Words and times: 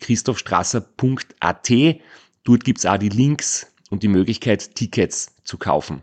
www.christophstrasser.at. 0.00 1.70
Dort 2.44 2.64
gibt's 2.64 2.86
auch 2.86 2.96
die 2.96 3.08
Links 3.08 3.70
und 3.90 4.02
die 4.02 4.08
Möglichkeit, 4.08 4.74
Tickets 4.74 5.34
zu 5.44 5.58
kaufen. 5.58 6.02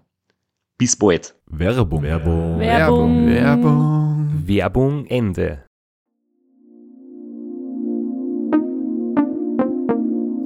Bis 0.78 0.96
bald. 0.96 1.36
Werbung. 1.48 2.04
Werbung. 2.04 2.60
Werbung. 2.60 3.28
Werbung. 3.28 4.44
Werbung 4.46 5.06
Ende. 5.08 5.64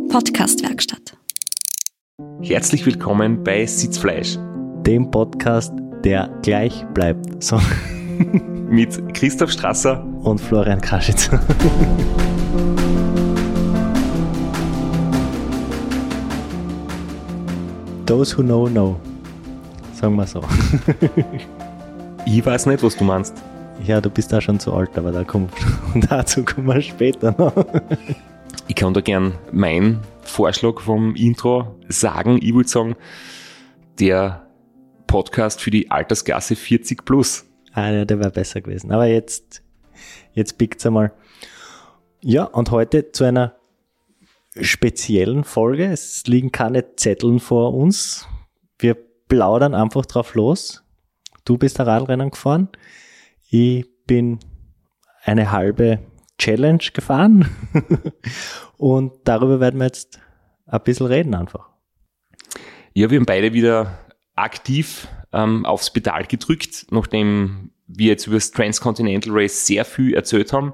Podcastwerkstatt. 0.10 1.18
Herzlich 2.42 2.86
willkommen 2.86 3.44
bei 3.44 3.66
Sitzfleisch 3.66 4.38
dem 4.86 5.12
Podcast, 5.12 5.74
der 6.04 6.28
gleich 6.42 6.86
bleibt. 6.94 7.44
So. 7.44 7.60
mit 8.70 9.14
Christoph 9.14 9.52
Strasser 9.52 10.04
Und 10.24 10.40
Florian 10.40 10.82
Kraschitz. 10.82 11.30
Those 18.12 18.38
who 18.38 18.44
know, 18.44 18.68
know. 18.68 19.00
Sagen 19.94 20.18
wir 20.18 20.28
so. 20.28 20.42
Ich 22.26 22.46
weiß 22.46 22.66
nicht, 22.66 22.84
was 22.84 22.98
du 22.98 23.06
meinst. 23.06 23.42
Ja, 23.86 24.02
du 24.02 24.10
bist 24.10 24.34
da 24.34 24.42
schon 24.42 24.60
zu 24.60 24.74
alt, 24.74 24.98
aber 24.98 25.14
da 25.14 25.24
kommt, 25.24 25.54
dazu 26.10 26.44
kommen 26.44 26.68
wir 26.68 26.82
später 26.82 27.34
noch. 27.38 27.54
Ich 28.68 28.76
kann 28.76 28.94
da 28.94 29.00
gern 29.00 29.38
meinen 29.54 30.02
Vorschlag 30.24 30.82
vom 30.82 31.16
Intro 31.16 31.80
sagen. 31.88 32.38
Ich 32.42 32.54
würde 32.54 32.68
sagen, 32.68 32.98
der 33.98 34.46
Podcast 35.08 35.62
für 35.62 35.72
die 35.72 35.90
Altersklasse 35.90 36.58
40 36.58 37.06
plus. 37.06 37.46
Ah, 37.72 37.92
ja, 37.92 38.04
der 38.04 38.20
wäre 38.20 38.32
besser 38.32 38.60
gewesen. 38.60 38.92
Aber 38.92 39.06
jetzt, 39.06 39.64
jetzt 40.34 40.58
pickt's 40.58 40.86
einmal. 40.86 41.14
Ja, 42.22 42.44
und 42.44 42.72
heute 42.72 43.14
zu 43.14 43.24
einer 43.24 43.56
speziellen 44.60 45.44
Folge. 45.44 45.86
Es 45.86 46.26
liegen 46.28 46.52
keine 46.52 46.96
Zetteln 46.96 47.40
vor 47.40 47.74
uns. 47.74 48.28
Wir 48.78 48.96
plaudern 49.28 49.74
einfach 49.74 50.06
drauf 50.06 50.36
los. 50.36 50.84
Du 51.46 51.58
bist 51.58 51.80
ein 51.80 51.88
Radrennen 51.88 52.32
gefahren. 52.32 52.70
Ich 53.50 53.86
bin 54.06 54.40
eine 55.24 55.52
halbe 55.52 56.00
Challenge 56.38 56.84
gefahren. 56.94 57.50
und 58.78 59.14
darüber 59.24 59.60
werden 59.60 59.80
wir 59.80 59.86
jetzt 59.86 60.20
ein 60.66 60.82
bisschen 60.84 61.08
reden 61.08 61.36
einfach. 61.36 61.70
Ja, 62.94 63.10
wir 63.10 63.20
haben 63.20 63.26
beide 63.26 63.54
wieder 63.54 64.00
aktiv 64.36 65.08
ähm, 65.32 65.66
aufs 65.66 65.92
Pedal 65.92 66.26
gedrückt, 66.26 66.88
nachdem 66.92 67.72
wir 67.88 68.08
jetzt 68.08 68.28
über 68.28 68.36
das 68.36 68.52
Transcontinental 68.52 69.34
Race 69.34 69.66
sehr 69.66 69.86
viel 69.86 70.14
erzählt 70.14 70.52
haben, 70.54 70.74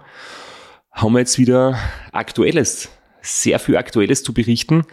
haben 0.92 1.14
wir 1.14 1.20
jetzt 1.20 1.38
wieder 1.38 1.78
Aktuelles, 2.12 2.90
sehr 3.28 3.60
viel 3.60 3.78
Aktuelles 3.78 4.24
zu 4.24 4.34
berichten. 4.34 4.84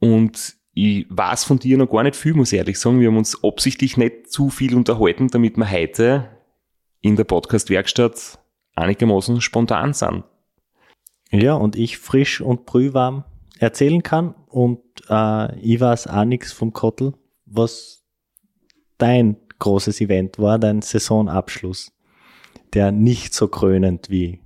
Und 0.00 0.56
ich 0.72 1.06
weiß 1.08 1.44
von 1.44 1.58
dir 1.58 1.78
noch 1.78 1.90
gar 1.90 2.02
nicht 2.02 2.16
viel, 2.16 2.34
muss 2.34 2.52
ich 2.52 2.58
ehrlich 2.58 2.78
sagen. 2.78 3.00
Wir 3.00 3.08
haben 3.08 3.16
uns 3.16 3.42
absichtlich 3.42 3.96
nicht 3.96 4.30
zu 4.30 4.50
viel 4.50 4.74
unterhalten, 4.74 5.28
damit 5.28 5.56
wir 5.56 5.70
heute 5.70 6.28
in 7.00 7.16
der 7.16 7.24
Podcast-Werkstatt 7.24 8.38
einigermaßen 8.74 9.40
spontan 9.40 9.92
sind. 9.92 10.24
Ja, 11.30 11.54
und 11.54 11.76
ich 11.76 11.98
frisch 11.98 12.40
und 12.40 12.66
brühwarm 12.66 13.24
erzählen 13.58 14.02
kann 14.02 14.34
und 14.48 14.80
äh, 15.08 15.58
ich 15.60 15.80
weiß 15.80 16.08
auch 16.08 16.24
nichts 16.24 16.52
vom 16.52 16.72
Kottel, 16.72 17.14
was 17.46 18.04
dein 18.98 19.36
großes 19.58 20.00
Event 20.00 20.38
war, 20.38 20.58
dein 20.58 20.82
Saisonabschluss, 20.82 21.92
der 22.72 22.92
nicht 22.92 23.34
so 23.34 23.48
krönend 23.48 24.10
wie 24.10 24.40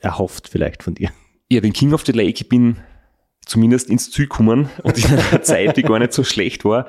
erhofft 0.00 0.48
vielleicht 0.48 0.82
von 0.82 0.94
dir. 0.94 1.10
Ja, 1.50 1.60
den 1.60 1.72
King 1.72 1.92
of 1.92 2.04
the 2.06 2.12
Lake, 2.12 2.40
ich 2.40 2.48
bin 2.48 2.76
zumindest 3.44 3.90
ins 3.90 4.10
Ziel 4.10 4.26
gekommen 4.26 4.70
und 4.82 4.96
in 4.98 5.18
einer 5.18 5.42
Zeit, 5.42 5.76
die 5.76 5.82
gar 5.82 5.98
nicht 5.98 6.12
so 6.12 6.24
schlecht 6.24 6.64
war. 6.64 6.86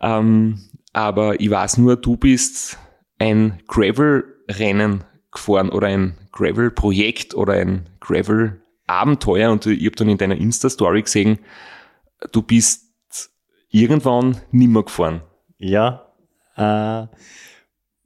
Ähm, 0.00 0.60
aber 0.92 1.40
ich 1.40 1.50
weiß 1.50 1.78
nur, 1.78 1.96
du 1.96 2.16
bist 2.16 2.78
ein 3.18 3.62
Gravel-Rennen 3.66 5.04
gefahren 5.30 5.70
oder 5.70 5.86
ein 5.86 6.18
Gravel-Projekt 6.32 7.34
oder 7.34 7.54
ein 7.54 7.88
Gravel-Abenteuer 8.00 9.50
und 9.50 9.64
ich 9.66 9.86
habe 9.86 9.96
dann 9.96 10.08
in 10.08 10.18
deiner 10.18 10.36
Insta-Story 10.36 11.02
gesehen, 11.02 11.38
du 12.32 12.42
bist 12.42 13.30
irgendwann 13.70 14.36
nimmer 14.50 14.82
gefahren. 14.82 15.22
Ja, 15.56 16.12
äh, 16.56 17.06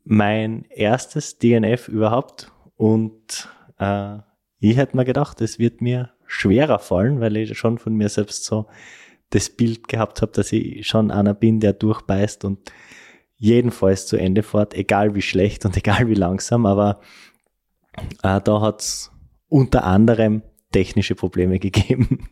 mein 0.04 0.66
erstes 0.70 1.38
DNF 1.38 1.88
überhaupt 1.88 2.52
und 2.76 3.48
äh, 3.78 4.18
ich 4.58 4.76
hätte 4.76 4.96
mir 4.96 5.04
gedacht, 5.04 5.40
es 5.40 5.58
wird 5.58 5.80
mir 5.80 6.10
schwerer 6.26 6.78
fallen, 6.78 7.20
weil 7.20 7.36
ich 7.36 7.56
schon 7.56 7.78
von 7.78 7.94
mir 7.94 8.08
selbst 8.08 8.44
so 8.44 8.66
das 9.30 9.50
Bild 9.50 9.88
gehabt 9.88 10.22
habe, 10.22 10.32
dass 10.32 10.52
ich 10.52 10.86
schon 10.86 11.10
einer 11.10 11.34
bin, 11.34 11.60
der 11.60 11.72
durchbeißt 11.72 12.44
und 12.44 12.72
jedenfalls 13.36 14.06
zu 14.06 14.16
Ende 14.16 14.42
fährt, 14.42 14.74
egal 14.74 15.14
wie 15.14 15.22
schlecht 15.22 15.64
und 15.64 15.76
egal 15.76 16.08
wie 16.08 16.14
langsam, 16.14 16.66
aber 16.66 17.00
äh, 18.22 18.40
da 18.40 18.60
hat's 18.60 19.10
unter 19.48 19.84
anderem 19.84 20.42
technische 20.72 21.14
Probleme 21.14 21.58
gegeben. 21.58 22.28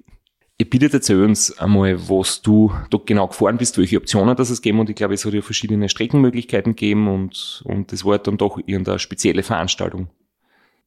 Ihr 0.56 0.70
bittet 0.70 0.94
erzähl 0.94 1.20
uns 1.24 1.58
einmal, 1.58 2.08
was 2.08 2.40
du 2.40 2.72
da 2.90 2.98
genau 3.04 3.26
gefahren 3.26 3.58
bist, 3.58 3.76
welche 3.76 3.96
Optionen 3.96 4.36
das 4.36 4.50
es 4.50 4.62
geben 4.62 4.78
und 4.78 4.88
ich 4.88 4.94
glaube, 4.94 5.14
es 5.14 5.24
hat 5.24 5.34
ja 5.34 5.42
verschiedene 5.42 5.88
Streckenmöglichkeiten 5.88 6.76
gegeben 6.76 7.08
und, 7.08 7.62
und 7.64 7.90
das 7.90 8.04
war 8.04 8.18
dann 8.18 8.38
doch 8.38 8.58
irgendeine 8.58 9.00
spezielle 9.00 9.42
Veranstaltung. 9.42 10.10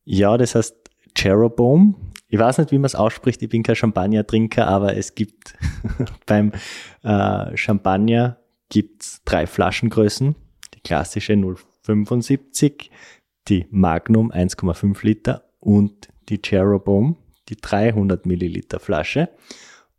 Ja, 0.06 0.38
das 0.38 0.56
heißt 0.56 0.87
Jeroboam. 1.18 1.96
Ich 2.30 2.40
weiß 2.40 2.58
nicht, 2.58 2.72
wie 2.72 2.78
man 2.78 2.86
es 2.86 2.96
ausspricht, 2.96 3.42
ich 3.42 3.50
bin 3.50 3.64
kein 3.64 3.76
Champagner-Trinker, 3.76 4.68
aber 4.68 4.98
es 4.98 5.16
gibt 5.16 5.56
beim 6.26 6.52
äh, 7.04 7.56
Champagner 7.56 8.38
gibt's 8.70 9.22
drei 9.24 9.48
Flaschengrößen. 9.48 10.36
Die 10.74 10.80
klassische 10.82 11.34
0,75, 11.34 12.90
die 13.48 13.66
Magnum 13.72 14.32
1,5 14.32 15.06
Liter 15.06 15.46
und 15.60 16.10
die 16.30 16.40
Jeroboam, 16.44 17.18
die 17.50 17.56
300 17.56 18.26
Milliliter 18.26 18.80
Flasche. 18.80 19.30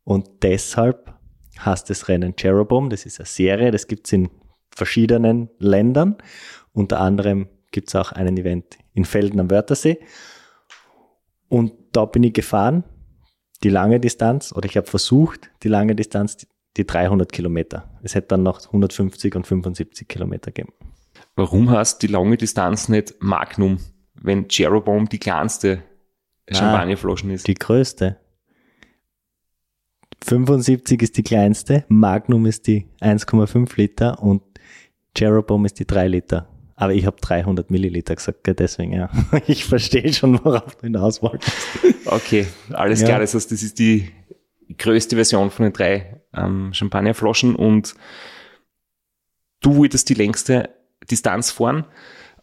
Und 0.05 0.29
deshalb 0.43 1.15
heißt 1.65 1.89
das 1.91 2.09
Rennen 2.09 2.35
Jeroboam. 2.39 2.91
Das 2.91 3.07
ist 3.07 3.21
eine 3.21 3.27
Serie, 3.27 3.71
das 3.71 3.87
gibt's 3.87 4.13
in 4.13 4.29
verschiedenen 4.71 5.49
Ländern. 5.59 6.17
Unter 6.73 7.01
anderem 7.01 7.49
gibt's 7.73 7.95
auch 7.95 8.13
einen 8.13 8.37
Event 8.37 8.79
in 8.93 9.05
Felden 9.05 9.41
am 9.41 9.51
Wörthersee. 9.51 9.99
Und 11.49 11.73
da 11.93 12.05
bin 12.05 12.23
ich 12.25 12.33
gefahren, 12.33 12.85
die 13.63 13.71
lange 13.71 14.01
Distanz, 14.01 14.53
oder 14.53 14.67
ich 14.67 14.77
habe 14.77 14.87
versucht, 14.87 15.51
die 15.63 15.69
lange 15.69 15.95
Distanz, 15.97 16.37
die, 16.37 16.47
die 16.77 16.87
300 16.87 17.33
Kilometer. 17.33 17.91
Es 18.03 18.15
hätte 18.15 18.29
dann 18.29 18.43
noch 18.43 18.65
150 18.67 19.35
und 19.35 19.47
75 19.47 20.07
Kilometer 20.07 20.53
gegeben. 20.53 20.73
Warum 21.35 21.71
heißt 21.71 22.03
die 22.03 22.07
lange 22.07 22.37
Distanz 22.37 22.89
nicht 22.89 23.15
Magnum, 23.21 23.79
wenn 24.15 24.47
Jeroboam 24.49 25.09
die 25.09 25.19
kleinste 25.19 25.83
Champagnerflaschen 26.51 27.31
ist? 27.31 27.47
Die 27.47 27.55
größte. 27.55 28.19
75 30.25 31.03
ist 31.03 31.17
die 31.17 31.23
kleinste, 31.23 31.85
Magnum 31.89 32.47
ist 32.47 32.67
die 32.67 32.89
1,5 33.01 33.77
Liter 33.77 34.23
und 34.23 34.43
Jeroboam 35.17 35.65
ist 35.65 35.79
die 35.79 35.87
3 35.87 36.09
Liter. 36.09 36.49
Aber 36.81 36.95
ich 36.95 37.05
habe 37.07 37.17
300 37.21 37.71
Milliliter 37.71 38.15
gesagt, 38.15 38.45
gell, 38.45 38.55
deswegen 38.55 38.93
ja. 38.93 39.11
Ich 39.49 39.65
verstehe 39.65 40.13
schon, 40.13 40.43
worauf 40.45 40.77
du 40.77 40.83
hinaus 40.83 41.21
wolltest. 41.23 41.57
Okay, 42.07 42.47
alles 42.73 43.01
Ja. 43.01 43.09
klar. 43.09 43.21
Das 43.21 43.35
heißt, 43.35 43.51
das 43.51 43.63
ist 43.63 43.79
die 43.79 44.11
größte 44.79 45.17
Version 45.17 45.51
von 45.51 45.65
den 45.65 45.73
drei 45.73 46.21
ähm, 46.33 46.73
Champagnerflaschen 46.73 47.57
und 47.57 47.95
du 49.61 49.77
wolltest 49.77 50.09
die 50.09 50.15
längste 50.15 50.71
Distanz 51.11 51.51
fahren. 51.51 51.85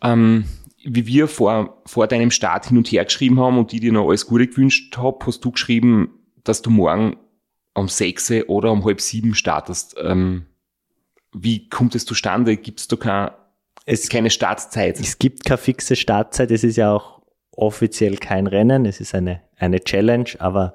Ähm, 0.01 0.45
wie 0.83 1.07
wir 1.07 1.27
vor, 1.27 1.81
vor 1.85 2.05
deinem 2.07 2.29
Start 2.29 2.67
hin 2.67 2.77
und 2.77 2.91
her 2.91 3.05
geschrieben 3.05 3.39
haben 3.39 3.57
und 3.57 3.71
die 3.71 3.79
dir 3.79 3.91
noch 3.93 4.07
alles 4.07 4.25
Gute 4.27 4.47
gewünscht 4.47 4.97
habe, 4.97 5.25
hast 5.25 5.43
du 5.45 5.51
geschrieben, 5.51 6.09
dass 6.43 6.61
du 6.61 6.69
morgen 6.69 7.15
um 7.73 7.87
sechs 7.87 8.31
oder 8.47 8.71
um 8.71 8.83
halb 8.85 9.01
sieben 9.01 9.33
startest. 9.33 9.95
Ähm, 9.99 10.45
wie 11.33 11.69
kommt 11.69 11.95
es 11.95 12.05
zustande? 12.05 12.55
Gibt 12.57 12.79
es 12.81 12.87
da 12.87 12.95
kein, 12.97 13.31
Es, 13.85 14.09
keine 14.09 14.29
Startzeit? 14.29 14.99
es 14.99 15.19
gibt 15.19 15.45
keine 15.45 15.57
fixe 15.57 15.95
Startzeit, 15.95 16.51
es 16.51 16.63
ist 16.63 16.77
ja 16.77 16.93
auch 16.93 17.21
offiziell 17.51 18.17
kein 18.17 18.47
Rennen, 18.47 18.85
es 18.85 18.99
ist 18.99 19.15
eine, 19.15 19.41
eine 19.57 19.79
Challenge, 19.79 20.29
aber 20.39 20.73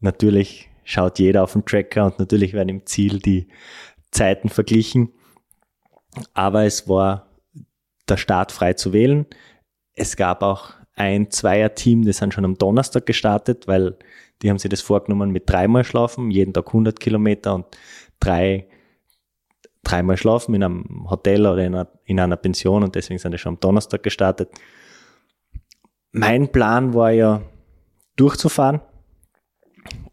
natürlich 0.00 0.68
schaut 0.84 1.18
jeder 1.18 1.42
auf 1.42 1.54
den 1.54 1.64
Tracker 1.64 2.06
und 2.06 2.18
natürlich 2.18 2.52
werden 2.52 2.68
im 2.68 2.86
Ziel 2.86 3.18
die 3.18 3.48
Zeiten 4.10 4.48
verglichen. 4.48 5.12
Aber 6.34 6.64
es 6.64 6.88
war 6.88 7.26
der 8.08 8.16
Start 8.16 8.52
frei 8.52 8.74
zu 8.74 8.92
wählen. 8.92 9.26
Es 9.94 10.16
gab 10.16 10.42
auch 10.42 10.74
ein 10.94 11.30
Zweier-Team, 11.30 12.02
die 12.02 12.12
sind 12.12 12.34
schon 12.34 12.44
am 12.44 12.56
Donnerstag 12.56 13.06
gestartet, 13.06 13.66
weil 13.66 13.96
die 14.42 14.50
haben 14.50 14.58
sich 14.58 14.70
das 14.70 14.80
vorgenommen 14.80 15.30
mit 15.30 15.48
dreimal 15.48 15.84
Schlafen, 15.84 16.30
jeden 16.30 16.52
Tag 16.52 16.68
100 16.68 17.00
Kilometer 17.00 17.54
und 17.54 17.66
drei, 18.20 18.68
dreimal 19.82 20.16
Schlafen 20.16 20.54
in 20.54 20.62
einem 20.62 21.10
Hotel 21.10 21.46
oder 21.46 21.64
in 21.64 21.74
einer, 21.74 21.88
in 22.04 22.20
einer 22.20 22.36
Pension 22.36 22.82
und 22.82 22.94
deswegen 22.94 23.18
sind 23.18 23.32
die 23.32 23.38
schon 23.38 23.54
am 23.54 23.60
Donnerstag 23.60 24.02
gestartet. 24.02 24.50
Mein 26.12 26.52
Plan 26.52 26.94
war 26.94 27.10
ja 27.10 27.42
durchzufahren 28.16 28.80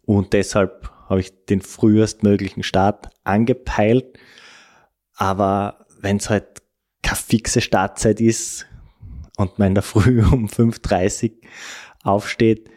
und 0.02 0.32
deshalb 0.32 0.90
habe 1.08 1.20
ich 1.20 1.44
den 1.46 1.60
frühestmöglichen 1.60 2.62
Start 2.62 3.10
angepeilt. 3.22 4.18
Aber 5.14 5.86
wenn 6.00 6.16
es 6.16 6.30
halt 6.30 6.62
keine 7.02 7.16
fixe 7.16 7.60
Startzeit 7.60 8.20
ist 8.20 8.66
und 9.36 9.58
man 9.58 9.68
in 9.68 9.74
der 9.74 9.82
Früh 9.82 10.24
um 10.32 10.46
5.30 10.46 11.30
Uhr 11.30 11.38
aufsteht, 12.02 12.70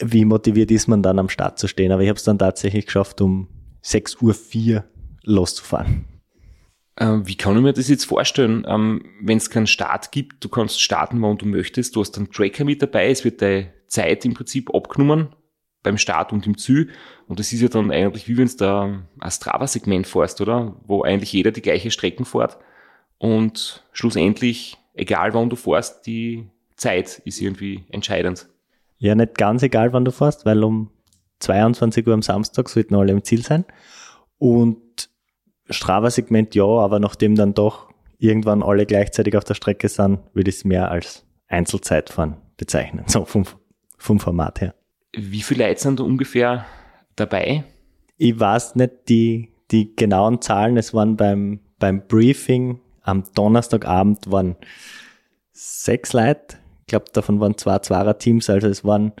wie 0.00 0.24
motiviert 0.24 0.70
ist 0.70 0.88
man 0.88 1.02
dann 1.02 1.18
am 1.18 1.28
Start 1.28 1.58
zu 1.58 1.68
stehen? 1.68 1.92
Aber 1.92 2.02
ich 2.02 2.08
habe 2.08 2.18
es 2.18 2.24
dann 2.24 2.38
tatsächlich 2.38 2.86
geschafft, 2.86 3.20
um 3.20 3.48
6.04 3.84 4.74
Uhr 4.76 4.84
loszufahren. 5.24 6.17
Ähm, 7.00 7.26
wie 7.26 7.36
kann 7.36 7.56
ich 7.56 7.62
mir 7.62 7.72
das 7.72 7.88
jetzt 7.88 8.04
vorstellen, 8.04 8.64
ähm, 8.66 9.04
wenn 9.20 9.38
es 9.38 9.50
keinen 9.50 9.68
Start 9.68 10.10
gibt, 10.10 10.44
du 10.44 10.48
kannst 10.48 10.80
starten, 10.80 11.22
wann 11.22 11.38
du 11.38 11.46
möchtest, 11.46 11.94
du 11.94 12.00
hast 12.00 12.16
einen 12.16 12.30
Tracker 12.30 12.64
mit 12.64 12.82
dabei, 12.82 13.10
es 13.10 13.24
wird 13.24 13.40
deine 13.40 13.72
Zeit 13.86 14.24
im 14.24 14.34
Prinzip 14.34 14.74
abgenommen 14.74 15.28
beim 15.84 15.96
Start 15.96 16.32
und 16.32 16.46
im 16.46 16.58
Ziel 16.58 16.90
und 17.28 17.38
das 17.38 17.52
ist 17.52 17.60
ja 17.60 17.68
dann 17.68 17.92
eigentlich 17.92 18.26
wie 18.26 18.36
wenn 18.36 18.48
du 18.48 18.56
da 18.56 19.02
ein 19.20 19.30
Strava-Segment 19.30 20.08
fährst, 20.08 20.40
oder? 20.40 20.76
Wo 20.86 21.02
eigentlich 21.02 21.32
jeder 21.32 21.52
die 21.52 21.62
gleiche 21.62 21.92
Strecken 21.92 22.24
fährt 22.24 22.58
und 23.18 23.84
schlussendlich, 23.92 24.76
egal 24.94 25.34
wann 25.34 25.50
du 25.50 25.56
fährst, 25.56 26.04
die 26.06 26.48
Zeit 26.76 27.20
ist 27.24 27.40
irgendwie 27.40 27.84
entscheidend. 27.90 28.48
Ja, 28.98 29.14
nicht 29.14 29.36
ganz 29.36 29.62
egal, 29.62 29.92
wann 29.92 30.04
du 30.04 30.10
fährst, 30.10 30.44
weil 30.44 30.64
um 30.64 30.90
22 31.38 32.06
Uhr 32.06 32.14
am 32.14 32.22
Samstag 32.22 32.68
sollten 32.68 32.96
alle 32.96 33.12
im 33.12 33.22
Ziel 33.22 33.44
sein. 33.44 33.64
Und 34.38 35.10
Strava-Segment 35.70 36.54
ja, 36.54 36.64
aber 36.64 37.00
nachdem 37.00 37.34
dann 37.34 37.54
doch 37.54 37.88
irgendwann 38.18 38.62
alle 38.62 38.86
gleichzeitig 38.86 39.36
auf 39.36 39.44
der 39.44 39.54
Strecke 39.54 39.88
sind, 39.88 40.20
würde 40.34 40.50
ich 40.50 40.56
es 40.56 40.64
mehr 40.64 40.90
als 40.90 41.24
Einzelzeitfahren 41.48 42.36
bezeichnen, 42.56 43.04
so 43.06 43.24
vom, 43.24 43.44
vom 43.96 44.20
Format 44.20 44.60
her. 44.60 44.74
Wie 45.16 45.42
viele 45.42 45.66
Leute 45.66 45.80
sind 45.80 46.00
da 46.00 46.04
ungefähr 46.04 46.66
dabei? 47.16 47.64
Ich 48.16 48.38
weiß 48.38 48.74
nicht 48.76 49.08
die, 49.08 49.52
die 49.70 49.94
genauen 49.94 50.40
Zahlen, 50.40 50.76
es 50.76 50.92
waren 50.92 51.16
beim, 51.16 51.60
beim 51.78 52.06
Briefing 52.06 52.80
am 53.02 53.24
Donnerstagabend 53.34 54.30
waren 54.30 54.56
sechs 55.52 56.12
Leute. 56.12 56.58
Ich 56.80 56.86
glaube, 56.88 57.06
davon 57.12 57.40
waren 57.40 57.56
zwei 57.56 57.78
Zweier-Teams, 57.78 58.50
also 58.50 58.68
es 58.68 58.84
waren 58.84 59.12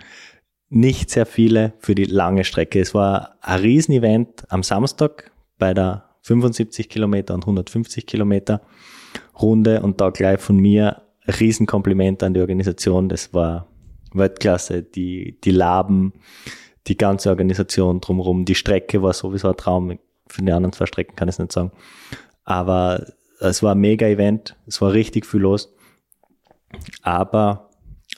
nicht 0.68 1.10
sehr 1.10 1.26
viele 1.26 1.72
für 1.78 1.94
die 1.94 2.04
lange 2.04 2.44
Strecke. 2.44 2.80
Es 2.80 2.94
war 2.94 3.36
ein 3.40 3.60
Riesenevent 3.60 4.44
am 4.50 4.62
Samstag 4.62 5.30
bei 5.58 5.72
der 5.72 6.07
75 6.28 6.88
Kilometer 6.88 7.34
und 7.34 7.42
150 7.42 8.06
Kilometer 8.06 8.60
Runde 9.40 9.80
und 9.82 10.00
da 10.00 10.10
gleich 10.10 10.40
von 10.40 10.56
mir 10.56 11.02
Riesenkompliment 11.26 12.22
an 12.22 12.34
die 12.34 12.40
Organisation. 12.40 13.08
Das 13.08 13.32
war 13.32 13.66
Weltklasse. 14.12 14.82
Die, 14.82 15.38
die 15.42 15.50
Laben, 15.50 16.12
die 16.86 16.96
ganze 16.96 17.30
Organisation 17.30 18.00
drumherum. 18.00 18.44
Die 18.44 18.54
Strecke 18.54 19.02
war 19.02 19.12
sowieso 19.12 19.48
ein 19.48 19.56
Traum. 19.56 19.98
Für 20.28 20.42
die 20.42 20.52
anderen 20.52 20.72
zwei 20.72 20.86
Strecken 20.86 21.16
kann 21.16 21.28
ich 21.28 21.34
es 21.34 21.38
nicht 21.38 21.52
sagen. 21.52 21.72
Aber 22.44 23.06
es 23.40 23.62
war 23.62 23.74
ein 23.74 23.80
Mega-Event. 23.80 24.56
Es 24.66 24.80
war 24.80 24.92
richtig 24.92 25.26
viel 25.26 25.40
los. 25.40 25.74
Aber 27.02 27.70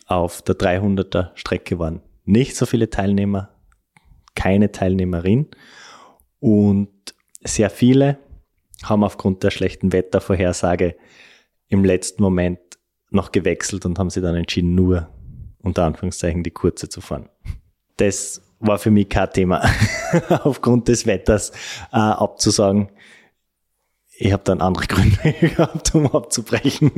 auf 0.06 0.42
der 0.42 0.56
300er 0.56 1.30
Strecke 1.34 1.78
waren 1.78 2.02
nicht 2.24 2.56
so 2.56 2.66
viele 2.66 2.90
Teilnehmer, 2.90 3.50
keine 4.34 4.72
Teilnehmerin 4.72 5.46
und 6.40 6.88
sehr 7.40 7.70
viele 7.70 8.18
haben 8.82 9.04
aufgrund 9.04 9.42
der 9.42 9.50
schlechten 9.50 9.92
Wettervorhersage 9.92 10.96
im 11.68 11.84
letzten 11.84 12.22
Moment 12.22 12.58
noch 13.10 13.32
gewechselt 13.32 13.84
und 13.84 13.98
haben 13.98 14.10
sich 14.10 14.22
dann 14.22 14.36
entschieden, 14.36 14.74
nur 14.74 15.08
unter 15.62 15.84
Anführungszeichen 15.84 16.42
die 16.42 16.50
kurze 16.50 16.88
zu 16.88 17.00
fahren. 17.00 17.28
Das 17.96 18.42
war 18.60 18.78
für 18.78 18.90
mich 18.90 19.08
kein 19.08 19.30
Thema, 19.32 19.62
aufgrund 20.28 20.88
des 20.88 21.06
Wetters 21.06 21.50
äh, 21.92 21.96
abzusagen. 21.96 22.90
Ich 24.16 24.32
habe 24.32 24.42
dann 24.44 24.60
andere 24.60 24.86
Gründe 24.86 25.32
gehabt, 25.40 25.94
um 25.94 26.06
abzubrechen. 26.06 26.92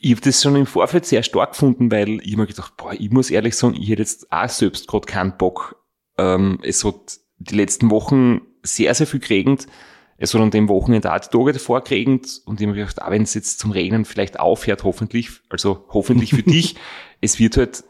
Ich 0.00 0.12
habe 0.12 0.20
das 0.22 0.42
schon 0.42 0.56
im 0.56 0.66
Vorfeld 0.66 1.06
sehr 1.06 1.22
stark 1.22 1.52
gefunden, 1.52 1.90
weil 1.90 2.20
ich 2.22 2.36
mir 2.36 2.46
gedacht, 2.46 2.76
boah, 2.76 2.92
ich 2.92 3.10
muss 3.10 3.30
ehrlich 3.30 3.56
sagen, 3.56 3.74
ich 3.74 3.88
hätte 3.88 4.02
jetzt 4.02 4.30
auch 4.32 4.48
selbst 4.48 4.88
gerade 4.88 5.06
keinen 5.06 5.36
Bock. 5.36 5.76
Ähm, 6.18 6.58
es 6.62 6.84
hat 6.84 7.18
die 7.38 7.56
letzten 7.56 7.90
Wochen 7.90 8.40
sehr, 8.62 8.94
sehr 8.94 9.06
viel 9.06 9.20
geregnet. 9.20 9.66
Es 10.16 10.34
hat 10.34 10.40
an 10.40 10.50
dem 10.50 10.68
Wochenende 10.68 11.12
auch 11.12 11.18
die 11.18 11.28
Tage 11.28 11.52
davor 11.52 11.82
geregnet 11.82 12.42
und 12.44 12.60
ich 12.60 12.66
habe 12.66 12.76
mir 12.76 12.82
gedacht, 12.82 13.00
auch 13.00 13.10
wenn 13.10 13.22
es 13.22 13.34
jetzt 13.34 13.58
zum 13.58 13.70
Regnen 13.70 14.04
vielleicht 14.04 14.38
aufhört, 14.38 14.84
hoffentlich, 14.84 15.30
also 15.48 15.86
hoffentlich 15.88 16.30
für 16.34 16.42
dich, 16.50 16.76
es 17.20 17.38
wird 17.38 17.56
halt 17.56 17.84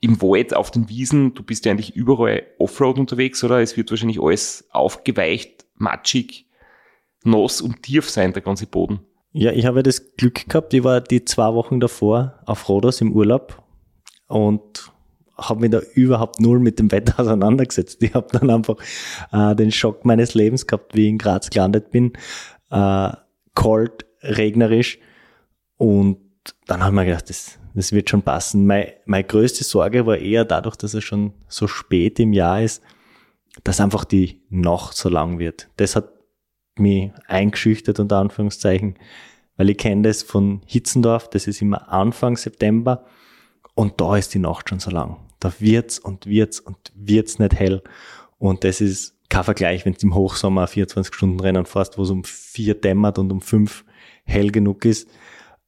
im 0.00 0.20
Wald, 0.20 0.54
auf 0.54 0.70
den 0.70 0.88
Wiesen, 0.88 1.34
du 1.34 1.42
bist 1.42 1.64
ja 1.64 1.72
eigentlich 1.72 1.94
überall 1.94 2.44
Offroad 2.58 2.98
unterwegs, 2.98 3.42
oder? 3.44 3.60
Es 3.60 3.76
wird 3.76 3.90
wahrscheinlich 3.90 4.20
alles 4.20 4.68
aufgeweicht, 4.70 5.64
matschig, 5.76 6.46
nass 7.24 7.60
und 7.60 7.82
tief 7.82 8.10
sein, 8.10 8.32
der 8.32 8.42
ganze 8.42 8.66
Boden. 8.66 9.00
Ja, 9.32 9.52
ich 9.52 9.64
habe 9.64 9.82
das 9.82 10.16
Glück 10.16 10.48
gehabt, 10.48 10.74
ich 10.74 10.84
war 10.84 11.00
die 11.00 11.24
zwei 11.24 11.54
Wochen 11.54 11.80
davor 11.80 12.40
auf 12.46 12.68
Rhodos 12.68 13.00
im 13.00 13.12
Urlaub 13.12 13.62
und 14.26 14.92
habe 15.36 15.60
mich 15.60 15.70
da 15.70 15.80
überhaupt 15.94 16.40
null 16.40 16.58
mit 16.58 16.78
dem 16.78 16.90
Wetter 16.90 17.18
auseinandergesetzt. 17.20 18.02
Ich 18.02 18.14
habe 18.14 18.28
dann 18.32 18.50
einfach 18.50 18.76
äh, 19.32 19.54
den 19.54 19.72
Schock 19.72 20.04
meines 20.04 20.34
Lebens 20.34 20.66
gehabt, 20.66 20.94
wie 20.94 21.04
ich 21.04 21.08
in 21.08 21.18
Graz 21.18 21.50
gelandet 21.50 21.90
bin. 21.90 22.12
Äh, 22.70 23.12
kalt, 23.54 24.06
regnerisch 24.22 24.98
und 25.76 26.18
dann 26.66 26.80
habe 26.80 26.90
ich 26.90 26.94
mir 26.96 27.04
gedacht, 27.06 27.28
das, 27.28 27.58
das 27.74 27.92
wird 27.92 28.10
schon 28.10 28.22
passen. 28.22 28.66
Meine, 28.66 28.94
meine 29.04 29.24
größte 29.24 29.64
Sorge 29.64 30.06
war 30.06 30.16
eher 30.16 30.44
dadurch, 30.44 30.76
dass 30.76 30.94
es 30.94 31.04
schon 31.04 31.32
so 31.48 31.66
spät 31.66 32.18
im 32.18 32.32
Jahr 32.32 32.62
ist, 32.62 32.82
dass 33.64 33.80
einfach 33.80 34.04
die 34.04 34.42
Nacht 34.48 34.96
so 34.96 35.08
lang 35.08 35.38
wird. 35.38 35.68
Das 35.76 35.96
hat 35.96 36.10
mich 36.76 37.10
eingeschüchtert, 37.26 38.00
unter 38.00 38.18
Anführungszeichen, 38.18 38.96
weil 39.56 39.70
ich 39.70 39.78
kenne 39.78 40.02
das 40.02 40.22
von 40.22 40.62
Hitzendorf, 40.66 41.28
das 41.28 41.46
ist 41.46 41.60
immer 41.60 41.92
Anfang 41.92 42.36
September 42.36 43.04
und 43.74 44.00
da 44.00 44.16
ist 44.16 44.34
die 44.34 44.38
Nacht 44.38 44.68
schon 44.68 44.80
so 44.80 44.90
lang. 44.90 45.16
Da 45.40 45.52
wird's 45.58 45.98
und 45.98 46.26
wird's 46.26 46.60
und 46.60 46.92
wird's 46.94 47.38
nicht 47.38 47.54
hell. 47.54 47.82
Und 48.38 48.64
das 48.64 48.80
ist 48.80 49.16
kein 49.28 49.44
Vergleich, 49.44 49.84
wenn 49.86 49.94
du 49.94 50.06
im 50.06 50.14
Hochsommer 50.14 50.66
24 50.66 51.14
Stunden 51.14 51.40
Rennen 51.40 51.64
fährst, 51.64 51.96
wo 51.96 52.02
es 52.02 52.10
um 52.10 52.22
vier 52.24 52.74
dämmert 52.74 53.18
und 53.18 53.32
um 53.32 53.40
fünf 53.40 53.84
hell 54.24 54.50
genug 54.50 54.84
ist. 54.84 55.08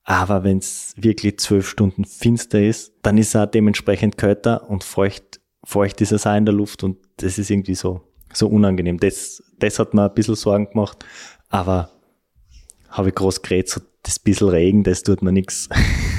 Aber 0.03 0.45
wenn 0.45 0.59
es 0.59 0.93
wirklich 0.97 1.39
zwölf 1.39 1.67
Stunden 1.69 2.05
finster 2.05 2.63
ist, 2.63 2.93
dann 3.03 3.17
ist 3.17 3.35
auch 3.35 3.47
dementsprechend 3.47 4.19
kälter 4.19 4.69
und 4.69 4.85
feucht, 4.85 5.41
feucht 5.65 6.03
ist 6.03 6.13
es 6.13 6.27
auch 6.27 6.37
in 6.37 6.45
der 6.45 6.55
Luft 6.55 6.85
und 6.85 6.99
das 7.17 7.39
ist 7.39 7.49
irgendwie 7.49 7.75
so, 7.75 8.03
so 8.33 8.49
unangenehm. 8.49 8.99
Das, 8.99 9.43
das 9.59 9.79
hat 9.79 9.95
mir 9.95 10.11
ein 10.11 10.15
bisschen 10.15 10.35
Sorgen 10.35 10.69
gemacht, 10.69 11.05
aber 11.49 11.91
habe 12.91 13.09
ich 13.09 13.15
groß 13.15 13.41
geredet, 13.41 13.71
so 13.71 13.81
das 14.03 14.19
bisschen 14.19 14.51
Regen, 14.51 14.85
das 14.85 15.03
tut 15.03 15.23
mir 15.23 15.33
nichts. 15.33 15.71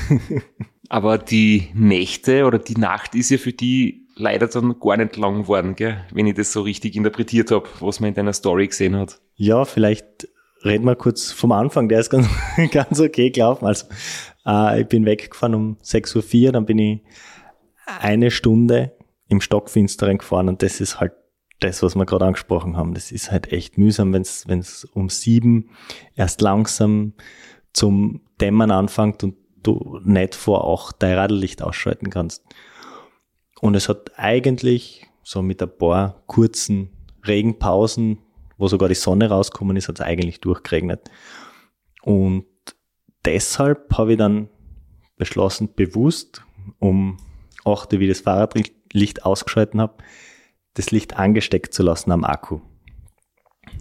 Aber 0.89 1.17
die 1.17 1.69
Nächte 1.73 2.45
oder 2.45 2.59
die 2.59 2.77
Nacht 2.77 3.15
ist 3.15 3.29
ja 3.29 3.37
für 3.37 3.53
die 3.53 4.05
leider 4.15 4.47
dann 4.47 4.79
gar 4.79 4.97
nicht 4.97 5.17
lang 5.17 5.43
geworden, 5.43 5.75
gell? 5.75 6.05
wenn 6.13 6.27
ich 6.27 6.35
das 6.35 6.51
so 6.51 6.61
richtig 6.61 6.95
interpretiert 6.95 7.51
habe, 7.51 7.67
was 7.79 7.99
man 7.99 8.09
in 8.09 8.13
deiner 8.13 8.33
Story 8.33 8.67
gesehen 8.67 8.95
hat. 8.95 9.19
Ja, 9.35 9.65
vielleicht 9.65 10.29
reden 10.63 10.85
wir 10.85 10.95
kurz 10.95 11.31
vom 11.31 11.51
Anfang, 11.51 11.89
der 11.89 11.99
ist 11.99 12.09
ganz, 12.09 12.27
ganz 12.71 12.99
okay 12.99 13.29
gelaufen. 13.29 13.65
Also 13.65 13.87
äh, 14.45 14.81
ich 14.81 14.87
bin 14.87 15.05
weggefahren 15.05 15.55
um 15.55 15.77
6.04 15.83 16.45
Uhr, 16.45 16.51
dann 16.53 16.65
bin 16.65 16.79
ich 16.79 17.01
eine 17.85 18.31
Stunde 18.31 18.93
im 19.27 19.41
Stockfinsteren 19.41 20.17
gefahren 20.17 20.49
und 20.49 20.61
das 20.63 20.81
ist 20.81 20.99
halt 20.99 21.13
das, 21.59 21.81
was 21.83 21.95
wir 21.95 22.05
gerade 22.05 22.25
angesprochen 22.25 22.77
haben. 22.77 22.93
Das 22.93 23.11
ist 23.11 23.31
halt 23.31 23.51
echt 23.51 23.77
mühsam, 23.77 24.13
wenn 24.13 24.21
es 24.21 24.85
um 24.85 25.09
sieben 25.09 25.69
erst 26.15 26.41
langsam 26.41 27.13
zum 27.73 28.21
Dämmern 28.39 28.71
anfängt 28.71 29.23
und 29.23 29.35
du 29.67 29.99
nicht 30.03 30.35
vor 30.35 30.71
acht 30.73 30.95
dein 30.99 31.17
Radlicht 31.17 31.61
ausschalten 31.61 32.09
kannst. 32.09 32.43
Und 33.59 33.75
es 33.75 33.89
hat 33.89 34.11
eigentlich 34.17 35.07
so 35.23 35.41
mit 35.41 35.61
ein 35.61 35.77
paar 35.77 36.23
kurzen 36.27 36.89
Regenpausen, 37.25 38.19
wo 38.57 38.67
sogar 38.67 38.89
die 38.89 38.95
Sonne 38.95 39.29
rausgekommen 39.29 39.75
ist, 39.75 39.87
hat 39.87 39.99
es 39.99 40.05
eigentlich 40.05 40.41
durchgeregnet. 40.41 41.09
Und 42.03 42.45
deshalb 43.25 43.97
habe 43.97 44.13
ich 44.13 44.17
dann 44.17 44.49
beschlossen, 45.17 45.73
bewusst 45.73 46.43
um 46.79 47.17
8 47.65 47.93
Uhr, 47.93 47.99
wie 47.99 48.07
das 48.07 48.21
Fahrradlicht 48.21 49.25
ausgeschalten 49.25 49.81
habe, 49.81 50.03
das 50.75 50.91
Licht 50.91 51.15
angesteckt 51.17 51.73
zu 51.73 51.83
lassen 51.83 52.11
am 52.11 52.23
Akku. 52.23 52.59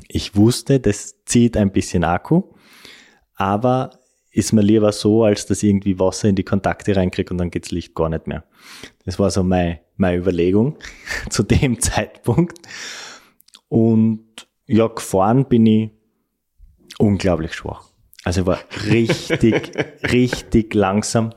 Ich 0.08 0.36
wusste, 0.36 0.80
das 0.80 1.24
zieht 1.24 1.56
ein 1.56 1.72
bisschen 1.72 2.04
Akku, 2.04 2.54
aber 3.34 3.90
ist 4.34 4.52
mir 4.52 4.62
lieber 4.62 4.90
so, 4.90 5.22
als 5.22 5.46
dass 5.46 5.62
ich 5.62 5.70
irgendwie 5.70 5.98
Wasser 5.98 6.28
in 6.28 6.34
die 6.34 6.42
Kontakte 6.42 6.96
reinkriege 6.96 7.30
und 7.32 7.38
dann 7.38 7.50
geht's 7.50 7.70
Licht 7.70 7.94
gar 7.94 8.08
nicht 8.08 8.26
mehr. 8.26 8.44
Das 9.04 9.18
war 9.18 9.30
so 9.30 9.44
meine, 9.44 9.80
meine 9.96 10.18
Überlegung 10.18 10.76
zu 11.30 11.44
dem 11.44 11.80
Zeitpunkt. 11.80 12.58
Und 13.68 14.48
ja, 14.66 14.88
gefahren 14.88 15.46
bin 15.46 15.66
ich 15.66 15.90
unglaublich 16.98 17.54
schwach. 17.54 17.88
Also 18.24 18.40
ich 18.40 18.46
war 18.46 18.58
richtig, 18.90 19.72
richtig 20.12 20.74
langsam 20.74 21.32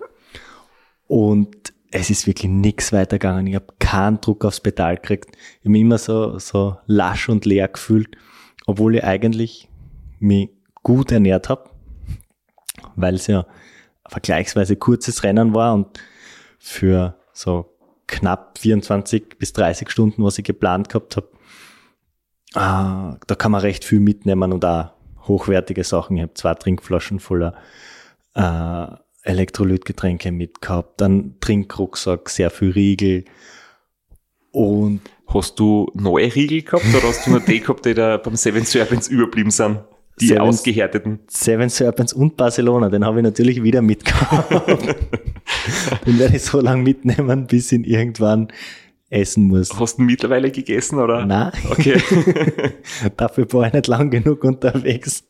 und 1.06 1.74
es 1.92 2.10
ist 2.10 2.28
wirklich 2.28 2.52
nichts 2.52 2.92
weitergegangen. 2.92 3.48
Ich 3.48 3.56
habe 3.56 3.74
keinen 3.80 4.20
Druck 4.22 4.44
aufs 4.44 4.60
Pedal 4.60 4.96
gekriegt. 4.96 5.36
Ich 5.36 5.60
habe 5.62 5.70
mich 5.70 5.82
immer 5.82 5.98
so, 5.98 6.38
so 6.40 6.78
lasch 6.86 7.30
und 7.30 7.46
leer 7.46 7.68
gefühlt, 7.68 8.18
obwohl 8.66 8.96
ich 8.96 9.04
eigentlich 9.04 9.70
mich 10.20 10.50
gut 10.84 11.12
ernährt 11.12 11.50
habe, 11.50 11.70
weil 12.98 13.16
es 13.16 13.28
ja 13.28 13.42
ein 14.04 14.12
vergleichsweise 14.12 14.76
kurzes 14.76 15.24
Rennen 15.24 15.54
war 15.54 15.74
und 15.74 16.00
für 16.60 17.18
so 17.34 17.78
knapp 18.08 18.58
24 18.58 19.38
bis 19.40 19.54
30 19.54 19.90
Stunden, 19.90 20.24
was 20.24 20.38
ich 20.38 20.44
geplant 20.44 20.90
gehabt 20.90 21.16
habe, 21.18 21.30
äh, 22.56 23.18
da 23.26 23.36
kann 23.38 23.52
man 23.52 23.62
recht 23.62 23.86
viel 23.86 24.00
mitnehmen 24.00 24.52
und 24.52 24.66
auch 24.66 24.92
hochwertige 25.28 25.84
Sachen. 25.84 26.18
Ich 26.18 26.24
habe 26.24 26.34
zwei 26.34 26.54
Trinkflaschen 26.54 27.20
voller 27.20 27.54
äh, 28.34 28.88
Elektrolytgetränke 29.24 30.32
mitgehabt, 30.32 31.02
dann 31.02 31.36
Trinkrucksack, 31.40 32.30
sehr 32.30 32.50
viel 32.50 32.72
Riegel 32.72 33.26
und 34.52 35.02
Hast 35.28 35.60
du 35.60 35.92
neue 35.94 36.34
Riegel 36.34 36.62
gehabt 36.62 36.86
oder 36.96 37.10
hast 37.10 37.26
du 37.28 37.32
nur 37.32 37.42
die 37.42 37.60
gehabt, 37.62 37.86
die 37.86 37.94
da 37.94 38.18
beim 38.18 38.36
Seven 38.36 38.64
Serpents 38.64 39.10
überblieben 39.10 39.52
sind? 39.52 39.80
Die 40.20 40.28
Seven- 40.28 40.42
ausgehärteten. 40.42 41.20
Seven 41.28 41.70
Serpents 41.70 42.12
und 42.14 42.38
Barcelona, 42.38 42.90
den 42.90 43.06
habe 43.06 43.20
ich 43.20 43.24
natürlich 43.24 43.62
wieder 43.64 43.82
mitgehabt. 43.84 44.52
den 46.06 46.18
werde 46.20 46.36
ich 46.38 46.44
so 46.44 46.60
lange 46.60 46.82
mitnehmen, 46.84 47.46
bis 47.48 47.72
ich 47.72 47.78
ihn 47.80 47.84
irgendwann 47.84 48.48
essen 49.10 49.48
muss. 49.48 49.80
Hast 49.80 49.98
du 49.98 50.02
ihn 50.02 50.08
mittlerweile 50.08 50.50
gegessen 50.52 51.00
oder? 51.00 51.26
Nein, 51.26 51.52
Okay. 51.70 52.02
dafür 53.18 53.48
war 53.54 53.68
ich 53.68 53.74
nicht 53.74 53.88
lang 53.88 54.10
genug 54.10 54.44
unterwegs. 54.44 55.24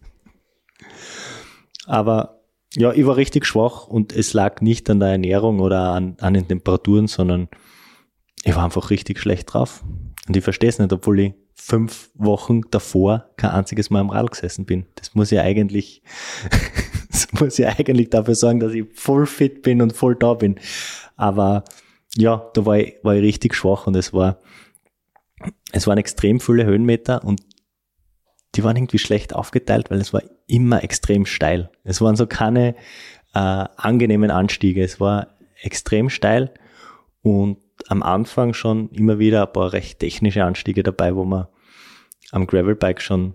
Aber 1.85 2.41
ja, 2.75 2.91
ich 2.93 3.05
war 3.05 3.17
richtig 3.17 3.45
schwach 3.45 3.87
und 3.87 4.13
es 4.13 4.33
lag 4.33 4.61
nicht 4.61 4.89
an 4.89 4.99
der 4.99 5.09
Ernährung 5.09 5.59
oder 5.59 5.91
an, 5.93 6.15
an 6.19 6.33
den 6.33 6.47
Temperaturen, 6.47 7.07
sondern 7.07 7.49
ich 8.43 8.55
war 8.55 8.63
einfach 8.65 8.89
richtig 8.89 9.19
schlecht 9.19 9.53
drauf. 9.53 9.83
Und 10.27 10.35
ich 10.35 10.43
verstehe 10.43 10.69
es 10.69 10.79
nicht, 10.79 10.91
obwohl 10.91 11.19
ich 11.19 11.33
fünf 11.53 12.09
Wochen 12.15 12.61
davor 12.69 13.29
kein 13.37 13.51
einziges 13.51 13.89
Mal 13.89 14.01
am 14.01 14.09
Rad 14.09 14.31
gesessen 14.31 14.65
bin. 14.65 14.85
Das 14.95 15.15
muss 15.15 15.31
ja 15.31 15.41
eigentlich, 15.41 16.01
das 17.09 17.31
muss 17.33 17.57
ja 17.57 17.69
eigentlich 17.69 18.09
dafür 18.09 18.35
sorgen, 18.35 18.59
dass 18.59 18.73
ich 18.73 18.85
voll 18.93 19.25
fit 19.25 19.61
bin 19.63 19.81
und 19.81 19.93
voll 19.93 20.15
da 20.15 20.33
bin. 20.33 20.59
Aber 21.15 21.63
ja, 22.15 22.49
da 22.53 22.65
war 22.65 22.77
ich, 22.77 22.95
war 23.03 23.15
ich 23.15 23.21
richtig 23.21 23.55
schwach 23.55 23.87
und 23.87 23.95
es 23.95 24.13
war, 24.13 24.39
es 25.71 25.87
waren 25.87 25.97
extrem 25.97 26.39
viele 26.39 26.65
Höhenmeter 26.65 27.23
und 27.23 27.41
die 28.55 28.63
waren 28.63 28.75
irgendwie 28.75 28.99
schlecht 28.99 29.33
aufgeteilt, 29.33 29.91
weil 29.91 29.99
es 29.99 30.13
war 30.13 30.23
immer 30.47 30.83
extrem 30.83 31.25
steil. 31.25 31.69
Es 31.83 32.01
waren 32.01 32.15
so 32.15 32.27
keine 32.27 32.75
äh, 33.33 33.65
angenehmen 33.77 34.31
Anstiege. 34.31 34.83
Es 34.83 34.99
war 34.99 35.37
extrem 35.61 36.09
steil 36.09 36.53
und 37.21 37.57
am 37.87 38.03
Anfang 38.03 38.53
schon 38.53 38.89
immer 38.91 39.19
wieder 39.19 39.45
ein 39.47 39.53
paar 39.53 39.73
recht 39.73 39.99
technische 39.99 40.43
Anstiege 40.43 40.83
dabei, 40.83 41.15
wo 41.15 41.23
man 41.23 41.47
am 42.31 42.45
Gravelbike 42.47 43.01
schon 43.01 43.33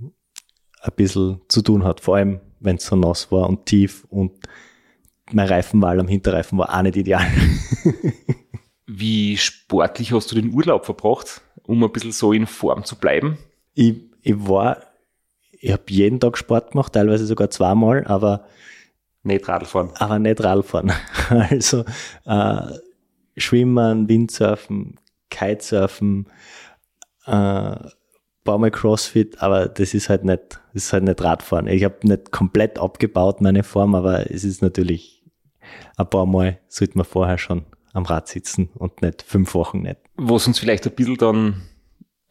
ein 0.00 0.92
bisschen 0.96 1.40
zu 1.48 1.62
tun 1.62 1.84
hat. 1.84 2.00
Vor 2.00 2.16
allem, 2.16 2.40
wenn 2.60 2.76
es 2.76 2.86
so 2.86 2.96
nass 2.96 3.30
war 3.32 3.48
und 3.48 3.66
tief 3.66 4.04
und 4.10 4.32
mein 5.32 5.48
Reifenwahl 5.48 6.00
am 6.00 6.08
Hinterreifen 6.08 6.58
war 6.58 6.74
auch 6.76 6.82
nicht 6.82 6.96
ideal. 6.96 7.26
Wie 8.86 9.36
sportlich 9.36 10.12
hast 10.12 10.30
du 10.32 10.34
den 10.36 10.52
Urlaub 10.54 10.86
verbracht, 10.86 11.42
um 11.64 11.82
ein 11.84 11.92
bisschen 11.92 12.12
so 12.12 12.32
in 12.32 12.46
Form 12.46 12.84
zu 12.84 12.96
bleiben? 12.96 13.38
ich, 13.74 13.96
ich 14.22 14.34
war, 14.48 14.78
ich 15.52 15.70
habe 15.72 15.82
jeden 15.88 16.18
Tag 16.20 16.36
Sport 16.38 16.72
gemacht, 16.72 16.92
teilweise 16.92 17.26
sogar 17.26 17.50
zweimal, 17.50 18.04
aber 18.06 18.46
Nicht 19.22 19.46
Radfahren. 19.48 19.90
aber 19.96 20.18
nicht 20.18 20.42
Radfahren. 20.42 20.92
Also 21.28 21.84
äh, 22.24 22.62
Schwimmen, 23.40 24.08
Windsurfen, 24.08 24.98
Kitesurfen, 25.30 26.28
äh, 27.26 27.76
paar 28.44 28.58
Mal 28.58 28.70
Crossfit, 28.70 29.42
aber 29.42 29.68
das 29.68 29.92
ist 29.92 30.08
halt 30.08 30.24
nicht, 30.24 30.60
das 30.72 30.84
ist 30.84 30.92
halt 30.92 31.04
nicht 31.04 31.22
Radfahren. 31.22 31.66
Ich 31.66 31.84
habe 31.84 31.96
nicht 32.02 32.30
komplett 32.30 32.78
abgebaut 32.78 33.40
meine 33.40 33.62
Form, 33.62 33.94
aber 33.94 34.30
es 34.30 34.44
ist 34.44 34.62
natürlich 34.62 35.22
ein 35.96 36.08
paar 36.08 36.24
Mal 36.26 36.58
sollte 36.68 36.96
man 36.96 37.04
vorher 37.04 37.36
schon 37.36 37.66
am 37.92 38.04
Rad 38.04 38.28
sitzen 38.28 38.70
und 38.74 39.02
nicht 39.02 39.22
fünf 39.22 39.54
Wochen 39.54 39.82
nicht. 39.82 39.98
Was 40.16 40.46
uns 40.46 40.58
vielleicht 40.58 40.86
ein 40.86 40.94
bisschen 40.94 41.16
dann 41.16 41.62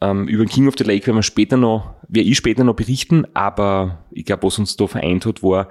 ähm, 0.00 0.28
über 0.28 0.44
King 0.44 0.68
of 0.68 0.74
the 0.78 0.84
Lake 0.84 1.06
werden 1.06 1.18
wir 1.18 1.22
später 1.22 1.56
noch, 1.56 1.94
werde 2.08 2.28
ich 2.28 2.36
später 2.36 2.64
noch 2.64 2.74
berichten, 2.74 3.26
aber 3.34 4.04
ich 4.10 4.24
glaube, 4.24 4.44
was 4.44 4.58
uns 4.58 4.76
da 4.76 4.86
vereint 4.86 5.26
hat, 5.26 5.42
war, 5.42 5.68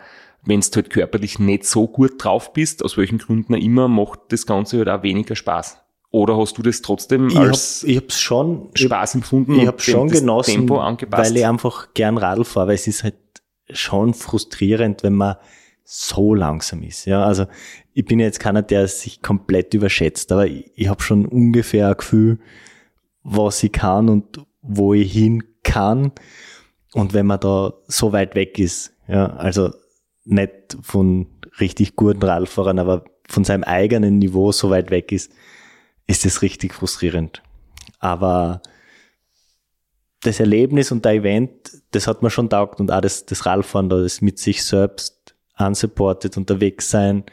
wenn 0.47 0.61
du 0.61 0.75
halt 0.75 0.89
körperlich 0.89 1.39
nicht 1.39 1.65
so 1.65 1.87
gut 1.87 2.23
drauf 2.23 2.53
bist, 2.53 2.83
aus 2.83 2.97
welchen 2.97 3.17
Gründen 3.17 3.55
auch 3.55 3.59
immer, 3.59 3.87
macht 3.87 4.19
das 4.29 4.45
Ganze 4.45 4.77
halt 4.77 4.89
auch 4.89 5.03
weniger 5.03 5.35
Spaß. 5.35 5.79
Oder 6.09 6.37
hast 6.37 6.57
du 6.57 6.61
das 6.61 6.81
trotzdem 6.81 7.27
Ich 7.27 7.35
habe 7.35 7.49
als 7.49 7.83
ich 7.83 7.97
hab's 7.97 8.19
schon, 8.19 8.69
ich, 8.73 8.83
Spaß 8.83 9.15
empfunden 9.15 9.53
ich 9.55 9.61
und 9.61 9.67
habe 9.67 9.81
schon 9.81 10.07
genossen, 10.07 10.51
Tempo 10.51 10.79
angepasst? 10.79 11.29
weil 11.29 11.37
ich 11.37 11.45
einfach 11.45 11.93
gern 11.93 12.17
Radl 12.17 12.45
fahre, 12.45 12.69
weil 12.69 12.75
es 12.75 12.87
ist 12.87 13.03
halt 13.03 13.15
schon 13.69 14.13
frustrierend, 14.13 15.03
wenn 15.03 15.13
man 15.13 15.35
so 15.83 16.33
langsam 16.33 16.83
ist. 16.83 17.05
Ja, 17.05 17.23
also 17.23 17.45
ich 17.93 18.05
bin 18.05 18.19
jetzt 18.19 18.39
keiner, 18.39 18.61
der 18.61 18.87
sich 18.87 19.21
komplett 19.21 19.73
überschätzt, 19.73 20.31
aber 20.31 20.47
ich, 20.47 20.71
ich 20.75 20.87
habe 20.87 21.01
schon 21.01 21.25
ungefähr 21.25 21.89
ein 21.89 21.97
Gefühl, 21.97 22.39
was 23.23 23.61
ich 23.63 23.71
kann 23.71 24.09
und 24.09 24.41
wo 24.61 24.93
ich 24.93 25.11
hin 25.11 25.43
kann. 25.63 26.11
Und 26.93 27.13
wenn 27.13 27.25
man 27.25 27.39
da 27.39 27.73
so 27.87 28.13
weit 28.13 28.35
weg 28.35 28.59
ist, 28.59 28.93
ja, 29.07 29.27
also 29.35 29.71
nicht 30.27 30.77
von 30.81 31.27
richtig 31.59 31.95
guten 31.95 32.23
Radfahrern, 32.23 32.79
aber 32.79 33.05
von 33.27 33.43
seinem 33.43 33.63
eigenen 33.63 34.19
Niveau 34.19 34.51
so 34.51 34.69
weit 34.69 34.91
weg 34.91 35.11
ist, 35.11 35.31
ist 36.05 36.25
das 36.25 36.41
richtig 36.41 36.73
frustrierend. 36.73 37.41
Aber 37.99 38.61
das 40.21 40.39
Erlebnis 40.39 40.91
und 40.91 41.05
der 41.05 41.13
Event, 41.13 41.51
das 41.91 42.07
hat 42.07 42.21
mir 42.21 42.29
schon 42.29 42.49
taugt 42.49 42.79
und 42.79 42.91
auch 42.91 43.01
das, 43.01 43.25
das 43.25 43.45
Radfahren, 43.45 43.89
da 43.89 43.99
das 43.99 44.21
mit 44.21 44.39
sich 44.39 44.63
selbst 44.63 45.35
unsupported 45.57 46.37
unterwegs 46.37 46.89
sein 46.89 47.23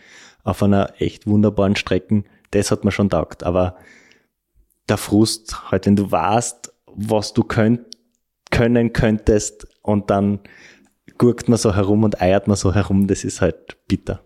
auf 0.43 0.63
einer 0.63 0.95
echt 0.99 1.27
wunderbaren 1.27 1.77
Strecke, 1.77 2.25
das 2.51 2.71
hat 2.71 2.85
mir 2.85 2.93
schon 2.93 3.11
taugt. 3.11 3.45
Aber 3.45 3.77
der 4.89 4.97
Frust, 4.97 5.71
halt, 5.71 5.87
wenn 5.87 5.97
du 5.97 6.11
weißt, 6.11 6.73
was 6.87 7.33
du 7.33 7.43
könnt, 7.43 7.81
können 8.51 8.93
könntest 8.93 9.67
und 9.83 10.11
dann 10.11 10.41
gurkt 11.19 11.49
man 11.49 11.59
so 11.59 11.75
herum 11.75 12.05
und 12.05 12.21
eiert 12.21 12.47
man 12.47 12.57
so 12.57 12.75
herum, 12.75 13.07
das 13.07 13.25
ist 13.25 13.41
halt 13.41 13.77
bitter. 13.89 14.23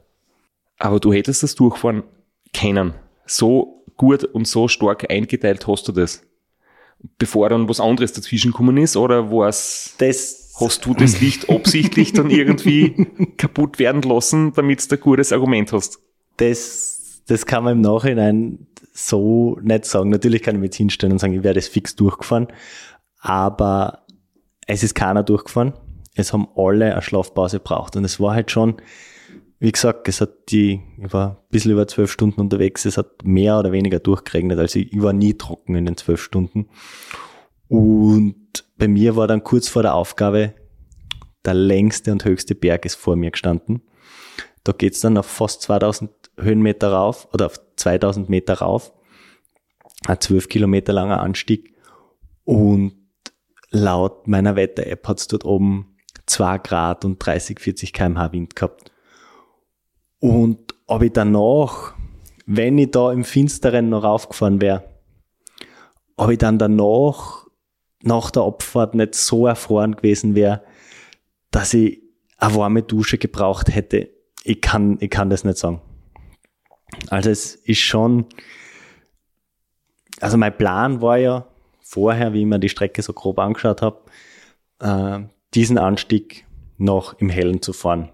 Aber 0.78 1.00
du 1.00 1.12
hättest 1.12 1.42
das 1.42 1.54
Durchfahren 1.54 2.04
können. 2.54 2.94
So 3.26 3.84
gut 3.96 4.24
und 4.24 4.46
so 4.46 4.68
stark 4.68 5.10
eingeteilt 5.10 5.66
hast 5.66 5.88
du 5.88 5.92
das. 5.92 6.22
Bevor 7.18 7.48
dann 7.48 7.68
was 7.68 7.80
anderes 7.80 8.12
dazwischen 8.12 8.52
gekommen 8.52 8.76
ist, 8.76 8.96
oder 8.96 9.30
Das, 9.98 10.54
hast 10.60 10.86
du 10.86 10.94
das 10.94 11.20
Licht 11.20 11.48
absichtlich 11.50 12.12
dann 12.12 12.30
irgendwie 12.30 13.06
kaputt 13.36 13.78
werden 13.78 14.02
lassen, 14.02 14.52
damit 14.54 14.90
du 14.90 14.96
ein 14.96 15.00
gutes 15.00 15.32
Argument 15.32 15.72
hast? 15.72 16.00
das, 16.38 17.22
das 17.26 17.44
kann 17.46 17.64
man 17.64 17.74
im 17.74 17.80
Nachhinein 17.82 18.66
so 18.92 19.58
nicht 19.60 19.84
sagen. 19.84 20.08
Natürlich 20.08 20.42
kann 20.42 20.54
ich 20.56 20.60
mich 20.60 20.68
jetzt 20.68 20.76
hinstellen 20.76 21.12
und 21.12 21.18
sagen, 21.18 21.34
ich 21.34 21.42
werde 21.42 21.58
es 21.58 21.68
fix 21.68 21.94
durchgefahren, 21.94 22.48
aber 23.20 24.06
es 24.66 24.82
ist 24.82 24.94
keiner 24.94 25.22
durchgefahren. 25.22 25.74
Es 26.18 26.32
haben 26.32 26.48
alle 26.56 26.92
eine 26.92 27.02
Schlafpause 27.02 27.60
braucht. 27.60 27.96
Und 27.96 28.04
es 28.04 28.18
war 28.18 28.34
halt 28.34 28.50
schon, 28.50 28.76
wie 29.60 29.70
gesagt, 29.70 30.08
es 30.08 30.20
hat 30.20 30.50
die, 30.50 30.80
ich 31.00 31.12
war 31.12 31.30
ein 31.30 31.36
bisschen 31.50 31.72
über 31.72 31.86
zwölf 31.86 32.10
Stunden 32.10 32.40
unterwegs, 32.40 32.84
es 32.84 32.98
hat 32.98 33.24
mehr 33.24 33.58
oder 33.58 33.72
weniger 33.72 34.00
durchgeregnet, 34.00 34.58
also 34.58 34.78
ich, 34.78 35.00
war 35.00 35.12
nie 35.12 35.34
trocken 35.34 35.76
in 35.76 35.86
den 35.86 35.96
zwölf 35.96 36.20
Stunden. 36.20 36.68
Und 37.68 38.64
bei 38.76 38.88
mir 38.88 39.14
war 39.16 39.26
dann 39.26 39.44
kurz 39.44 39.68
vor 39.68 39.82
der 39.82 39.94
Aufgabe, 39.94 40.54
der 41.44 41.54
längste 41.54 42.10
und 42.12 42.24
höchste 42.24 42.54
Berg 42.54 42.84
ist 42.84 42.96
vor 42.96 43.16
mir 43.16 43.30
gestanden. 43.30 43.82
Da 44.64 44.72
geht's 44.72 45.00
dann 45.00 45.16
auf 45.16 45.26
fast 45.26 45.62
2000 45.62 46.10
Höhenmeter 46.38 46.92
rauf 46.92 47.28
oder 47.32 47.46
auf 47.46 47.60
2000 47.76 48.28
Meter 48.28 48.54
rauf. 48.54 48.92
Ein 50.06 50.20
12 50.20 50.48
Kilometer 50.48 50.92
langer 50.92 51.20
Anstieg. 51.20 51.74
Und 52.44 52.94
laut 53.70 54.26
meiner 54.26 54.56
Wetter-App 54.56 55.06
hat's 55.06 55.28
dort 55.28 55.44
oben 55.44 55.97
2 56.30 56.58
Grad 56.58 57.04
und 57.04 57.18
30, 57.18 57.60
40 57.60 57.92
kmh 57.92 58.32
Wind 58.32 58.56
gehabt. 58.56 58.92
Und 60.20 60.74
ob 60.86 61.02
ich 61.02 61.12
danach, 61.12 61.94
wenn 62.46 62.78
ich 62.78 62.90
da 62.90 63.12
im 63.12 63.24
Finsteren 63.24 63.88
noch 63.88 64.04
raufgefahren 64.04 64.60
wäre, 64.60 64.84
ob 66.16 66.30
ich 66.30 66.38
dann 66.38 66.58
danach, 66.58 67.46
nach 68.02 68.30
der 68.30 68.42
Abfahrt 68.42 68.94
nicht 68.94 69.14
so 69.14 69.46
erfroren 69.46 69.96
gewesen 69.96 70.34
wäre, 70.34 70.62
dass 71.50 71.74
ich 71.74 72.02
eine 72.38 72.54
warme 72.54 72.82
Dusche 72.82 73.18
gebraucht 73.18 73.74
hätte, 73.74 74.10
ich 74.44 74.60
kann, 74.60 74.98
ich 75.00 75.10
kann 75.10 75.30
das 75.30 75.44
nicht 75.44 75.58
sagen. 75.58 75.80
Also 77.08 77.30
es 77.30 77.54
ist 77.54 77.80
schon, 77.80 78.26
also 80.20 80.36
mein 80.36 80.56
Plan 80.56 81.00
war 81.02 81.18
ja 81.18 81.46
vorher, 81.80 82.32
wie 82.32 82.40
ich 82.40 82.46
mir 82.46 82.58
die 82.58 82.68
Strecke 82.68 83.02
so 83.02 83.12
grob 83.12 83.38
angeschaut 83.38 83.82
habe, 83.82 84.00
äh, 84.80 85.20
diesen 85.54 85.78
Anstieg 85.78 86.46
noch 86.76 87.18
im 87.18 87.28
Hellen 87.28 87.62
zu 87.62 87.72
fahren. 87.72 88.10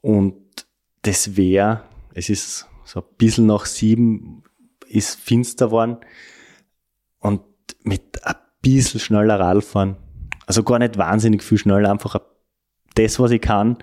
Und 0.00 0.66
das 1.02 1.36
wäre, 1.36 1.82
es 2.14 2.28
ist 2.28 2.68
so 2.84 3.00
ein 3.00 3.06
bisschen 3.16 3.46
nach 3.46 3.66
sieben, 3.66 4.42
ist 4.86 5.18
finster 5.18 5.66
geworden 5.66 5.98
und 7.18 7.42
mit 7.82 8.24
ein 8.24 8.34
bisschen 8.60 9.00
schneller 9.00 9.40
Radfahren, 9.40 9.96
also 10.46 10.62
gar 10.62 10.78
nicht 10.78 10.98
wahnsinnig 10.98 11.42
viel 11.42 11.58
schneller, 11.58 11.90
einfach 11.90 12.20
das, 12.94 13.18
was 13.18 13.30
ich 13.30 13.40
kann, 13.40 13.78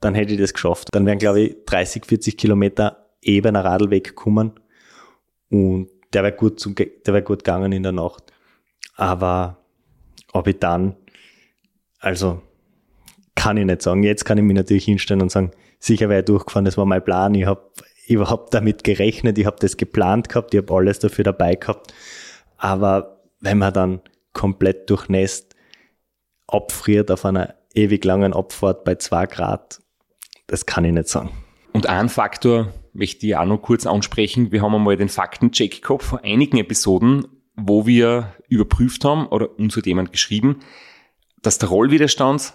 dann 0.00 0.14
hätte 0.14 0.34
ich 0.34 0.38
das 0.40 0.52
geschafft. 0.52 0.88
Dann 0.92 1.06
wären, 1.06 1.18
glaube 1.18 1.40
ich, 1.40 1.56
30, 1.66 2.04
40 2.04 2.36
Kilometer 2.36 3.08
ebener 3.22 3.64
Radlweg 3.64 4.04
gekommen 4.04 4.52
und 5.50 5.88
der 6.12 6.22
wäre 6.22 6.36
gut, 6.36 6.60
zum, 6.60 6.74
der 6.74 7.06
wäre 7.06 7.22
gut 7.22 7.42
gegangen 7.44 7.72
in 7.72 7.82
der 7.82 7.92
Nacht. 7.92 8.32
Aber 8.96 9.64
ob 10.32 10.46
ich 10.46 10.58
dann, 10.58 10.96
also 12.04 12.42
kann 13.34 13.56
ich 13.56 13.64
nicht 13.64 13.82
sagen. 13.82 14.02
Jetzt 14.02 14.24
kann 14.24 14.38
ich 14.38 14.44
mich 14.44 14.54
natürlich 14.54 14.84
hinstellen 14.84 15.22
und 15.22 15.30
sagen, 15.30 15.50
sicher 15.78 16.08
wäre 16.08 16.20
ich 16.20 16.26
durchgefahren, 16.26 16.64
das 16.64 16.76
war 16.76 16.84
mein 16.84 17.04
Plan. 17.04 17.34
Ich 17.34 17.46
habe 17.46 17.72
überhaupt 18.06 18.52
damit 18.52 18.84
gerechnet, 18.84 19.38
ich 19.38 19.46
habe 19.46 19.56
das 19.58 19.76
geplant 19.76 20.28
gehabt, 20.28 20.54
ich 20.54 20.58
habe 20.58 20.74
alles 20.74 20.98
dafür 20.98 21.24
dabei 21.24 21.54
gehabt. 21.54 21.94
Aber 22.58 23.22
wenn 23.40 23.58
man 23.58 23.72
dann 23.72 24.00
komplett 24.32 24.90
durchnässt, 24.90 25.56
abfriert 26.46 27.10
auf 27.10 27.24
einer 27.24 27.54
ewig 27.74 28.04
langen 28.04 28.34
Abfahrt 28.34 28.84
bei 28.84 28.96
zwei 28.96 29.26
Grad, 29.26 29.80
das 30.46 30.66
kann 30.66 30.84
ich 30.84 30.92
nicht 30.92 31.08
sagen. 31.08 31.30
Und 31.72 31.88
ein 31.88 32.08
Faktor 32.08 32.68
möchte 32.92 33.26
ich 33.26 33.34
auch 33.34 33.46
noch 33.46 33.58
kurz 33.58 33.86
ansprechen. 33.86 34.52
Wir 34.52 34.62
haben 34.62 34.74
einmal 34.74 34.96
den 34.96 35.08
Faktencheck 35.08 35.82
gehabt 35.82 36.02
vor 36.02 36.22
einigen 36.22 36.58
Episoden, 36.58 37.26
wo 37.56 37.86
wir 37.86 38.34
überprüft 38.48 39.04
haben 39.04 39.26
oder 39.26 39.58
uns 39.58 39.76
hat 39.76 39.86
jemand 39.86 40.12
geschrieben, 40.12 40.60
dass 41.44 41.58
der 41.58 41.68
Rollwiderstand 41.68 42.52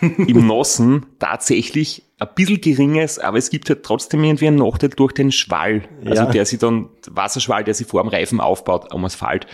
im 0.00 0.46
Nossen 0.46 1.06
tatsächlich 1.18 2.02
ein 2.18 2.28
bisschen 2.34 2.60
gering 2.60 2.96
ist, 2.96 3.18
aber 3.18 3.38
es 3.38 3.50
gibt 3.50 3.68
halt 3.68 3.82
trotzdem 3.82 4.24
irgendwie 4.24 4.48
einen 4.48 4.56
Nachteil 4.58 4.90
durch 4.90 5.12
den 5.12 5.30
Schwall. 5.32 5.82
Also 6.04 6.24
Ja. 6.24 6.30
der 6.30 6.44
sich 6.46 6.58
dann, 6.58 6.88
Wasserschwall, 7.08 7.64
der 7.64 7.74
sich 7.74 7.86
vor 7.86 8.02
dem 8.02 8.08
Reifen 8.08 8.40
aufbaut 8.40 8.92
am 8.92 9.04
Asphalt. 9.04 9.46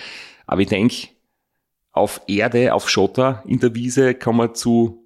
Aber 0.47 0.61
ich 0.62 0.69
denke, 0.69 1.09
auf 1.93 2.21
Erde, 2.26 2.75
auf 2.75 2.88
Schotter 2.90 3.43
in 3.47 3.59
der 3.61 3.75
Wiese 3.75 4.14
kann 4.14 4.37
man 4.37 4.55
zu 4.55 5.03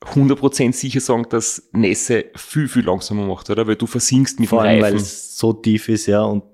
100% 0.00 0.72
sicher 0.74 1.00
sagen, 1.00 1.26
dass 1.28 1.68
Nässe 1.72 2.26
viel, 2.36 2.68
viel 2.68 2.84
langsamer 2.84 3.26
macht, 3.26 3.50
oder? 3.50 3.66
Weil 3.66 3.74
du 3.76 3.86
versinkst 3.86 4.38
mit 4.38 4.48
Vor 4.48 4.62
dem 4.62 4.68
allem, 4.68 4.76
weil 4.82 4.92
Reifen. 4.92 4.98
es 5.04 5.36
so 5.36 5.52
tief 5.52 5.88
ist, 5.88 6.06
ja. 6.06 6.22
Und 6.22 6.44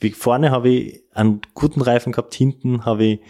wie 0.00 0.10
vorne 0.10 0.50
habe 0.50 0.70
ich 0.70 1.02
einen 1.14 1.40
guten 1.54 1.82
Reifen 1.82 2.12
gehabt, 2.12 2.34
hinten 2.34 2.84
habe 2.84 3.04
ich 3.04 3.20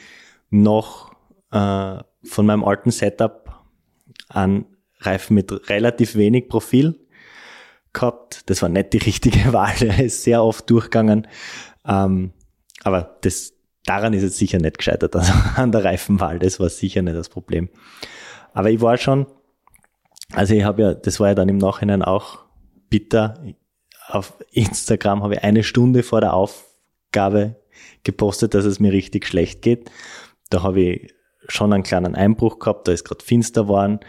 noch 0.49 1.13
äh, 1.53 1.99
von 2.25 2.47
meinem 2.47 2.65
alten 2.65 2.91
Setup 2.91 3.65
einen 4.29 4.67
Reifen 5.01 5.35
mit 5.35 5.69
relativ 5.69 6.15
wenig 6.15 6.49
Profil 6.49 6.99
gehabt. 7.93 8.49
Das 8.51 8.63
war 8.63 8.69
nicht 8.69 8.93
die 8.93 8.99
richtige 8.99 9.53
Wahl, 9.53 9.75
der 9.81 10.05
ist 10.05 10.23
sehr 10.23 10.43
oft 10.45 10.69
durchgegangen. 10.69 11.27
Ähm, 11.87 12.33
aber 12.83 13.19
das, 13.23 13.55
daran 13.85 14.13
ist 14.13 14.23
es 14.23 14.39
sicher 14.39 14.59
nicht 14.59 14.79
gescheitert, 14.79 15.17
also 15.17 15.33
an 15.57 15.73
der 15.73 15.85
Reifenwahl, 15.85 16.39
das 16.39 16.61
war 16.61 16.69
sicher 16.69 17.03
nicht 17.03 17.17
das 17.17 17.29
Problem. 17.29 17.69
Aber 18.53 18.71
ich 18.71 18.81
war 18.81 18.97
schon, 18.97 19.27
also 20.33 20.55
ich 20.55 20.65
habe 20.65 20.83
ja, 20.83 20.95
das 20.95 21.21
war 21.21 21.29
ja 21.29 21.35
dann 21.35 21.49
im 21.49 21.59
Nachhinein 21.59 22.03
auch 22.03 22.41
bitter. 22.89 23.43
Auf 24.09 24.35
Instagram 24.53 25.23
habe 25.23 25.35
ich 25.35 25.43
eine 25.43 25.63
Stunde 25.63 26.03
vor 26.03 26.21
der 26.21 26.35
Aufgabe 26.35 27.57
gepostet, 28.03 28.55
dass 28.55 28.65
es 28.65 28.81
mir 28.81 28.93
richtig 28.93 29.27
schlecht 29.27 29.63
geht. 29.63 29.91
Da 30.51 30.63
habe 30.63 30.81
ich 30.81 31.15
schon 31.51 31.73
einen 31.73 31.83
kleinen 31.83 32.15
Einbruch 32.15 32.59
gehabt, 32.59 32.89
da 32.89 32.93
ist 32.93 33.05
gerade 33.05 33.25
finster 33.25 33.65
geworden. 33.65 34.01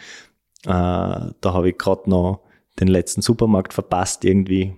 Äh, 0.66 0.70
da 0.70 1.54
habe 1.54 1.70
ich 1.70 1.78
gerade 1.78 2.10
noch 2.10 2.42
den 2.80 2.88
letzten 2.88 3.22
Supermarkt 3.22 3.74
verpasst 3.74 4.24
irgendwie. 4.26 4.76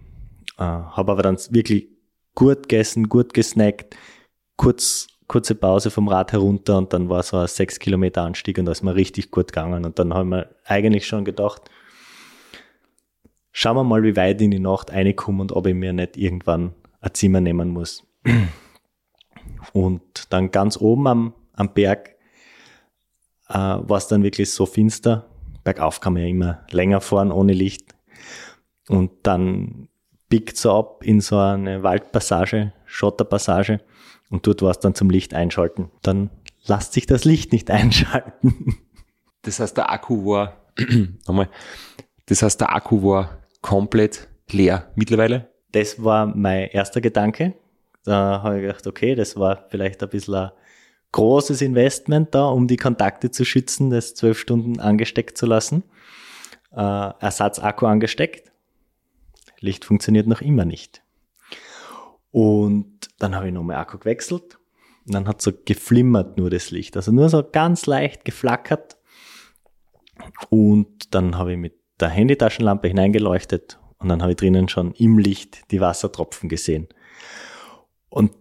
Äh, 0.57 0.63
habe 0.63 1.11
aber 1.11 1.23
dann 1.23 1.37
wirklich 1.49 1.89
gut 2.35 2.63
gegessen, 2.63 3.09
gut 3.09 3.33
gesnackt, 3.33 3.95
kurz, 4.57 5.07
kurze 5.27 5.55
Pause 5.55 5.91
vom 5.91 6.07
Rad 6.07 6.31
herunter 6.31 6.77
und 6.77 6.93
dann 6.93 7.09
war 7.09 7.23
so 7.23 7.37
ein 7.37 7.47
sechs 7.47 7.79
Kilometer 7.79 8.23
Anstieg 8.23 8.57
und 8.57 8.65
da 8.65 8.71
ist 8.71 8.83
mir 8.83 8.95
richtig 8.95 9.31
gut 9.31 9.47
gegangen. 9.47 9.85
Und 9.85 9.99
dann 9.99 10.13
haben 10.13 10.29
wir 10.29 10.55
eigentlich 10.65 11.05
schon 11.05 11.25
gedacht, 11.25 11.69
schauen 13.51 13.77
wir 13.77 13.83
mal, 13.83 14.03
wie 14.03 14.15
weit 14.15 14.41
in 14.41 14.51
die 14.51 14.59
Nacht 14.59 14.91
reinkomme 14.91 15.41
und 15.41 15.51
ob 15.51 15.67
ich 15.67 15.75
mir 15.75 15.93
nicht 15.93 16.17
irgendwann 16.17 16.73
ein 17.01 17.13
Zimmer 17.13 17.41
nehmen 17.41 17.69
muss. 17.69 18.03
Und 19.73 20.31
dann 20.31 20.51
ganz 20.51 20.77
oben 20.77 21.07
am, 21.07 21.33
am 21.53 21.73
Berg 21.73 22.12
äh, 23.53 23.57
war 23.57 23.97
es 23.97 24.07
dann 24.07 24.23
wirklich 24.23 24.51
so 24.51 24.65
finster. 24.65 25.29
Bergauf 25.63 26.01
kann 26.01 26.13
man 26.13 26.23
ja 26.23 26.27
immer 26.27 26.65
länger 26.71 26.99
fahren 26.99 27.31
ohne 27.31 27.53
Licht. 27.53 27.95
Und 28.89 29.11
dann 29.23 29.87
biegt 30.27 30.57
so 30.57 30.73
ab 30.73 31.03
in 31.03 31.21
so 31.21 31.37
eine 31.37 31.83
Waldpassage, 31.83 32.73
Schotterpassage. 32.85 33.79
Und 34.29 34.47
dort 34.47 34.61
war 34.61 34.71
es 34.71 34.79
dann 34.79 34.95
zum 34.95 35.09
Licht 35.09 35.33
einschalten. 35.33 35.91
Dann 36.01 36.31
lasst 36.65 36.93
sich 36.93 37.05
das 37.05 37.23
Licht 37.23 37.51
nicht 37.51 37.69
einschalten. 37.71 38.77
Das 39.43 39.59
heißt, 39.59 39.77
der 39.77 39.91
Akku 39.91 40.25
war, 40.25 40.57
nochmal, 41.27 41.49
das 42.25 42.41
heißt, 42.41 42.59
der 42.59 42.75
Akku 42.75 43.03
war 43.03 43.37
komplett 43.61 44.27
leer 44.49 44.91
mittlerweile. 44.95 45.49
Das 45.71 46.03
war 46.03 46.25
mein 46.25 46.69
erster 46.69 47.01
Gedanke. 47.01 47.53
Da 48.05 48.41
habe 48.43 48.57
ich 48.57 48.61
gedacht, 48.63 48.87
okay, 48.87 49.15
das 49.15 49.37
war 49.37 49.65
vielleicht 49.69 50.03
ein 50.03 50.09
bisschen 50.09 50.35
ein 50.35 50.51
großes 51.13 51.61
Investment 51.61 52.35
da, 52.35 52.47
um 52.47 52.67
die 52.67 52.77
Kontakte 52.77 53.31
zu 53.31 53.45
schützen, 53.45 53.89
das 53.89 54.13
zwölf 54.13 54.37
Stunden 54.37 54.79
angesteckt 54.79 55.37
zu 55.37 55.45
lassen. 55.45 55.83
Äh, 56.71 56.81
Ersatzakku 56.81 57.85
angesteckt. 57.85 58.51
Licht 59.59 59.85
funktioniert 59.85 60.27
noch 60.27 60.41
immer 60.41 60.65
nicht. 60.65 61.01
Und 62.31 63.09
dann 63.19 63.35
habe 63.35 63.47
ich 63.47 63.53
nochmal 63.53 63.77
Akku 63.77 63.97
gewechselt. 63.97 64.57
Und 65.05 65.13
dann 65.13 65.27
hat 65.27 65.41
so 65.41 65.51
geflimmert 65.65 66.37
nur 66.37 66.49
das 66.49 66.71
Licht. 66.71 66.97
Also 66.97 67.11
nur 67.11 67.29
so 67.29 67.43
ganz 67.49 67.85
leicht 67.85 68.25
geflackert. 68.25 68.97
Und 70.49 71.13
dann 71.13 71.37
habe 71.37 71.53
ich 71.53 71.57
mit 71.57 71.75
der 71.99 72.09
Handytaschenlampe 72.09 72.87
hineingeleuchtet 72.87 73.79
und 73.99 74.09
dann 74.09 74.21
habe 74.21 74.31
ich 74.31 74.37
drinnen 74.37 74.67
schon 74.67 74.91
im 74.93 75.17
Licht 75.17 75.71
die 75.71 75.79
Wassertropfen 75.79 76.49
gesehen. 76.49 76.87
Und 78.09 78.31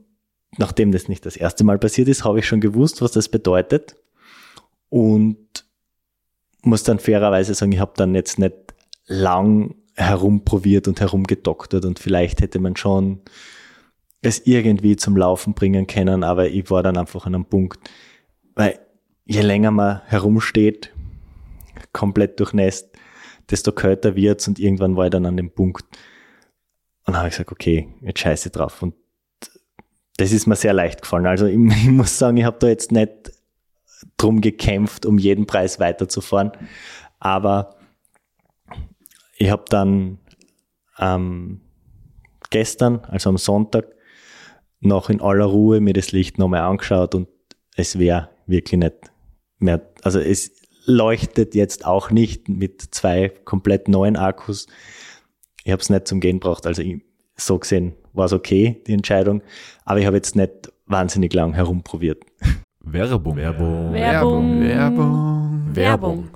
nachdem 0.56 0.92
das 0.92 1.08
nicht 1.08 1.24
das 1.26 1.36
erste 1.36 1.64
Mal 1.64 1.78
passiert 1.78 2.08
ist, 2.08 2.24
habe 2.24 2.40
ich 2.40 2.46
schon 2.46 2.60
gewusst, 2.60 3.02
was 3.02 3.12
das 3.12 3.28
bedeutet. 3.28 3.96
Und 4.88 5.64
muss 6.62 6.82
dann 6.82 6.98
fairerweise 6.98 7.54
sagen, 7.54 7.72
ich 7.72 7.80
habe 7.80 7.92
dann 7.96 8.14
jetzt 8.14 8.38
nicht 8.38 8.54
lang 9.06 9.74
herumprobiert 9.94 10.88
und 10.88 11.00
herumgedoktert 11.00 11.84
und 11.84 11.98
vielleicht 11.98 12.40
hätte 12.40 12.58
man 12.58 12.76
schon 12.76 13.20
es 14.22 14.46
irgendwie 14.46 14.96
zum 14.96 15.16
Laufen 15.16 15.54
bringen 15.54 15.86
können, 15.86 16.22
aber 16.22 16.48
ich 16.48 16.70
war 16.70 16.82
dann 16.82 16.96
einfach 16.96 17.26
an 17.26 17.34
einem 17.34 17.44
Punkt, 17.44 17.90
weil 18.54 18.78
je 19.24 19.40
länger 19.40 19.70
man 19.70 20.00
herumsteht, 20.06 20.92
komplett 21.92 22.38
durchnässt, 22.38 22.96
desto 23.50 23.72
kälter 23.72 24.14
wird's 24.14 24.46
und 24.46 24.58
irgendwann 24.58 24.96
war 24.96 25.06
ich 25.06 25.10
dann 25.10 25.26
an 25.26 25.36
dem 25.36 25.50
Punkt 25.50 25.84
und 27.04 27.16
habe 27.16 27.28
ich 27.28 27.32
gesagt, 27.32 27.50
okay, 27.50 27.88
jetzt 28.00 28.20
scheiße 28.20 28.50
drauf 28.50 28.80
und 28.82 28.94
das 30.22 30.30
ist 30.30 30.46
mir 30.46 30.54
sehr 30.54 30.72
leicht 30.72 31.02
gefallen. 31.02 31.26
Also 31.26 31.46
ich, 31.46 31.56
ich 31.84 31.88
muss 31.88 32.16
sagen, 32.16 32.36
ich 32.36 32.44
habe 32.44 32.58
da 32.60 32.68
jetzt 32.68 32.92
nicht 32.92 33.32
drum 34.16 34.40
gekämpft, 34.40 35.04
um 35.04 35.18
jeden 35.18 35.46
Preis 35.46 35.80
weiterzufahren. 35.80 36.52
Aber 37.18 37.76
ich 39.36 39.50
habe 39.50 39.64
dann 39.68 40.18
ähm, 40.98 41.60
gestern, 42.50 43.00
also 43.08 43.30
am 43.30 43.36
Sonntag, 43.36 43.86
noch 44.80 45.10
in 45.10 45.20
aller 45.20 45.44
Ruhe 45.44 45.80
mir 45.80 45.92
das 45.92 46.12
Licht 46.12 46.38
nochmal 46.38 46.62
angeschaut 46.62 47.14
und 47.14 47.28
es 47.76 47.98
wäre 47.98 48.30
wirklich 48.46 48.78
nicht 48.78 49.12
mehr, 49.58 49.80
also 50.02 50.18
es 50.18 50.52
leuchtet 50.84 51.54
jetzt 51.54 51.86
auch 51.86 52.10
nicht 52.10 52.48
mit 52.48 52.82
zwei 52.82 53.28
komplett 53.28 53.86
neuen 53.86 54.16
Akkus. 54.16 54.66
Ich 55.62 55.70
habe 55.70 55.80
es 55.80 55.88
nicht 55.88 56.08
zum 56.08 56.20
Gehen 56.20 56.40
braucht, 56.40 56.66
also 56.66 56.82
ich, 56.82 57.00
so 57.36 57.60
gesehen 57.60 57.94
war 58.12 58.26
es 58.26 58.32
okay, 58.32 58.82
die 58.86 58.92
Entscheidung, 58.92 59.42
aber 59.84 60.00
ich 60.00 60.06
habe 60.06 60.16
jetzt 60.16 60.36
nicht 60.36 60.72
wahnsinnig 60.86 61.32
lang 61.32 61.54
herumprobiert. 61.54 62.24
Werbung. 62.80 63.36
Werbung. 63.36 63.92
Werbung. 63.92 64.60
Werbung. 64.60 65.76
Werbung. 65.76 66.30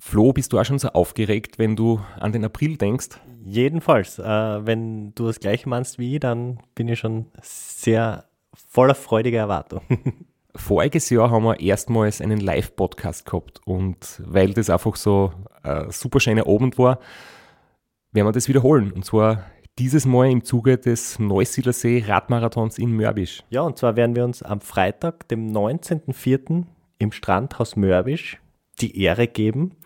Flo, 0.00 0.32
bist 0.32 0.52
du 0.52 0.58
auch 0.58 0.64
schon 0.64 0.78
so 0.78 0.88
aufgeregt, 0.88 1.58
wenn 1.58 1.76
du 1.76 2.00
an 2.18 2.32
den 2.32 2.44
April 2.44 2.78
denkst? 2.78 3.20
Jedenfalls, 3.44 4.18
äh, 4.18 4.22
wenn 4.24 5.14
du 5.14 5.26
das 5.26 5.40
gleiche 5.40 5.68
meinst 5.68 5.98
wie 5.98 6.14
ich, 6.14 6.20
dann 6.20 6.58
bin 6.74 6.88
ich 6.88 6.98
schon 6.98 7.26
sehr 7.42 8.24
voller 8.68 8.94
freudiger 8.94 9.38
Erwartung. 9.38 9.82
Voriges 10.54 11.10
Jahr 11.10 11.30
haben 11.30 11.44
wir 11.44 11.60
erstmals 11.60 12.20
einen 12.20 12.40
Live-Podcast 12.40 13.24
gehabt 13.24 13.60
und 13.66 14.20
weil 14.24 14.52
das 14.52 14.70
einfach 14.70 14.96
so 14.96 15.32
ein 15.62 15.90
super 15.90 16.18
schöner 16.18 16.48
Abend 16.48 16.76
war, 16.78 16.98
werden 18.10 18.26
wir 18.26 18.32
das 18.32 18.48
wiederholen. 18.48 18.90
Und 18.92 19.04
zwar 19.04 19.44
dieses 19.78 20.06
Mal 20.06 20.30
im 20.30 20.44
Zuge 20.44 20.78
des 20.78 21.18
Neusiedlersee 21.18 22.04
Radmarathons 22.06 22.78
in 22.78 22.94
Mörbisch. 22.94 23.42
Ja, 23.50 23.62
und 23.62 23.78
zwar 23.78 23.96
werden 23.96 24.16
wir 24.16 24.24
uns 24.24 24.42
am 24.42 24.60
Freitag, 24.60 25.28
dem 25.28 25.52
19.04. 25.52 26.64
im 26.98 27.12
Strandhaus 27.12 27.76
Mörbisch 27.76 28.40
die 28.80 29.02
Ehre 29.02 29.26
geben 29.26 29.76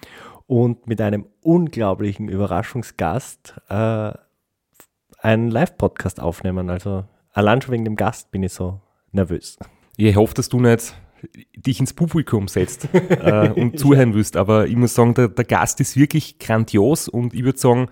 und 0.46 0.86
mit 0.86 1.00
einem 1.00 1.26
unglaublichen 1.42 2.28
Überraschungsgast 2.28 3.54
äh, 3.68 4.12
einen 5.18 5.50
Live-Podcast 5.50 6.20
aufnehmen. 6.20 6.70
Also 6.70 7.04
allein 7.32 7.62
schon 7.62 7.72
wegen 7.72 7.84
dem 7.84 7.96
Gast 7.96 8.30
bin 8.30 8.42
ich 8.42 8.52
so 8.52 8.80
nervös. 9.12 9.58
Ich 9.96 10.16
hoffe, 10.16 10.34
dass 10.34 10.48
du 10.48 10.60
nicht 10.60 10.94
dich 11.56 11.80
ins 11.80 11.94
Publikum 11.94 12.48
setzt 12.48 12.88
äh, 12.92 13.50
und 13.54 13.78
zuhören 13.78 14.14
willst, 14.14 14.36
aber 14.36 14.66
ich 14.66 14.76
muss 14.76 14.94
sagen, 14.94 15.14
der, 15.14 15.28
der 15.28 15.44
Gast 15.44 15.80
ist 15.80 15.96
wirklich 15.96 16.38
grandios 16.38 17.08
und 17.08 17.32
ich 17.32 17.44
würde 17.44 17.58
sagen, 17.58 17.88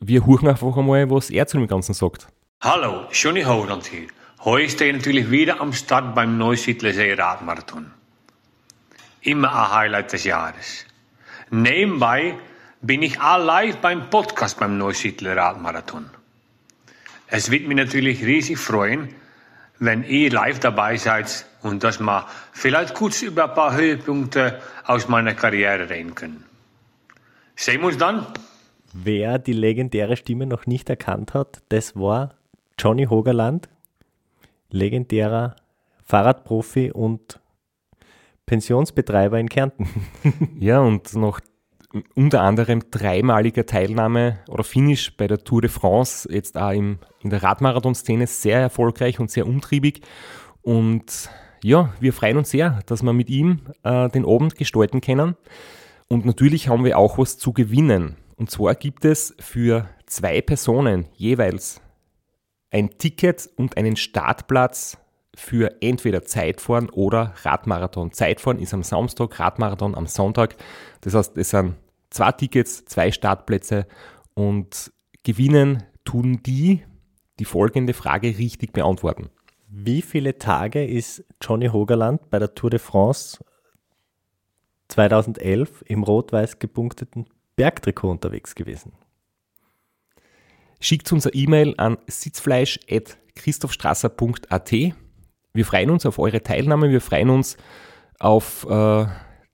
wir 0.00 0.24
huchen 0.24 0.48
einfach 0.48 0.76
einmal, 0.76 1.10
was 1.10 1.30
er 1.30 1.46
zu 1.46 1.58
dem 1.58 1.68
Ganzen 1.68 1.94
sagt. 1.94 2.26
Hallo, 2.62 3.06
Johnny 3.12 3.42
Holand 3.42 3.86
hier. 3.86 4.08
Heute 4.44 4.70
stehe 4.70 4.90
ich 4.90 4.96
natürlich 4.96 5.30
wieder 5.30 5.60
am 5.60 5.74
Start 5.74 6.14
beim 6.14 6.38
Neusiedlersee 6.38 7.12
Radmarathon. 7.12 7.90
Immer 9.20 9.50
ein 9.54 9.70
Highlight 9.70 10.12
des 10.14 10.24
Jahres. 10.24 10.86
Nebenbei 11.50 12.34
bin 12.80 13.02
ich 13.02 13.20
all 13.20 13.44
live 13.44 13.76
beim 13.76 14.08
Podcast 14.08 14.58
beim 14.58 14.78
Neusiedler 14.78 15.36
Radmarathon. 15.36 16.08
Es 17.26 17.50
wird 17.50 17.68
mich 17.68 17.76
natürlich 17.76 18.24
riesig 18.24 18.58
freuen, 18.58 19.14
wenn 19.78 20.02
ihr 20.04 20.30
live 20.32 20.60
dabei 20.60 20.96
seid 20.96 21.44
und 21.60 21.84
dass 21.84 22.00
wir 22.00 22.26
vielleicht 22.52 22.94
kurz 22.94 23.20
über 23.20 23.50
ein 23.50 23.54
paar 23.54 23.74
Höhepunkte 23.74 24.62
aus 24.86 25.08
meiner 25.08 25.34
Karriere 25.34 25.90
reden 25.90 26.14
können. 26.14 26.44
Sehen 27.54 27.82
wir 27.82 27.88
uns 27.88 27.98
dann? 27.98 28.26
Wer 28.92 29.38
die 29.38 29.52
legendäre 29.52 30.16
Stimme 30.16 30.46
noch 30.46 30.66
nicht 30.66 30.90
erkannt 30.90 31.34
hat, 31.34 31.62
das 31.68 31.94
war 31.94 32.30
Johnny 32.78 33.06
Hogerland, 33.06 33.68
legendärer 34.70 35.56
Fahrradprofi 36.02 36.90
und 36.90 37.40
Pensionsbetreiber 38.46 39.38
in 39.38 39.48
Kärnten. 39.48 39.88
Ja, 40.58 40.80
und 40.80 41.14
noch 41.14 41.40
unter 42.14 42.42
anderem 42.42 42.82
dreimaliger 42.90 43.66
Teilnahme 43.66 44.38
oder 44.48 44.64
Finish 44.64 45.16
bei 45.16 45.26
der 45.26 45.38
Tour 45.38 45.60
de 45.62 45.70
France, 45.70 46.28
jetzt 46.30 46.56
auch 46.56 46.70
im, 46.70 46.98
in 47.20 47.30
der 47.30 47.42
Radmarathon-Szene 47.42 48.26
sehr 48.26 48.60
erfolgreich 48.60 49.18
und 49.20 49.30
sehr 49.30 49.46
umtriebig. 49.46 50.02
Und 50.62 51.30
ja, 51.62 51.92
wir 52.00 52.12
freuen 52.12 52.38
uns 52.38 52.50
sehr, 52.50 52.80
dass 52.86 53.02
wir 53.02 53.12
mit 53.12 53.28
ihm 53.28 53.60
äh, 53.82 54.08
den 54.08 54.24
Abend 54.24 54.56
gestalten 54.56 55.00
können. 55.00 55.36
Und 56.08 56.24
natürlich 56.24 56.68
haben 56.68 56.84
wir 56.84 56.98
auch 56.98 57.18
was 57.18 57.38
zu 57.38 57.52
gewinnen. 57.52 58.16
Und 58.40 58.50
zwar 58.50 58.74
gibt 58.74 59.04
es 59.04 59.34
für 59.38 59.86
zwei 60.06 60.40
Personen 60.40 61.04
jeweils 61.12 61.82
ein 62.70 62.96
Ticket 62.96 63.50
und 63.56 63.76
einen 63.76 63.96
Startplatz 63.96 64.96
für 65.34 65.82
entweder 65.82 66.22
Zeitfahren 66.22 66.88
oder 66.88 67.34
Radmarathon. 67.42 68.12
Zeitfahren 68.12 68.58
ist 68.58 68.72
am 68.72 68.82
Samstag, 68.82 69.38
Radmarathon 69.38 69.94
am 69.94 70.06
Sonntag. 70.06 70.56
Das 71.02 71.14
heißt, 71.14 71.36
es 71.36 71.50
sind 71.50 71.74
zwei 72.08 72.32
Tickets, 72.32 72.86
zwei 72.86 73.12
Startplätze 73.12 73.86
und 74.32 74.90
gewinnen 75.22 75.82
tun 76.06 76.42
die, 76.42 76.82
die 77.40 77.44
folgende 77.44 77.92
Frage 77.92 78.38
richtig 78.38 78.72
beantworten. 78.72 79.28
Wie 79.68 80.00
viele 80.00 80.38
Tage 80.38 80.82
ist 80.86 81.26
Johnny 81.42 81.66
Hogerland 81.66 82.30
bei 82.30 82.38
der 82.38 82.54
Tour 82.54 82.70
de 82.70 82.78
France 82.78 83.44
2011 84.88 85.84
im 85.88 86.04
rot-weiß 86.04 86.58
gepunkteten 86.58 87.26
Bergtrikot 87.60 88.10
unterwegs 88.10 88.54
gewesen? 88.54 88.92
Schickt 90.80 91.12
uns 91.12 91.26
eine 91.26 91.34
E-Mail 91.34 91.74
an 91.76 91.98
sitzfleisch.christophstrasser.at. 92.06 94.72
Wir 95.52 95.66
freuen 95.66 95.90
uns 95.90 96.06
auf 96.06 96.18
eure 96.18 96.42
Teilnahme, 96.42 96.88
wir 96.88 97.02
freuen 97.02 97.28
uns 97.28 97.58
auf 98.18 98.64
äh, 98.64 99.04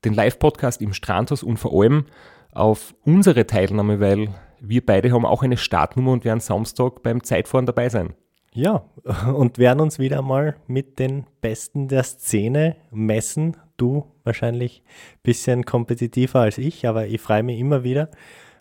den 0.04 0.14
Live-Podcast 0.14 0.80
im 0.82 0.92
Strandhaus 0.92 1.42
und 1.42 1.56
vor 1.56 1.82
allem 1.82 2.04
auf 2.52 2.94
unsere 3.02 3.44
Teilnahme, 3.44 3.98
weil 3.98 4.28
wir 4.60 4.86
beide 4.86 5.10
haben 5.10 5.26
auch 5.26 5.42
eine 5.42 5.56
Startnummer 5.56 6.12
und 6.12 6.24
werden 6.24 6.38
Samstag 6.38 7.02
beim 7.02 7.24
Zeitfahren 7.24 7.66
dabei 7.66 7.88
sein. 7.88 8.14
Ja, 8.52 8.84
und 9.34 9.58
werden 9.58 9.80
uns 9.80 9.98
wieder 9.98 10.22
mal 10.22 10.54
mit 10.68 11.00
den 11.00 11.26
Besten 11.40 11.88
der 11.88 12.04
Szene 12.04 12.76
messen. 12.92 13.56
Du 13.76 14.06
wahrscheinlich 14.24 14.82
ein 14.86 15.20
bisschen 15.22 15.64
kompetitiver 15.64 16.40
als 16.40 16.58
ich, 16.58 16.86
aber 16.86 17.06
ich 17.06 17.20
freue 17.20 17.42
mich 17.42 17.58
immer 17.58 17.84
wieder, 17.84 18.10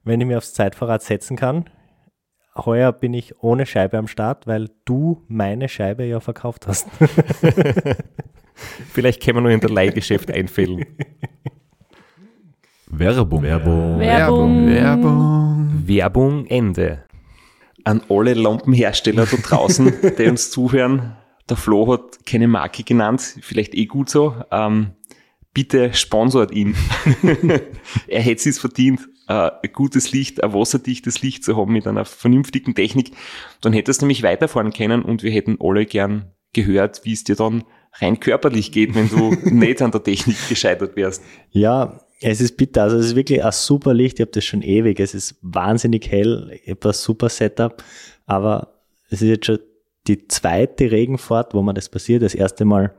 wenn 0.03 0.19
ich 0.21 0.27
mir 0.27 0.37
aufs 0.37 0.53
Zeitfahrrad 0.53 1.01
setzen 1.01 1.37
kann. 1.37 1.65
Heuer 2.57 2.91
bin 2.93 3.13
ich 3.13 3.43
ohne 3.43 3.65
Scheibe 3.65 3.97
am 3.97 4.07
Start, 4.07 4.47
weil 4.47 4.69
du 4.85 5.23
meine 5.27 5.67
Scheibe 5.67 6.05
ja 6.05 6.19
verkauft 6.19 6.67
hast. 6.67 6.87
Vielleicht 8.93 9.21
können 9.21 9.37
wir 9.37 9.41
nur 9.41 9.51
in 9.51 9.59
der 9.59 9.69
Leihgeschäft 9.69 10.31
einfällen. 10.31 10.85
Werbung. 12.87 13.43
Werbung. 13.43 13.99
Werbung. 13.99 14.67
Werbung. 14.67 15.83
Werbung 15.85 16.45
Ende. 16.45 17.03
An 17.83 18.01
alle 18.09 18.33
Lampenhersteller 18.33 19.25
da 19.25 19.37
draußen, 19.37 19.93
die 20.17 20.27
uns 20.27 20.49
zuhören, 20.49 21.17
der 21.49 21.57
Flo 21.57 21.91
hat 21.91 22.25
keine 22.25 22.47
Marke 22.47 22.83
genannt, 22.83 23.37
vielleicht 23.41 23.75
eh 23.75 23.85
gut 23.85 24.09
so. 24.09 24.33
Ähm, 24.51 24.91
bitte 25.55 25.93
sponsort 25.93 26.51
ihn. 26.51 26.75
er 28.07 28.21
hätte 28.21 28.47
es 28.47 28.59
verdient, 28.59 28.99
äh, 29.27 29.49
ein 29.63 29.71
gutes 29.73 30.11
Licht, 30.11 30.43
ein 30.43 30.53
wasserdichtes 30.53 31.23
Licht 31.23 31.43
zu 31.43 31.57
haben 31.57 31.73
mit 31.73 31.87
einer 31.87 32.05
vernünftigen 32.05 32.75
Technik. 32.75 33.11
Dann 33.61 33.73
hättest 33.73 34.01
du 34.01 34.05
nämlich 34.05 34.21
weiterfahren 34.21 34.73
können 34.73 35.01
und 35.01 35.23
wir 35.23 35.31
hätten 35.31 35.57
alle 35.59 35.87
gern 35.87 36.31
gehört, 36.53 37.05
wie 37.05 37.13
es 37.13 37.23
dir 37.23 37.35
dann 37.35 37.63
rein 37.93 38.19
körperlich 38.19 38.71
geht, 38.71 38.93
wenn 38.93 39.09
du 39.09 39.33
nicht 39.49 39.81
an 39.81 39.91
der 39.91 40.03
Technik 40.03 40.37
gescheitert 40.49 40.95
wärst. 40.95 41.23
Ja, 41.51 42.01
es 42.21 42.41
ist 42.41 42.57
bitter. 42.57 42.83
Also 42.83 42.97
es 42.97 43.07
ist 43.07 43.15
wirklich 43.15 43.43
ein 43.43 43.51
super 43.51 43.93
Licht. 43.93 44.19
Ich 44.19 44.21
habe 44.21 44.31
das 44.31 44.43
schon 44.43 44.61
ewig. 44.61 44.99
Es 44.99 45.15
ist 45.15 45.37
wahnsinnig 45.41 46.09
hell. 46.11 46.51
Ich 46.63 46.69
habe 46.69 46.89
ein 46.89 46.93
super 46.93 47.29
Setup. 47.29 47.81
Aber 48.25 48.73
es 49.09 49.21
ist 49.21 49.29
jetzt 49.29 49.45
schon 49.45 49.59
die 50.07 50.27
zweite 50.27 50.91
Regenfahrt, 50.91 51.53
wo 51.53 51.61
mir 51.61 51.73
das 51.73 51.89
passiert. 51.89 52.23
Das 52.23 52.35
erste 52.35 52.65
Mal 52.65 52.93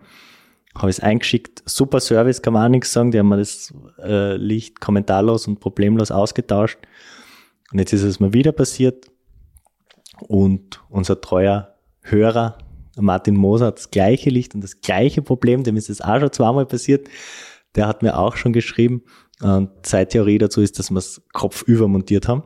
habe 0.77 0.91
ich 0.91 0.99
es 0.99 1.03
eingeschickt. 1.03 1.63
Super 1.65 2.01
Service, 2.01 2.43
kann 2.43 2.53
man 2.53 2.67
auch 2.67 2.71
nichts 2.71 2.93
sagen. 2.93 3.11
Die 3.11 3.19
haben 3.19 3.29
mir 3.29 3.39
das 3.39 3.73
äh, 3.99 4.37
Licht 4.37 4.81
kommentarlos 4.81 5.47
und 5.47 5.61
problemlos 5.61 6.11
ausgetauscht. 6.11 6.79
Und 7.73 7.79
jetzt 7.79 7.93
ist 7.93 8.03
es 8.03 8.21
mal 8.21 8.33
wieder 8.33 8.53
passiert. 8.53 9.07
Und 10.21 10.83
unser 10.89 11.21
treuer 11.21 11.75
Hörer, 12.03 12.59
Martin 12.97 13.37
Moser, 13.37 13.67
hat 13.67 13.79
das 13.79 13.91
gleiche 13.91 14.31
Licht 14.31 14.55
und 14.55 14.63
das 14.63 14.81
gleiche 14.81 15.23
Problem. 15.23 15.65
Dem 15.65 15.77
ist 15.77 15.91
es 15.91 16.01
auch 16.01 16.21
schon 16.21 16.33
zweimal 16.33 16.67
passiert. 16.67 17.09
Der 17.75 17.87
hat 17.87 18.03
mir 18.03 18.19
auch 18.19 18.37
schon 18.37 18.53
geschrieben. 18.53 19.03
Und 19.43 19.71
seine 19.85 20.09
Theorie 20.09 20.39
dazu 20.39 20.61
ist, 20.63 20.79
dass 20.79 20.91
wir 20.91 20.99
es 20.99 21.23
kopfüber 21.33 21.89
montiert 21.89 22.29
haben 22.29 22.45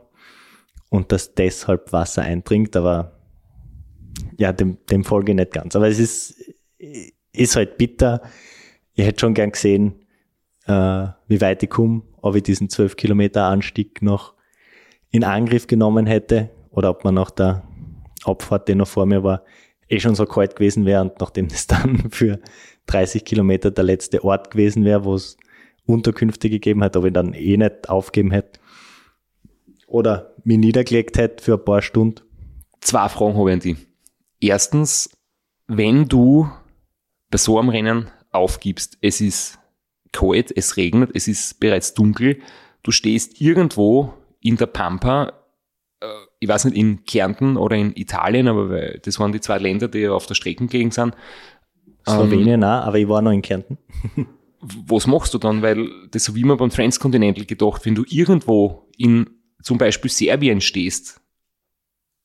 und 0.88 1.12
dass 1.12 1.34
deshalb 1.34 1.92
Wasser 1.92 2.22
eindringt. 2.22 2.74
Aber 2.76 3.20
ja, 4.38 4.52
dem, 4.52 4.78
dem 4.90 5.04
folge 5.04 5.32
ich 5.32 5.36
nicht 5.36 5.52
ganz. 5.52 5.76
Aber 5.76 5.88
es 5.88 5.98
ist, 5.98 6.34
ist 7.32 7.56
halt 7.56 7.78
bitter. 7.78 8.22
Ich 8.94 9.04
hätte 9.04 9.20
schon 9.20 9.34
gern 9.34 9.52
gesehen, 9.52 10.06
äh, 10.66 11.08
wie 11.28 11.40
weit 11.40 11.62
ich 11.62 11.70
komme, 11.70 12.02
ob 12.22 12.36
ich 12.36 12.42
diesen 12.42 12.68
12 12.68 12.96
Kilometer 12.96 13.44
Anstieg 13.44 14.02
noch 14.02 14.34
in 15.10 15.24
Angriff 15.24 15.66
genommen 15.66 16.06
hätte 16.06 16.50
oder 16.70 16.90
ob 16.90 17.04
man 17.04 17.14
nach 17.14 17.30
der 17.30 17.62
Abfahrt, 18.24 18.68
die 18.68 18.74
noch 18.74 18.88
vor 18.88 19.06
mir 19.06 19.22
war, 19.22 19.44
eh 19.88 19.98
schon 19.98 20.14
so 20.14 20.26
kalt 20.26 20.56
gewesen 20.56 20.86
wäre 20.86 21.02
und 21.02 21.20
nachdem 21.20 21.46
es 21.46 21.66
dann 21.66 22.10
für 22.10 22.38
30 22.86 23.24
Kilometer 23.24 23.70
der 23.70 23.84
letzte 23.84 24.22
Ort 24.24 24.50
gewesen 24.50 24.84
wäre, 24.84 25.04
wo 25.04 25.14
es 25.14 25.36
Unterkünfte 25.86 26.50
gegeben 26.50 26.84
hat, 26.84 26.96
ob 26.96 27.06
ich 27.06 27.12
dann 27.12 27.34
eh 27.34 27.56
nicht 27.56 27.88
aufgeben 27.88 28.30
hätte 28.30 28.60
oder 29.86 30.34
mich 30.44 30.58
niedergelegt 30.58 31.18
hätte 31.18 31.42
für 31.42 31.54
ein 31.54 31.64
paar 31.64 31.82
Stunden. 31.82 32.22
Zwei 32.80 33.08
Fragen 33.08 33.36
habe 33.36 33.50
ich 33.50 33.54
an 33.54 33.60
dich. 33.60 33.76
Erstens, 34.40 35.10
wenn 35.66 36.06
du 36.06 36.48
bei 37.30 37.38
so 37.38 37.58
einem 37.58 37.68
Rennen 37.68 38.10
aufgibst, 38.30 38.98
es 39.00 39.20
ist 39.20 39.58
kalt, 40.12 40.56
es 40.56 40.76
regnet, 40.76 41.10
es 41.14 41.28
ist 41.28 41.60
bereits 41.60 41.94
dunkel, 41.94 42.40
du 42.82 42.90
stehst 42.90 43.40
irgendwo 43.40 44.14
in 44.40 44.56
der 44.56 44.66
Pampa, 44.66 45.32
äh, 46.00 46.06
ich 46.40 46.48
weiß 46.48 46.66
nicht, 46.66 46.76
in 46.76 47.04
Kärnten 47.04 47.56
oder 47.56 47.76
in 47.76 47.94
Italien, 47.94 48.48
aber 48.48 48.98
das 48.98 49.18
waren 49.18 49.32
die 49.32 49.40
zwei 49.40 49.58
Länder, 49.58 49.88
die 49.88 50.08
auf 50.08 50.26
der 50.26 50.34
Streckengegend 50.34 50.94
sind. 50.94 51.14
Slowenien 52.08 52.64
auch, 52.64 52.86
aber 52.86 52.98
ich 52.98 53.08
war 53.08 53.22
noch 53.22 53.32
in 53.32 53.42
Kärnten. 53.42 53.78
was 54.60 55.06
machst 55.06 55.34
du 55.34 55.38
dann? 55.38 55.62
Weil 55.62 55.88
das 56.10 56.24
so 56.24 56.34
wie 56.34 56.44
man 56.44 56.56
beim 56.56 56.70
Transcontinental 56.70 57.44
gedacht, 57.44 57.84
wenn 57.84 57.94
du 57.94 58.04
irgendwo 58.08 58.88
in 58.96 59.30
zum 59.62 59.78
Beispiel 59.78 60.10
Serbien 60.10 60.60
stehst 60.60 61.20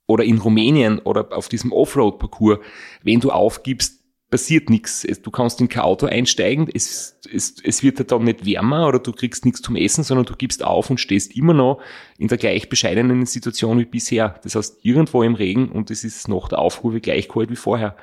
oder 0.08 0.24
in 0.24 0.38
Rumänien 0.38 1.00
oder 1.00 1.36
auf 1.36 1.50
diesem 1.50 1.72
Offroad-Parcours, 1.72 2.60
wenn 3.04 3.20
du 3.20 3.32
aufgibst, 3.32 4.05
passiert 4.30 4.70
nichts. 4.70 5.06
Du 5.22 5.32
kannst 5.32 5.62
in 5.62 5.70
kein 5.70 5.84
Auto 5.84 6.08
einsteigen, 6.08 6.68
es, 6.74 7.20
es, 7.32 7.56
es 7.64 7.84
wird 7.84 8.00
dir 8.00 8.06
dann 8.06 8.24
nicht 8.24 8.46
wärmer 8.46 8.88
oder 8.88 9.00
du 9.00 9.12
kriegst 9.12 9.46
nichts 9.46 9.62
zum 9.62 9.76
Essen, 9.76 10.04
sondern 10.04 10.26
du 10.26 10.36
gibst 10.36 10.64
auf 10.64 10.90
und 10.90 11.00
stehst 11.00 11.36
immer 11.36 11.54
noch 11.54 11.82
in 12.18 12.28
der 12.28 12.38
gleich 12.38 12.68
bescheidenen 12.70 13.26
Situation 13.26 13.80
wie 13.80 13.86
bisher. 13.86 14.40
Das 14.44 14.56
heißt, 14.56 14.80
irgendwo 14.84 15.24
im 15.24 15.36
Regen 15.36 15.70
und 15.70 15.92
es 15.92 16.04
ist 16.04 16.28
nach 16.28 16.50
der 16.50 16.60
Aufrufe 16.60 17.02
gleich 17.02 17.30
kalt 17.30 17.50
wie 17.50 17.56
vorher. 17.56 17.96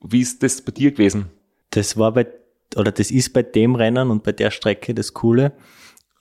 Wie 0.00 0.20
ist 0.20 0.42
das 0.42 0.62
bei 0.62 0.72
dir 0.72 0.92
gewesen? 0.92 1.30
Das 1.70 1.96
war 1.96 2.12
bei, 2.12 2.26
oder 2.76 2.92
das 2.92 3.10
ist 3.10 3.32
bei 3.32 3.42
dem 3.42 3.74
Rennen 3.74 4.10
und 4.10 4.22
bei 4.22 4.32
der 4.32 4.50
Strecke 4.50 4.94
das 4.94 5.14
Coole. 5.14 5.52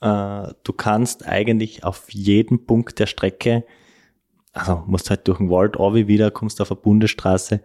Äh, 0.02 0.48
du 0.64 0.74
kannst 0.76 1.28
eigentlich 1.28 1.84
auf 1.84 2.12
jeden 2.12 2.66
Punkt 2.66 3.00
der 3.00 3.08
Strecke, 3.08 3.66
also 4.54 4.84
musst 4.88 5.10
halt 5.10 5.28
durch 5.28 5.38
den 5.38 5.50
Wald 5.50 5.78
Wald 5.78 6.08
wieder, 6.08 6.32
kommst 6.32 6.62
auf 6.62 6.72
eine 6.72 6.80
Bundesstraße, 6.80 7.62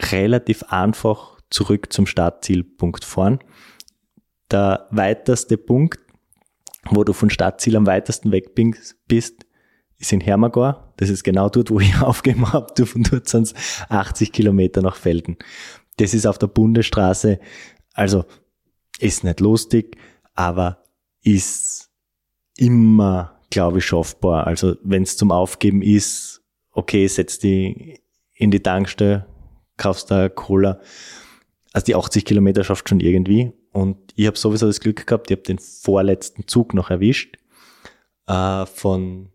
relativ 0.00 0.62
einfach 0.64 1.40
zurück 1.50 1.92
zum 1.92 2.06
Startzielpunkt 2.06 3.04
fahren. 3.04 3.38
Der 4.50 4.86
weiteste 4.90 5.56
Punkt, 5.56 6.00
wo 6.90 7.04
du 7.04 7.12
von 7.12 7.30
Startziel 7.30 7.76
am 7.76 7.86
weitesten 7.86 8.32
weg 8.32 8.54
bist, 8.54 9.46
ist 9.98 10.12
in 10.12 10.20
Hermagor. 10.20 10.92
Das 10.96 11.10
ist 11.10 11.24
genau 11.24 11.48
dort, 11.48 11.70
wo 11.70 11.80
ich 11.80 11.96
aufgegeben 12.00 12.52
habe. 12.52 12.86
Von 12.86 13.02
dort 13.02 13.28
sind 13.28 13.44
es 13.44 13.54
80 13.88 14.32
Kilometer 14.32 14.82
nach 14.82 14.96
Felden. 14.96 15.36
Das 15.96 16.14
ist 16.14 16.26
auf 16.26 16.38
der 16.38 16.46
Bundesstraße. 16.46 17.40
Also 17.92 18.24
ist 19.00 19.24
nicht 19.24 19.40
lustig, 19.40 19.96
aber 20.34 20.84
ist 21.22 21.90
immer, 22.56 23.40
glaube 23.50 23.78
ich, 23.78 23.86
schaffbar. 23.86 24.46
Also 24.46 24.76
wenn 24.82 25.02
es 25.02 25.16
zum 25.16 25.32
Aufgeben 25.32 25.82
ist, 25.82 26.42
okay, 26.72 27.06
setz 27.06 27.38
die 27.38 28.00
in 28.34 28.50
die 28.50 28.60
Tankstelle, 28.60 29.26
kaufst 29.78 30.10
da 30.10 30.28
Cola. 30.28 30.80
Also 31.72 31.86
die 31.86 31.94
80 31.94 32.24
Kilometer 32.24 32.64
schafft 32.64 32.88
schon 32.88 33.00
irgendwie. 33.00 33.52
Und 33.72 33.96
ich 34.16 34.26
habe 34.26 34.36
sowieso 34.36 34.66
das 34.66 34.80
Glück 34.80 35.06
gehabt, 35.06 35.30
ich 35.30 35.36
habe 35.36 35.42
den 35.42 35.58
vorletzten 35.58 36.46
Zug 36.46 36.74
noch 36.74 36.90
erwischt. 36.90 37.36
Äh, 38.26 38.66
von 38.66 39.30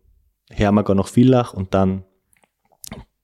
Hermagor 0.50 0.94
nach 0.94 1.08
Villach 1.08 1.52
und 1.54 1.74
dann 1.74 2.04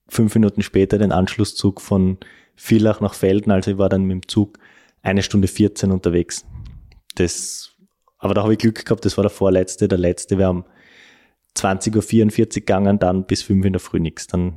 fünf 0.09 0.35
Minuten 0.35 0.61
später 0.61 0.97
den 0.97 1.11
Anschlusszug 1.11 1.79
von 1.79 2.17
Villach 2.55 2.99
nach 2.99 3.13
Felden. 3.13 3.51
Also 3.51 3.71
ich 3.71 3.77
war 3.77 3.89
dann 3.89 4.03
mit 4.03 4.11
dem 4.11 4.27
Zug 4.27 4.59
eine 5.01 5.23
Stunde 5.23 5.47
14 5.47 5.91
unterwegs. 5.91 6.45
Das, 7.15 7.71
aber 8.17 8.33
da 8.33 8.43
habe 8.43 8.53
ich 8.53 8.59
Glück 8.59 8.83
gehabt, 8.83 9.05
das 9.05 9.17
war 9.17 9.23
der 9.23 9.31
vorletzte. 9.31 9.87
Der 9.87 9.97
letzte 9.97 10.37
wäre 10.37 10.49
um 10.49 10.65
20.44 11.57 12.39
Uhr 12.39 12.45
gegangen, 12.47 12.99
dann 12.99 13.25
bis 13.25 13.43
5 13.43 13.65
in 13.65 13.73
der 13.73 13.79
Früh 13.79 13.99
nichts. 13.99 14.27
Dann 14.27 14.53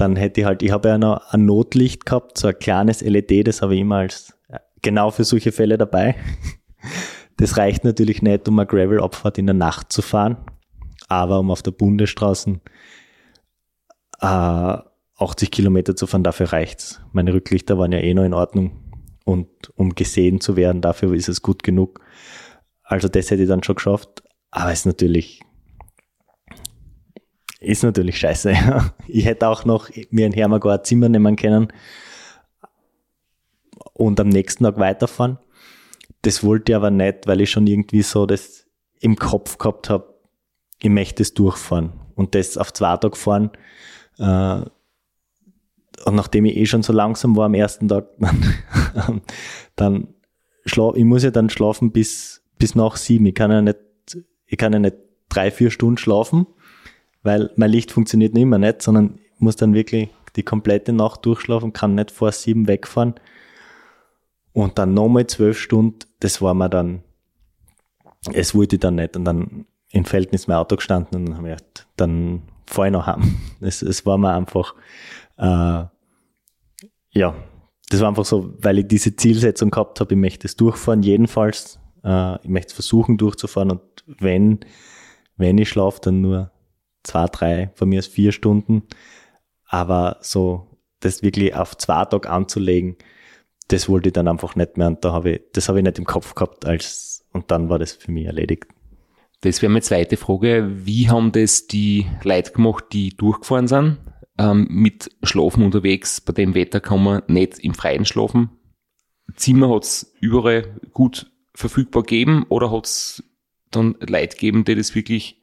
dann 0.00 0.16
hätte 0.16 0.40
ich 0.40 0.46
halt, 0.46 0.62
ich 0.62 0.70
habe 0.70 0.88
ja 0.88 0.98
noch 0.98 1.32
ein 1.32 1.44
Notlicht 1.44 2.06
gehabt, 2.06 2.38
so 2.38 2.48
ein 2.48 2.58
kleines 2.58 3.02
LED, 3.02 3.46
das 3.46 3.60
habe 3.62 3.74
ich 3.74 3.80
immer 3.80 3.96
als 3.96 4.34
genau 4.82 5.10
für 5.10 5.24
solche 5.24 5.52
Fälle 5.52 5.78
dabei. 5.78 6.16
Das 7.36 7.56
reicht 7.56 7.84
natürlich 7.84 8.20
nicht, 8.20 8.46
um 8.50 8.58
eine 8.58 8.66
Gravel-Abfahrt 8.66 9.38
in 9.38 9.46
der 9.46 9.54
Nacht 9.54 9.90
zu 9.90 10.02
fahren, 10.02 10.36
aber 11.08 11.40
um 11.40 11.50
auf 11.50 11.62
der 11.62 11.70
Bundesstraße 11.70 12.60
äh, 14.20 14.26
80 14.26 15.50
Kilometer 15.50 15.96
zu 15.96 16.06
fahren, 16.06 16.22
dafür 16.22 16.52
reicht's. 16.52 17.00
Meine 17.12 17.32
Rücklichter 17.32 17.78
waren 17.78 17.92
ja 17.92 17.98
eh 17.98 18.12
noch 18.12 18.24
in 18.24 18.34
Ordnung 18.34 18.72
und 19.24 19.48
um 19.74 19.94
gesehen 19.94 20.42
zu 20.42 20.56
werden, 20.56 20.82
dafür 20.82 21.14
ist 21.14 21.30
es 21.30 21.40
gut 21.40 21.62
genug. 21.62 22.02
Also 22.82 23.08
das 23.08 23.30
hätte 23.30 23.44
ich 23.44 23.48
dann 23.48 23.62
schon 23.62 23.76
geschafft, 23.76 24.22
aber 24.50 24.72
es 24.72 24.80
ist 24.80 24.86
natürlich 24.86 25.40
ist 27.60 27.82
natürlich 27.82 28.18
scheiße. 28.18 28.54
Ich 29.06 29.26
hätte 29.26 29.48
auch 29.48 29.64
noch 29.64 29.90
mir 30.10 30.26
in 30.26 30.32
Hermagor 30.32 30.72
ein 30.72 30.84
Zimmer 30.84 31.08
nehmen 31.08 31.36
können 31.36 31.68
und 33.92 34.18
am 34.18 34.28
nächsten 34.28 34.64
Tag 34.64 34.78
weiterfahren. 34.78 35.38
Das 36.22 36.42
wollte 36.42 36.72
ich 36.72 36.76
aber 36.76 36.90
nicht, 36.90 37.26
weil 37.26 37.40
ich 37.40 37.50
schon 37.50 37.66
irgendwie 37.66 38.02
so 38.02 38.26
das 38.26 38.66
im 39.00 39.16
Kopf 39.16 39.58
gehabt 39.58 39.90
habe, 39.90 40.14
ich 40.80 40.90
möchte 40.90 41.22
es 41.22 41.34
durchfahren 41.34 41.92
und 42.14 42.34
das 42.34 42.56
auf 42.56 42.72
zwei 42.72 42.96
Tage 42.96 43.16
fahren. 43.16 43.50
Äh, 44.18 44.62
und 46.06 46.14
nachdem 46.14 46.46
ich 46.46 46.56
eh 46.56 46.66
schon 46.66 46.82
so 46.82 46.92
langsam 46.92 47.36
war 47.36 47.46
am 47.46 47.54
ersten 47.54 47.88
Tag, 47.88 48.08
dann, 48.94 49.20
dann 49.76 50.08
ich 50.64 51.04
muss 51.04 51.24
ja 51.24 51.30
dann 51.30 51.50
schlafen 51.50 51.92
bis, 51.92 52.42
bis 52.58 52.74
nach 52.74 52.96
sieben. 52.96 53.26
Ich 53.26 53.34
kann 53.34 53.50
ja 53.50 53.60
nicht, 53.60 53.78
ich 54.46 54.56
kann 54.56 54.72
ja 54.72 54.78
nicht 54.78 54.96
drei, 55.28 55.50
vier 55.50 55.70
Stunden 55.70 55.98
schlafen 55.98 56.46
weil 57.22 57.50
mein 57.56 57.70
Licht 57.70 57.92
funktioniert 57.92 58.34
mehr 58.34 58.58
nicht, 58.58 58.82
sondern 58.82 59.18
muss 59.38 59.56
dann 59.56 59.74
wirklich 59.74 60.10
die 60.36 60.42
komplette 60.42 60.92
Nacht 60.92 61.24
durchschlafen, 61.26 61.72
kann 61.72 61.94
nicht 61.94 62.10
vor 62.10 62.32
sieben 62.32 62.68
wegfahren. 62.68 63.14
Und 64.52 64.78
dann 64.78 64.94
nochmal 64.94 65.26
zwölf 65.26 65.58
Stunden, 65.58 66.00
das 66.20 66.42
war 66.42 66.54
mir 66.54 66.68
dann, 66.68 67.02
es 68.32 68.54
wollte 68.54 68.76
ich 68.76 68.80
dann 68.80 68.96
nicht. 68.96 69.16
Und 69.16 69.24
dann 69.24 69.66
Felden 70.04 70.34
ist 70.34 70.48
mein 70.48 70.56
Auto 70.56 70.76
gestanden 70.76 71.20
und 71.20 71.26
dann 71.26 71.36
habe 71.36 71.50
ich 71.50 71.56
gedacht, 71.56 71.86
dann 71.96 72.42
fahre 72.66 72.88
ich 72.88 72.92
noch 72.92 73.06
heim. 73.06 73.38
Es, 73.60 73.82
es 73.82 74.06
war 74.06 74.18
mir 74.18 74.32
einfach, 74.32 74.74
äh, 75.36 75.84
ja, 77.12 77.34
das 77.90 78.00
war 78.00 78.08
einfach 78.08 78.24
so, 78.24 78.54
weil 78.60 78.78
ich 78.78 78.88
diese 78.88 79.16
Zielsetzung 79.16 79.70
gehabt 79.70 80.00
habe, 80.00 80.14
ich 80.14 80.20
möchte 80.20 80.46
es 80.46 80.56
durchfahren, 80.56 81.02
jedenfalls. 81.02 81.78
Äh, 82.04 82.36
ich 82.42 82.48
möchte 82.48 82.68
es 82.68 82.74
versuchen 82.74 83.18
durchzufahren 83.18 83.70
und 83.72 83.82
wenn, 84.06 84.60
wenn 85.36 85.58
ich 85.58 85.68
schlafe, 85.68 86.00
dann 86.02 86.20
nur 86.20 86.52
zwei, 87.02 87.26
drei, 87.26 87.70
von 87.74 87.88
mir 87.88 87.98
aus 87.98 88.06
vier 88.06 88.32
Stunden. 88.32 88.82
Aber 89.66 90.18
so 90.20 90.66
das 91.00 91.22
wirklich 91.22 91.54
auf 91.54 91.76
zwei 91.76 92.04
Tage 92.04 92.28
anzulegen, 92.28 92.96
das 93.68 93.88
wollte 93.88 94.08
ich 94.08 94.12
dann 94.12 94.28
einfach 94.28 94.56
nicht 94.56 94.76
mehr. 94.76 94.88
Und 94.88 95.04
da 95.04 95.12
habe 95.12 95.32
ich, 95.32 95.40
das 95.52 95.68
habe 95.68 95.78
ich 95.78 95.84
nicht 95.84 95.98
im 95.98 96.04
Kopf 96.04 96.34
gehabt 96.34 96.64
als, 96.64 97.24
und 97.32 97.50
dann 97.50 97.68
war 97.68 97.78
das 97.78 97.92
für 97.92 98.10
mich 98.10 98.26
erledigt. 98.26 98.66
Das 99.42 99.62
wäre 99.62 99.70
meine 99.70 99.82
zweite 99.82 100.16
Frage. 100.16 100.70
Wie 100.84 101.08
haben 101.08 101.32
das 101.32 101.66
die 101.66 102.06
Leute 102.22 102.52
gemacht, 102.52 102.86
die 102.92 103.16
durchgefahren 103.16 103.68
sind? 103.68 103.98
Ähm, 104.38 104.66
mit 104.70 105.10
Schlafen 105.22 105.64
unterwegs, 105.64 106.20
bei 106.20 106.32
dem 106.32 106.54
Wetter 106.54 106.80
kann 106.80 107.02
man 107.02 107.22
nicht 107.26 107.58
im 107.60 107.74
Freien 107.74 108.04
schlafen. 108.04 108.50
Zimmer 109.36 109.74
hat 109.74 109.84
es 109.84 110.14
überall 110.20 110.80
gut 110.92 111.30
verfügbar 111.54 112.02
gegeben 112.02 112.44
oder 112.48 112.70
hat 112.70 112.86
es 112.86 113.22
dann 113.70 113.96
Leute 114.00 114.36
gegeben, 114.36 114.64
die 114.64 114.74
das 114.74 114.94
wirklich 114.94 115.39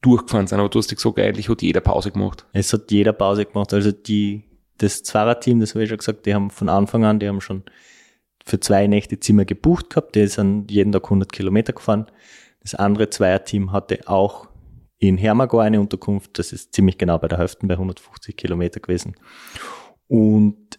durchgefahren 0.00 0.46
sind. 0.46 0.58
Aber 0.58 0.68
du 0.68 0.78
hast 0.78 0.94
gesagt, 0.94 1.18
eigentlich 1.18 1.48
hat 1.48 1.62
jeder 1.62 1.80
Pause 1.80 2.10
gemacht. 2.10 2.46
Es 2.52 2.72
hat 2.72 2.90
jeder 2.90 3.12
Pause 3.12 3.44
gemacht. 3.44 3.72
Also 3.72 3.92
die, 3.92 4.44
das 4.78 5.02
Zwarer-Team, 5.02 5.60
das 5.60 5.74
habe 5.74 5.84
ich 5.84 5.88
schon 5.88 5.98
gesagt, 5.98 6.26
die 6.26 6.34
haben 6.34 6.50
von 6.50 6.68
Anfang 6.68 7.04
an, 7.04 7.18
die 7.18 7.28
haben 7.28 7.40
schon 7.40 7.64
für 8.44 8.60
zwei 8.60 8.86
Nächte 8.86 9.18
Zimmer 9.18 9.44
gebucht 9.44 9.90
gehabt. 9.90 10.14
Die 10.14 10.26
sind 10.26 10.70
jeden 10.70 10.92
Tag 10.92 11.04
100 11.04 11.32
Kilometer 11.32 11.72
gefahren. 11.72 12.06
Das 12.60 12.74
andere 12.74 13.10
Zweierteam 13.10 13.72
hatte 13.72 14.00
auch 14.06 14.48
in 14.98 15.18
Hermagor 15.18 15.62
eine 15.62 15.80
Unterkunft. 15.80 16.38
Das 16.38 16.52
ist 16.52 16.74
ziemlich 16.74 16.98
genau 16.98 17.18
bei 17.18 17.28
der 17.28 17.38
Hälfte, 17.38 17.66
bei 17.66 17.74
150 17.74 18.36
Kilometer 18.36 18.80
gewesen. 18.80 19.16
Und 20.08 20.78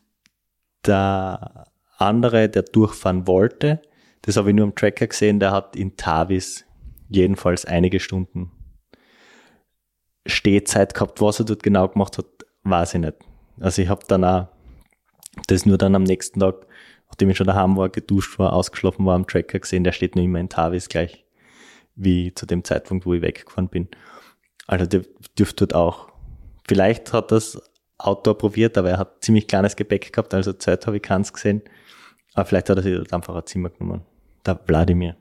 der 0.86 1.66
andere, 1.98 2.50
der 2.50 2.64
durchfahren 2.64 3.28
wollte, 3.28 3.82
das 4.22 4.38
habe 4.38 4.50
ich 4.50 4.56
nur 4.56 4.66
am 4.66 4.76
Tracker 4.76 5.08
gesehen, 5.08 5.40
der 5.40 5.52
hat 5.52 5.76
in 5.76 5.96
Tavis 5.98 6.66
jedenfalls 7.10 7.66
einige 7.66 8.00
Stunden 8.00 8.52
Stehzeit 10.28 10.94
gehabt. 10.94 11.22
Was 11.22 11.40
er 11.40 11.46
dort 11.46 11.64
genau 11.64 11.88
gemacht 11.88 12.18
hat, 12.18 12.26
weiß 12.64 12.96
ich 12.96 13.02
nicht. 13.02 13.16
Also 13.60 13.82
ich 13.82 13.90
habe 13.90 14.06
dann 14.08 14.24
auch 14.24 14.48
das 15.48 15.66
nur 15.66 15.78
dann 15.78 15.96
am 15.96 16.04
nächsten 16.04 16.40
Tag, 16.40 16.66
nachdem 17.08 17.30
ich 17.30 17.38
schon 17.38 17.48
daheim 17.48 17.78
war, 17.78 17.90
geduscht 17.90 18.40
war, 18.40 18.54
ausgeschlafen 18.54 19.06
war, 19.06 19.16
am 19.16 19.28
Tracker 19.28 19.60
gesehen, 19.60 19.84
der 19.84 19.92
steht 19.92 20.16
nur 20.16 20.26
immer 20.26 20.40
in 20.40 20.50
Tavis 20.50 20.90
gleich 20.90 21.26
wie 21.96 22.34
zu 22.34 22.46
dem 22.46 22.64
Zeitpunkt, 22.64 23.06
wo 23.06 23.14
ich 23.14 23.22
weggefahren 23.22 23.70
bin. 23.70 23.88
Also 24.68 24.86
der 24.86 25.02
dürfte 25.38 25.68
dort 25.68 25.76
auch. 25.76 26.10
Vielleicht 26.68 27.14
hat 27.14 27.32
das 27.32 27.62
Outdoor 27.98 28.38
probiert, 28.38 28.78
aber 28.78 28.92
er 28.92 28.98
hat 29.00 29.24
ziemlich 29.24 29.48
kleines 29.48 29.76
Gepäck 29.76 30.12
gehabt, 30.14 30.34
also 30.34 30.54
Zeit 30.54 30.86
habe 30.86 30.98
ich 30.98 31.04
keins 31.04 31.34
gesehen. 31.34 31.64
Aber 32.34 32.46
vielleicht 32.46 32.70
hat 32.70 32.78
er 32.78 32.84
sich 32.84 32.96
dort 32.96 33.14
einfach 33.14 33.36
ein 33.36 33.46
Zimmer 33.46 33.70
genommen. 33.70 34.06
Der 34.46 34.60
Wladimir. 34.68 35.16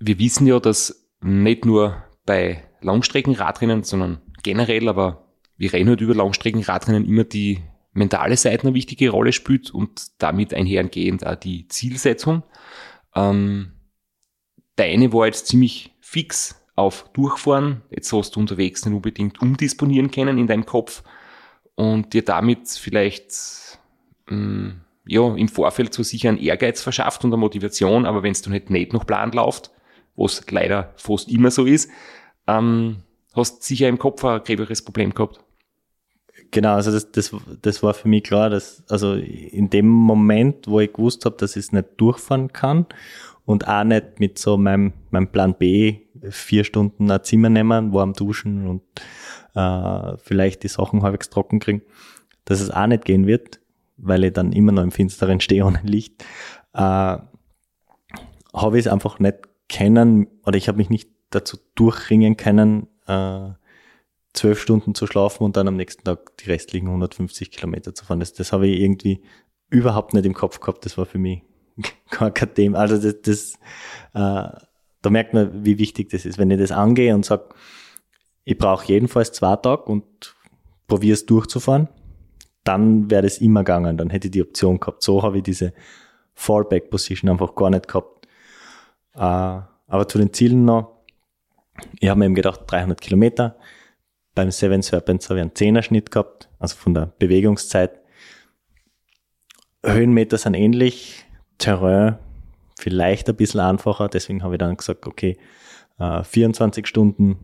Wir 0.00 0.18
wissen 0.18 0.46
ja, 0.46 0.58
dass 0.60 1.10
nicht 1.20 1.66
nur 1.66 2.02
bei 2.24 2.62
Langstreckenradrennen, 2.80 3.82
sondern 3.82 4.20
generell, 4.44 4.88
aber 4.88 5.24
wir 5.56 5.72
reden 5.72 5.88
halt 5.88 6.00
über 6.00 6.14
Langstreckenradrennen 6.14 7.04
immer 7.04 7.24
die 7.24 7.60
mentale 7.92 8.36
Seite 8.36 8.66
eine 8.66 8.74
wichtige 8.74 9.10
Rolle 9.10 9.32
spielt 9.32 9.72
und 9.72 10.08
damit 10.18 10.54
einhergehend 10.54 11.26
auch 11.26 11.36
die 11.36 11.66
Zielsetzung. 11.68 12.42
Ähm, 13.14 13.72
deine 14.76 15.12
war 15.12 15.26
jetzt 15.26 15.46
ziemlich 15.46 15.92
fix 16.00 16.60
auf 16.76 17.10
Durchfahren. 17.12 17.82
Jetzt 17.90 18.12
hast 18.12 18.36
du 18.36 18.40
unterwegs 18.40 18.84
nicht 18.84 18.94
unbedingt 18.94 19.40
umdisponieren 19.40 20.10
können 20.10 20.38
in 20.38 20.46
deinem 20.46 20.66
Kopf 20.66 21.02
und 21.76 22.12
dir 22.12 22.24
damit 22.24 22.68
vielleicht 22.68 23.78
ähm, 24.28 24.80
ja, 25.06 25.34
im 25.34 25.48
Vorfeld 25.48 25.94
so 25.94 26.02
sicher 26.02 26.30
einen 26.30 26.38
Ehrgeiz 26.38 26.82
verschafft 26.82 27.24
und 27.24 27.32
eine 27.32 27.40
Motivation, 27.40 28.06
aber 28.06 28.22
wenn 28.22 28.32
es 28.32 28.42
du 28.42 28.50
nicht, 28.50 28.70
nicht 28.70 28.92
noch 28.92 29.06
Plan 29.06 29.32
läuft, 29.32 29.70
was 30.16 30.44
leider 30.50 30.92
fast 30.96 31.28
immer 31.28 31.50
so 31.50 31.64
ist, 31.64 31.90
ähm, 32.46 33.03
hast 33.34 33.62
sicher 33.62 33.88
im 33.88 33.98
Kopf 33.98 34.24
ein 34.24 34.42
gräberes 34.42 34.82
Problem 34.82 35.12
gehabt. 35.12 35.40
Genau, 36.50 36.74
also 36.74 36.92
das, 36.92 37.10
das, 37.10 37.34
das 37.62 37.82
war 37.82 37.94
für 37.94 38.08
mich 38.08 38.24
klar, 38.24 38.50
dass 38.50 38.84
also 38.88 39.14
in 39.14 39.70
dem 39.70 39.88
Moment, 39.88 40.68
wo 40.68 40.80
ich 40.80 40.92
gewusst 40.92 41.24
habe, 41.24 41.36
dass 41.36 41.56
ich 41.56 41.66
es 41.66 41.72
nicht 41.72 41.88
durchfahren 41.96 42.52
kann 42.52 42.86
und 43.44 43.66
auch 43.66 43.84
nicht 43.84 44.20
mit 44.20 44.38
so 44.38 44.56
meinem, 44.56 44.92
meinem 45.10 45.28
Plan 45.28 45.54
B 45.54 46.00
vier 46.30 46.64
Stunden 46.64 47.10
ein 47.10 47.24
Zimmer 47.24 47.50
nehmen, 47.50 47.92
warm 47.92 48.12
duschen 48.12 48.68
und 48.68 48.82
äh, 49.54 50.16
vielleicht 50.18 50.62
die 50.62 50.68
Sachen 50.68 51.02
halbwegs 51.02 51.30
trocken 51.30 51.60
kriegen, 51.60 51.82
dass 52.44 52.60
es 52.60 52.70
auch 52.70 52.86
nicht 52.86 53.04
gehen 53.04 53.26
wird, 53.26 53.60
weil 53.96 54.24
ich 54.24 54.32
dann 54.32 54.52
immer 54.52 54.72
noch 54.72 54.82
im 54.82 54.92
Finsteren 54.92 55.40
stehe 55.40 55.64
ohne 55.66 55.80
Licht, 55.82 56.24
äh, 56.72 56.78
habe 56.78 57.28
ich 58.74 58.86
es 58.86 58.86
einfach 58.86 59.18
nicht 59.18 59.38
kennen 59.68 60.28
oder 60.44 60.56
ich 60.56 60.68
habe 60.68 60.78
mich 60.78 60.90
nicht 60.90 61.10
dazu 61.30 61.58
durchringen 61.74 62.36
können, 62.36 62.86
zwölf 63.06 64.60
Stunden 64.60 64.94
zu 64.94 65.06
schlafen 65.06 65.44
und 65.44 65.56
dann 65.56 65.68
am 65.68 65.76
nächsten 65.76 66.04
Tag 66.04 66.36
die 66.38 66.50
restlichen 66.50 66.88
150 66.88 67.50
Kilometer 67.50 67.94
zu 67.94 68.04
fahren. 68.04 68.20
Das, 68.20 68.32
das 68.32 68.52
habe 68.52 68.66
ich 68.66 68.80
irgendwie 68.80 69.22
überhaupt 69.70 70.14
nicht 70.14 70.26
im 70.26 70.34
Kopf 70.34 70.60
gehabt. 70.60 70.84
Das 70.84 70.98
war 70.98 71.06
für 71.06 71.18
mich 71.18 71.42
gar 72.10 72.30
kein 72.30 72.54
Thema. 72.54 72.78
Also 72.78 72.98
das, 72.98 73.20
das 73.22 73.54
äh, 74.14 74.58
da 75.04 75.10
merkt 75.10 75.34
man, 75.34 75.64
wie 75.64 75.78
wichtig 75.78 76.10
das 76.10 76.24
ist. 76.24 76.38
Wenn 76.38 76.50
ich 76.50 76.58
das 76.58 76.72
angehe 76.72 77.14
und 77.14 77.24
sage, 77.24 77.50
ich 78.44 78.56
brauche 78.56 78.86
jedenfalls 78.86 79.32
zwei 79.32 79.56
Tage 79.56 79.84
und 79.84 80.34
probiere 80.86 81.14
es 81.14 81.26
durchzufahren, 81.26 81.88
dann 82.64 83.10
wäre 83.10 83.22
das 83.22 83.38
immer 83.38 83.60
gegangen. 83.60 83.98
Dann 83.98 84.10
hätte 84.10 84.28
ich 84.28 84.32
die 84.32 84.42
Option 84.42 84.80
gehabt. 84.80 85.02
So 85.02 85.22
habe 85.22 85.38
ich 85.38 85.42
diese 85.42 85.74
Fallback-Position 86.34 87.30
einfach 87.30 87.54
gar 87.54 87.70
nicht 87.70 87.86
gehabt. 87.86 88.26
Äh, 89.14 89.18
aber 89.18 90.08
zu 90.08 90.18
den 90.18 90.32
Zielen 90.32 90.64
noch. 90.64 90.93
Ich 92.00 92.08
habe 92.08 92.18
mir 92.18 92.26
eben 92.26 92.34
gedacht, 92.34 92.62
300 92.66 93.00
Kilometer 93.00 93.56
beim 94.34 94.50
Seven 94.50 94.82
Serpents 94.82 95.28
habe 95.30 95.40
ich 95.40 95.42
einen 95.42 95.54
Zehnerschnitt 95.54 96.10
gehabt, 96.10 96.48
also 96.58 96.76
von 96.76 96.94
der 96.94 97.12
Bewegungszeit. 97.18 98.00
Höhenmeter 99.84 100.38
sind 100.38 100.54
ähnlich, 100.54 101.24
Terrain 101.58 102.18
vielleicht 102.78 103.28
ein 103.28 103.36
bisschen 103.36 103.60
einfacher, 103.60 104.08
deswegen 104.08 104.42
habe 104.42 104.54
ich 104.54 104.58
dann 104.58 104.76
gesagt, 104.76 105.06
okay, 105.06 105.38
24 105.98 106.84
äh, 106.84 106.86
Stunden 106.86 107.38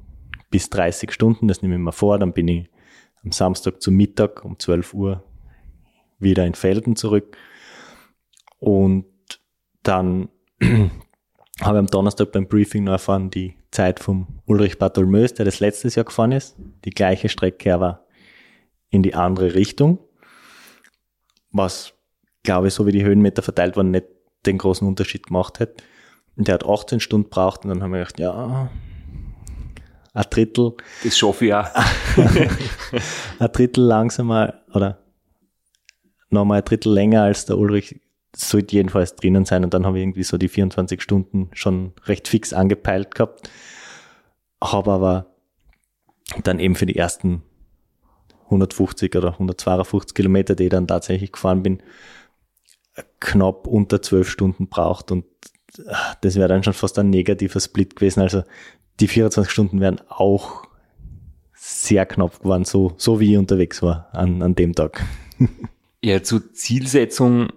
bis 0.50 0.70
30 0.70 1.12
Stunden, 1.12 1.46
das 1.46 1.62
nehme 1.62 1.76
ich 1.76 1.80
mir 1.80 1.92
vor, 1.92 2.18
dann 2.18 2.32
bin 2.32 2.48
ich 2.48 2.68
am 3.22 3.32
Samstag 3.32 3.80
zum 3.80 3.94
Mittag 3.94 4.44
um 4.44 4.58
12 4.58 4.94
Uhr 4.94 5.24
wieder 6.18 6.44
in 6.44 6.54
Felden 6.54 6.96
zurück 6.96 7.36
und 8.58 9.06
dann 9.82 10.28
habe 10.60 10.90
ich 11.60 11.66
am 11.66 11.86
Donnerstag 11.86 12.32
beim 12.32 12.48
Briefing 12.48 12.84
noch 12.84 12.92
erfahren, 12.92 13.30
die 13.30 13.54
Zeit 13.70 14.00
vom 14.00 14.40
Ulrich 14.46 14.78
Bartholmös, 14.78 15.34
der 15.34 15.44
das 15.44 15.60
letztes 15.60 15.94
Jahr 15.94 16.04
gefahren 16.04 16.32
ist. 16.32 16.56
Die 16.84 16.90
gleiche 16.90 17.28
Strecke, 17.28 17.72
aber 17.72 18.06
in 18.90 19.02
die 19.02 19.14
andere 19.14 19.54
Richtung. 19.54 19.98
Was, 21.52 21.92
glaube 22.42 22.68
ich, 22.68 22.74
so 22.74 22.86
wie 22.86 22.92
die 22.92 23.04
Höhenmeter 23.04 23.42
verteilt 23.42 23.76
waren, 23.76 23.90
nicht 23.90 24.06
den 24.46 24.58
großen 24.58 24.86
Unterschied 24.86 25.26
gemacht 25.26 25.60
hat. 25.60 25.82
Und 26.36 26.48
der 26.48 26.54
hat 26.54 26.66
18 26.66 27.00
Stunden 27.00 27.28
braucht 27.28 27.64
und 27.64 27.70
dann 27.70 27.82
haben 27.82 27.92
wir 27.92 27.98
gedacht, 27.98 28.18
ja, 28.18 28.70
ein 30.12 30.24
Drittel. 30.30 30.74
Das 31.04 31.16
schaffe 31.16 31.46
ich 31.46 31.54
auch. 31.54 31.68
ein 33.38 33.52
Drittel 33.52 33.84
langsamer 33.84 34.54
oder 34.72 34.98
nochmal 36.30 36.58
ein 36.58 36.64
Drittel 36.64 36.92
länger 36.92 37.22
als 37.22 37.46
der 37.46 37.58
Ulrich 37.58 38.00
sollte 38.34 38.76
jedenfalls 38.76 39.16
drinnen 39.16 39.44
sein 39.44 39.64
und 39.64 39.74
dann 39.74 39.86
habe 39.86 39.98
ich 39.98 40.04
irgendwie 40.04 40.22
so 40.22 40.38
die 40.38 40.48
24 40.48 41.02
Stunden 41.02 41.50
schon 41.52 41.92
recht 42.04 42.28
fix 42.28 42.52
angepeilt 42.52 43.14
gehabt. 43.14 43.50
Habe 44.62 44.92
aber 44.92 45.26
dann 46.44 46.60
eben 46.60 46.74
für 46.74 46.86
die 46.86 46.96
ersten 46.96 47.42
150 48.44 49.14
oder 49.16 49.32
152 49.32 50.14
Kilometer, 50.14 50.54
die 50.54 50.64
ich 50.64 50.70
dann 50.70 50.86
tatsächlich 50.86 51.32
gefahren 51.32 51.62
bin, 51.62 51.82
knapp 53.20 53.66
unter 53.66 54.02
12 54.02 54.28
Stunden 54.28 54.68
braucht 54.68 55.10
und 55.10 55.24
äh, 55.78 55.92
das 56.20 56.36
wäre 56.36 56.48
dann 56.48 56.62
schon 56.62 56.72
fast 56.72 56.98
ein 56.98 57.10
negativer 57.10 57.60
Split 57.60 57.96
gewesen. 57.96 58.20
Also 58.20 58.42
die 58.98 59.08
24 59.08 59.50
Stunden 59.50 59.80
wären 59.80 60.00
auch 60.08 60.64
sehr 61.54 62.06
knapp 62.06 62.40
geworden, 62.40 62.64
so, 62.64 62.94
so 62.96 63.20
wie 63.20 63.32
ich 63.32 63.38
unterwegs 63.38 63.82
war 63.82 64.08
an, 64.12 64.42
an 64.42 64.54
dem 64.54 64.74
Tag. 64.74 65.04
Ja, 66.02 66.22
zur 66.22 66.54
Zielsetzung 66.54 67.50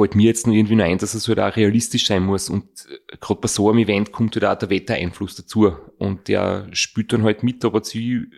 fällt 0.00 0.14
mir 0.14 0.26
jetzt 0.26 0.46
nur 0.46 0.56
irgendwie 0.56 0.76
nur 0.76 0.86
ein, 0.86 0.98
dass 0.98 1.14
es 1.14 1.28
halt 1.28 1.38
auch 1.38 1.54
realistisch 1.56 2.06
sein 2.06 2.24
muss. 2.24 2.48
Und 2.48 2.64
äh, 2.88 3.16
gerade 3.20 3.40
bei 3.40 3.48
so 3.48 3.68
einem 3.68 3.80
Event 3.80 4.12
kommt 4.12 4.34
halt 4.34 4.44
auch 4.44 4.58
der 4.58 4.70
Wettereinfluss 4.70 5.36
dazu. 5.36 5.72
Und 5.98 6.28
der 6.28 6.66
spielt 6.72 7.12
dann 7.12 7.24
halt 7.24 7.42
mit, 7.42 7.64
ob 7.64 7.74
er 7.74 7.82
Ziel, 7.82 8.30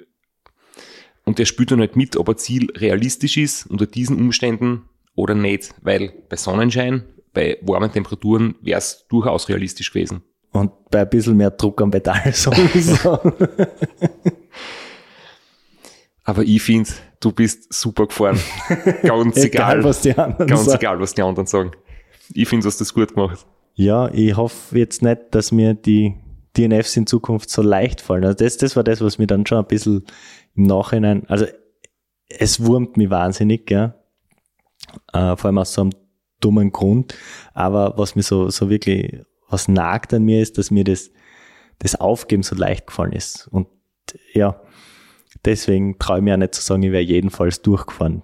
und 1.25 1.39
der 1.39 1.45
spielt 1.45 1.71
dann 1.71 1.81
halt 1.81 1.97
mit, 1.97 2.17
ob 2.17 2.29
ein 2.29 2.37
Ziel 2.37 2.71
realistisch 2.73 3.37
ist 3.37 3.67
unter 3.67 3.87
diesen 3.87 4.17
Umständen 4.17 4.89
oder 5.15 5.35
nicht. 5.35 5.75
Weil 5.83 6.13
bei 6.29 6.37
Sonnenschein, 6.37 7.05
bei 7.33 7.59
warmen 7.63 7.93
Temperaturen 7.93 8.57
wäre 8.61 8.79
es 8.79 9.07
durchaus 9.09 9.49
realistisch 9.49 9.93
gewesen. 9.93 10.23
Und 10.51 10.73
bei 10.91 11.01
ein 11.01 11.09
bisschen 11.09 11.37
mehr 11.37 11.51
Druck 11.51 11.81
am 11.81 11.91
Pedal 11.91 12.33
sowieso. 12.33 13.19
Aber 16.25 16.43
ich 16.43 16.63
finde, 16.63 16.91
du 17.21 17.33
bist 17.33 17.73
super 17.73 18.07
gefahren. 18.07 18.39
Ganz 19.03 19.37
egal, 19.37 19.79
egal, 19.79 19.85
was 19.85 20.03
die 20.03 20.17
anderen 20.17 20.47
ganz 20.47 20.65
sagen. 20.65 20.79
egal, 20.79 21.01
was 21.01 21.15
die 21.15 21.23
anderen 21.23 21.47
sagen. 21.47 21.73
Ich 22.33 22.49
finde, 22.49 22.63
du 22.63 22.69
hast 22.69 22.81
das 22.81 22.95
gut 22.95 23.15
gemacht. 23.15 23.45
Ja, 23.75 24.09
ich 24.13 24.37
hoffe 24.37 24.79
jetzt 24.79 25.03
nicht, 25.03 25.21
dass 25.33 25.51
mir 25.51 25.75
die 25.75 26.15
DNFs 26.57 26.97
in 26.97 27.07
Zukunft 27.07 27.51
so 27.51 27.63
leicht 27.63 28.01
fallen. 28.01 28.25
Also 28.25 28.45
das, 28.45 28.57
das 28.57 28.77
war 28.77 28.85
das, 28.85 29.01
was 29.01 29.19
mir 29.19 29.27
dann 29.27 29.47
schon 29.47 29.59
ein 29.59 29.67
bisschen 29.67 30.05
im 30.55 30.65
Nachhinein, 30.65 31.27
also 31.29 31.47
es 32.29 32.65
wurmt 32.65 32.97
mich 32.97 33.11
wahnsinnig, 33.11 33.71
ja. 33.71 33.95
Äh, 35.13 35.37
vor 35.37 35.47
allem 35.47 35.59
aus 35.59 35.75
so 35.75 35.83
einem 35.83 35.93
dummen 36.41 36.73
Grund. 36.73 37.15
Aber 37.55 37.95
was 37.97 38.15
mir 38.15 38.23
so, 38.23 38.51
so 38.51 38.69
wirklich, 38.71 39.21
was 39.49 39.69
nagt 39.69 40.15
an 40.15 40.25
mir 40.25 40.41
ist, 40.41 40.59
dass 40.59 40.71
mir 40.71 40.85
das, 40.85 41.11
das 41.79 41.95
Aufgeben 42.01 42.43
so 42.43 42.55
leicht 42.55 42.87
gefallen 42.87 43.13
ist. 43.13 43.49
Und 43.49 43.69
ja, 44.33 44.61
deswegen 45.45 45.99
traue 45.99 46.19
ich 46.19 46.25
mir 46.25 46.35
auch 46.35 46.39
nicht 46.39 46.55
zu 46.55 46.63
sagen, 46.63 46.83
ich 46.83 46.93
wäre 46.93 47.03
jedenfalls 47.03 47.63
durchgefahren 47.63 48.23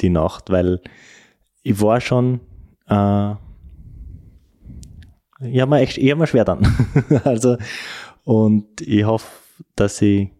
die 0.00 0.10
Nacht, 0.10 0.50
weil 0.50 0.80
ich 1.62 1.80
war 1.80 2.00
schon, 2.00 2.40
äh, 2.88 3.32
ich 5.40 5.60
habe 5.60 5.70
mir 5.70 5.80
echt 5.80 5.98
eher 5.98 6.16
mal 6.16 6.26
schwer 6.26 6.44
dann. 6.44 6.66
also, 7.24 7.56
und 8.24 8.80
ich 8.80 9.04
hoffe, 9.04 9.26
dass 9.74 10.00
ich 10.02 10.30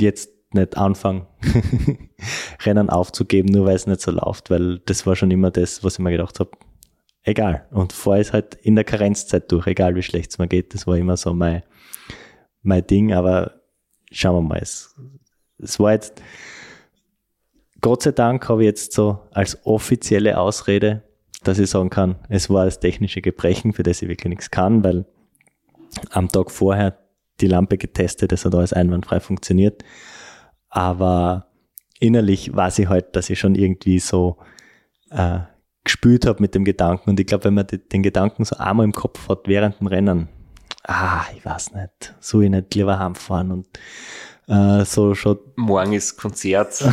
jetzt 0.00 0.30
nicht 0.52 0.76
anfange, 0.76 1.26
Rennen 2.64 2.90
aufzugeben, 2.90 3.52
nur 3.52 3.66
weil 3.66 3.76
es 3.76 3.86
nicht 3.86 4.00
so 4.00 4.12
läuft, 4.12 4.50
weil 4.50 4.78
das 4.80 5.06
war 5.06 5.16
schon 5.16 5.30
immer 5.30 5.50
das, 5.50 5.82
was 5.82 5.94
ich 5.94 5.98
mir 5.98 6.12
gedacht 6.12 6.40
habe. 6.40 6.50
Egal. 7.22 7.66
Und 7.70 7.92
vorher 7.92 8.20
ist 8.20 8.32
halt 8.32 8.54
in 8.54 8.74
der 8.74 8.84
Karenzzeit 8.84 9.50
durch, 9.50 9.66
egal 9.66 9.94
wie 9.94 10.02
schlecht 10.02 10.30
es 10.30 10.38
mir 10.38 10.46
geht. 10.46 10.74
Das 10.74 10.86
war 10.86 10.96
immer 10.96 11.16
so 11.16 11.32
mein, 11.32 11.62
mein 12.62 12.86
Ding, 12.86 13.12
aber 13.12 13.53
schauen 14.14 14.36
wir 14.36 14.48
mal. 14.48 14.58
Es, 14.60 14.94
es 15.58 15.78
war 15.78 15.92
jetzt, 15.92 16.22
Gott 17.80 18.02
sei 18.02 18.12
Dank 18.12 18.48
habe 18.48 18.62
ich 18.62 18.66
jetzt 18.66 18.92
so 18.92 19.20
als 19.32 19.58
offizielle 19.66 20.38
Ausrede, 20.38 21.02
dass 21.42 21.58
ich 21.58 21.68
sagen 21.68 21.90
kann, 21.90 22.16
es 22.28 22.48
war 22.48 22.64
das 22.64 22.80
technische 22.80 23.20
Gebrechen, 23.20 23.72
für 23.72 23.82
das 23.82 24.00
ich 24.00 24.08
wirklich 24.08 24.30
nichts 24.30 24.50
kann, 24.50 24.82
weil 24.82 25.04
am 26.10 26.28
Tag 26.28 26.50
vorher 26.50 26.98
die 27.40 27.46
Lampe 27.46 27.76
getestet, 27.76 28.32
es 28.32 28.44
hat 28.44 28.54
alles 28.54 28.72
einwandfrei 28.72 29.20
funktioniert. 29.20 29.84
Aber 30.68 31.48
innerlich 32.00 32.54
weiß 32.54 32.78
ich 32.78 32.88
halt, 32.88 33.14
dass 33.16 33.30
ich 33.30 33.38
schon 33.38 33.54
irgendwie 33.54 33.98
so 33.98 34.38
äh, 35.10 35.40
gespürt 35.84 36.26
habe 36.26 36.40
mit 36.40 36.54
dem 36.54 36.64
Gedanken. 36.64 37.10
Und 37.10 37.20
ich 37.20 37.26
glaube, 37.26 37.44
wenn 37.44 37.54
man 37.54 37.66
den 37.66 38.02
Gedanken 38.02 38.44
so 38.44 38.56
einmal 38.56 38.84
im 38.84 38.92
Kopf 38.92 39.28
hat 39.28 39.46
während 39.46 39.80
dem 39.80 39.86
Rennen, 39.86 40.28
ah, 40.84 41.24
ich 41.36 41.44
weiß 41.44 41.74
nicht, 41.74 42.14
so 42.20 42.40
ich 42.40 42.50
nicht 42.50 42.74
lieber 42.74 42.98
heimfahren 42.98 43.52
und 43.52 43.66
äh, 44.46 44.84
so 44.84 45.14
schon 45.14 45.38
Morgen 45.56 45.92
ist 45.92 46.16
Konzert. 46.16 46.82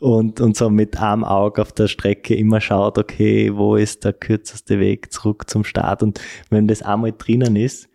und, 0.00 0.40
und 0.40 0.56
so 0.56 0.70
mit 0.70 0.98
einem 0.98 1.24
Auge 1.24 1.62
auf 1.62 1.72
der 1.72 1.88
Strecke 1.88 2.34
immer 2.34 2.60
schaut, 2.60 2.98
okay, 2.98 3.54
wo 3.54 3.76
ist 3.76 4.04
der 4.04 4.12
kürzeste 4.12 4.78
Weg 4.78 5.12
zurück 5.12 5.48
zum 5.48 5.64
Start? 5.64 6.02
Und 6.02 6.20
wenn 6.50 6.68
das 6.68 6.82
einmal 6.82 7.12
drinnen 7.12 7.56
ist, 7.56 7.88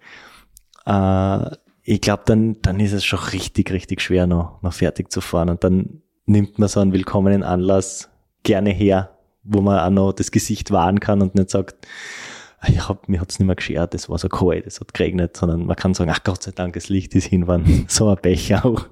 äh, 0.85 1.51
ich 1.83 2.01
glaube, 2.01 2.23
dann, 2.25 2.57
dann 2.63 2.79
ist 2.79 2.93
es 2.93 3.05
schon 3.05 3.19
richtig, 3.19 3.71
richtig 3.71 4.01
schwer, 4.01 4.27
noch, 4.27 4.61
noch 4.61 4.73
fertig 4.73 5.11
zu 5.11 5.21
fahren. 5.21 5.49
Und 5.49 5.63
dann 5.63 6.01
nimmt 6.25 6.59
man 6.59 6.67
so 6.67 6.79
einen 6.79 6.91
willkommenen 6.91 7.43
Anlass 7.43 8.09
gerne 8.43 8.71
her, 8.71 9.17
wo 9.43 9.61
man 9.61 9.79
auch 9.79 9.89
noch 9.89 10.13
das 10.13 10.31
Gesicht 10.31 10.71
wahren 10.71 10.99
kann 10.99 11.21
und 11.21 11.35
nicht 11.35 11.49
sagt, 11.49 11.85
"Ah, 11.85 11.87
ich 12.67 12.87
hab, 12.87 13.07
mir 13.07 13.21
hat's 13.21 13.39
nicht 13.39 13.47
mehr 13.47 13.55
geschert, 13.55 13.93
es 13.93 14.09
war 14.09 14.17
so 14.17 14.29
kalt, 14.29 14.65
es 14.65 14.79
hat 14.79 14.93
geregnet, 14.93 15.37
sondern 15.37 15.65
man 15.65 15.75
kann 15.75 15.93
sagen, 15.93 16.09
ach 16.09 16.23
Gott 16.23 16.43
sei 16.43 16.51
Dank, 16.51 16.73
das 16.73 16.89
Licht 16.89 17.13
ist 17.15 17.25
hinwann. 17.25 17.85
So 17.87 18.09
ein 18.09 18.17
Pech 18.17 18.55
auch. 18.55 18.87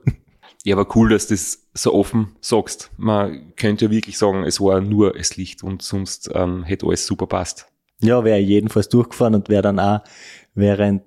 Ja, 0.64 0.76
aber 0.76 0.96
cool, 0.96 1.10
dass 1.10 1.28
du 1.28 1.34
das 1.34 1.68
so 1.74 1.94
offen 1.94 2.36
sagst. 2.42 2.92
Man 2.98 3.56
könnte 3.56 3.86
ja 3.86 3.92
wirklich 3.92 4.18
sagen, 4.18 4.44
es 4.44 4.60
war 4.60 4.82
nur 4.82 5.14
das 5.14 5.38
Licht 5.38 5.64
und 5.64 5.82
sonst 5.82 6.30
ähm, 6.34 6.64
hätte 6.64 6.88
alles 6.88 7.06
super 7.06 7.28
passt. 7.28 7.68
Ja, 8.02 8.24
wäre 8.24 8.40
jedenfalls 8.40 8.90
durchgefahren 8.90 9.36
und 9.36 9.50
wäre 9.50 9.62
dann 9.62 9.80
auch, 9.80 10.02
während 10.54 11.04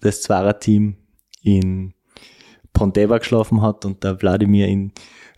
das 0.00 0.22
Zwarer-Team 0.22 0.96
in 1.42 1.94
Ponteva 2.72 3.18
geschlafen 3.18 3.62
hat 3.62 3.84
und 3.84 4.04
der 4.04 4.20
Wladimir 4.20 4.68
in 4.68 4.92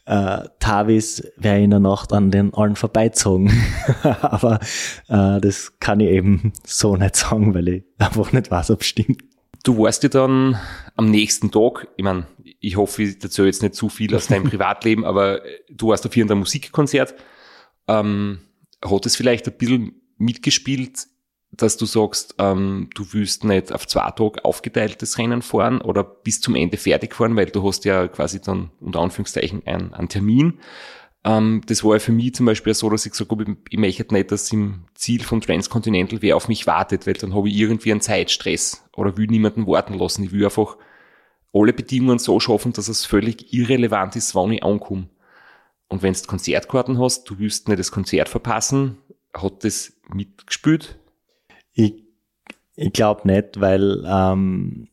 äh, 0.07 0.49
Tavis, 0.59 1.23
wäre 1.37 1.61
in 1.61 1.71
der 1.71 1.81
Nacht 1.81 2.13
an 2.13 2.31
den 2.31 2.53
allen 2.55 2.77
vorbeizogen. 2.77 3.53
Aber 4.03 4.61
äh, 5.09 5.41
das 5.41 5.79
kann 5.79 6.01
ich 6.01 6.11
eben 6.11 6.53
so 6.65 6.97
nicht 6.97 7.17
sagen, 7.17 7.55
weil 7.55 7.69
ich 7.69 7.85
einfach 7.99 8.33
nicht 8.33 8.51
weiß, 8.51 8.71
ob 8.71 8.81
es 8.81 8.89
stimmt. 8.89 9.23
Du 9.63 9.79
warst 9.79 10.03
ja 10.03 10.09
dann 10.09 10.59
am 10.97 11.11
nächsten 11.11 11.51
Tag, 11.51 11.89
ich 11.97 12.05
meine, 12.05 12.27
ich 12.61 12.77
hoffe, 12.77 13.03
ich 13.03 13.23
erzähle 13.23 13.49
jetzt 13.49 13.63
nicht 13.63 13.75
zu 13.75 13.89
viel 13.89 14.15
aus 14.15 14.27
deinem 14.27 14.45
Privatleben, 14.51 15.05
aber 15.05 15.43
du 15.71 15.89
warst 15.89 16.07
auf 16.07 16.17
irgendeinem 16.17 16.41
Musikkonzert. 16.41 17.15
Ähm, 17.87 18.41
hat 18.83 19.07
es 19.07 19.17
vielleicht 19.17 19.47
ein 19.47 19.57
bisschen 19.59 20.01
mitgespielt, 20.17 21.07
dass 21.63 21.77
du 21.77 21.87
sagst, 21.87 22.35
ähm, 22.39 22.91
du 22.95 23.07
willst 23.13 23.45
nicht 23.45 23.73
auf 23.73 23.87
zwei 23.87 24.11
Tage 24.11 24.45
aufgeteiltes 24.45 25.19
Rennen 25.19 25.43
fahren 25.43 25.81
oder 25.81 26.05
bis 26.05 26.41
zum 26.41 26.55
Ende 26.55 26.77
fertig 26.77 27.15
fahren, 27.15 27.37
weil 27.37 27.47
du 27.47 27.67
hast 27.67 27.85
ja 27.85 28.09
quasi 28.09 28.41
dann 28.41 28.71
unter 28.81 29.01
Anführungszeichen 29.01 29.67
einen, 29.67 29.95
einen 29.95 30.09
Termin. 30.09 30.59
Ähm, 31.25 31.63
das 31.67 31.85
war 31.85 31.95
ja 31.95 31.99
für 31.99 32.13
mich 32.13 32.35
zum 32.35 32.47
Beispiel 32.47 32.75
so, 32.75 32.89
dass 32.91 33.07
ich 33.07 33.13
gesagt 33.13 33.31
habe, 33.31 33.45
ich, 33.45 33.49
ich 33.71 33.79
möchte 33.79 34.15
nicht, 34.15 34.31
dass 34.31 34.53
im 34.53 34.85
Ziel 34.95 35.23
von 35.23 35.41
Transcontinental 35.41 36.23
wer 36.23 36.37
auf 36.37 36.49
mich 36.49 36.67
wartet, 36.67 37.07
weil 37.07 37.15
dann 37.15 37.35
habe 37.35 37.49
ich 37.49 37.57
irgendwie 37.57 37.93
einen 37.93 38.01
Zeitstress 38.01 38.85
oder 38.97 39.17
will 39.17 39.27
niemanden 39.27 39.67
warten 39.67 39.95
lassen. 39.95 40.25
Ich 40.25 40.33
will 40.33 40.45
einfach 40.45 40.77
alle 41.53 41.73
Bedingungen 41.73 42.19
so 42.19 42.39
schaffen, 42.41 42.73
dass 42.73 42.89
es 42.89 43.05
völlig 43.05 43.53
irrelevant 43.53 44.17
ist, 44.17 44.35
wann 44.35 44.53
ich 44.53 44.63
ankomme. 44.63 45.09
Und 45.89 46.03
wenn 46.03 46.15
du 46.15 46.21
Konzertkarten 46.23 46.99
hast, 47.01 47.29
du 47.29 47.39
willst 47.39 47.69
nicht 47.69 47.81
das 47.81 47.91
Konzert 47.91 48.29
verpassen, 48.29 48.99
hat 49.35 49.65
das 49.65 49.93
mitgespielt? 50.15 51.00
Ich, 51.85 52.05
ich 52.77 52.93
glaube 52.93 53.27
nicht, 53.27 53.61
weil 53.61 54.05
ähm, 54.07 54.89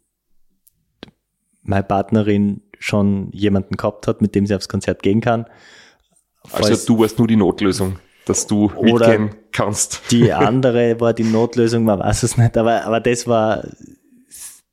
meine 1.64 1.84
Partnerin 1.84 2.62
schon 2.80 3.32
jemanden 3.32 3.76
gehabt 3.78 4.08
hat, 4.08 4.22
mit 4.22 4.36
dem 4.36 4.46
sie 4.46 4.56
aufs 4.56 4.70
Konzert 4.70 5.04
gehen 5.04 5.22
kann. 5.22 5.46
Also 6.52 6.70
Falls- 6.70 6.86
du 6.86 7.00
warst 7.00 7.18
nur 7.18 7.28
die 7.28 7.36
Notlösung, 7.36 8.00
dass 8.26 8.48
du 8.48 8.72
mitgehen 8.82 9.36
kannst. 9.52 10.12
Die 10.12 10.32
andere 10.48 11.00
war 11.00 11.14
die 11.14 11.24
Notlösung, 11.24 11.84
man 11.84 12.00
weiß 12.00 12.24
es 12.24 12.38
nicht, 12.38 12.56
aber, 12.58 12.84
aber 12.86 13.00
das 13.00 13.28
war 13.28 13.64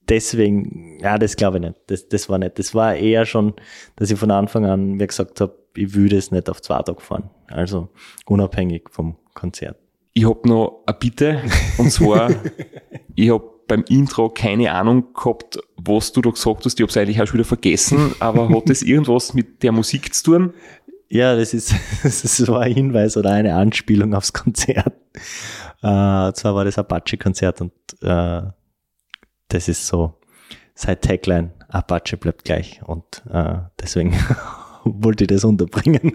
deswegen, 0.08 0.98
ja, 1.00 1.18
das 1.18 1.36
glaube 1.36 1.58
ich 1.58 1.64
nicht. 1.64 1.76
Das, 1.86 2.08
das 2.08 2.28
war 2.28 2.38
nicht. 2.38 2.58
Das 2.58 2.74
war 2.74 2.94
eher 2.94 3.26
schon, 3.26 3.54
dass 3.96 4.10
ich 4.10 4.18
von 4.18 4.30
Anfang 4.30 4.66
an 4.66 4.92
mir 4.92 5.06
gesagt 5.06 5.40
habe, 5.40 5.56
ich 5.76 5.94
will 5.94 6.08
das 6.08 6.30
nicht 6.30 6.48
auf 6.48 6.62
zwei 6.62 6.80
Tage 6.82 7.00
fahren. 7.00 7.30
Also 7.48 7.88
unabhängig 8.26 8.88
vom 8.90 9.16
Konzert. 9.34 9.78
Ich 10.16 10.24
hab 10.28 10.46
noch 10.46 10.84
eine 10.86 10.96
Bitte, 10.96 11.42
und 11.76 11.90
zwar, 11.90 12.30
ich 13.16 13.30
hab 13.30 13.66
beim 13.66 13.84
Intro 13.88 14.30
keine 14.30 14.72
Ahnung 14.72 15.12
gehabt, 15.12 15.58
was 15.76 16.12
du 16.12 16.20
da 16.20 16.30
gesagt 16.30 16.64
hast. 16.64 16.78
Ich 16.78 16.84
hab's 16.84 16.96
eigentlich 16.96 17.20
auch 17.20 17.26
schon 17.26 17.34
wieder 17.34 17.44
vergessen, 17.44 18.14
aber 18.20 18.48
hat 18.48 18.70
das 18.70 18.82
irgendwas 18.82 19.34
mit 19.34 19.64
der 19.64 19.72
Musik 19.72 20.14
zu 20.14 20.24
tun? 20.24 20.54
Ja, 21.08 21.34
das 21.34 21.52
ist, 21.52 21.74
das 22.04 22.24
ist 22.24 22.36
so 22.36 22.56
ein 22.56 22.72
Hinweis 22.72 23.16
oder 23.16 23.30
eine 23.30 23.56
Anspielung 23.56 24.14
aufs 24.14 24.32
Konzert. 24.32 24.94
Äh, 25.82 26.32
zwar 26.32 26.54
war 26.54 26.64
das 26.64 26.78
Apache-Konzert 26.78 27.60
und 27.60 27.72
äh, 28.00 28.42
das 29.48 29.68
ist 29.68 29.86
so 29.86 30.14
seit 30.74 31.02
Tagline, 31.02 31.50
Apache 31.68 32.16
bleibt 32.16 32.44
gleich 32.44 32.80
und 32.84 33.22
äh, 33.30 33.56
deswegen 33.80 34.14
wollte 34.84 35.24
ich 35.24 35.28
das 35.28 35.44
unterbringen. 35.44 36.12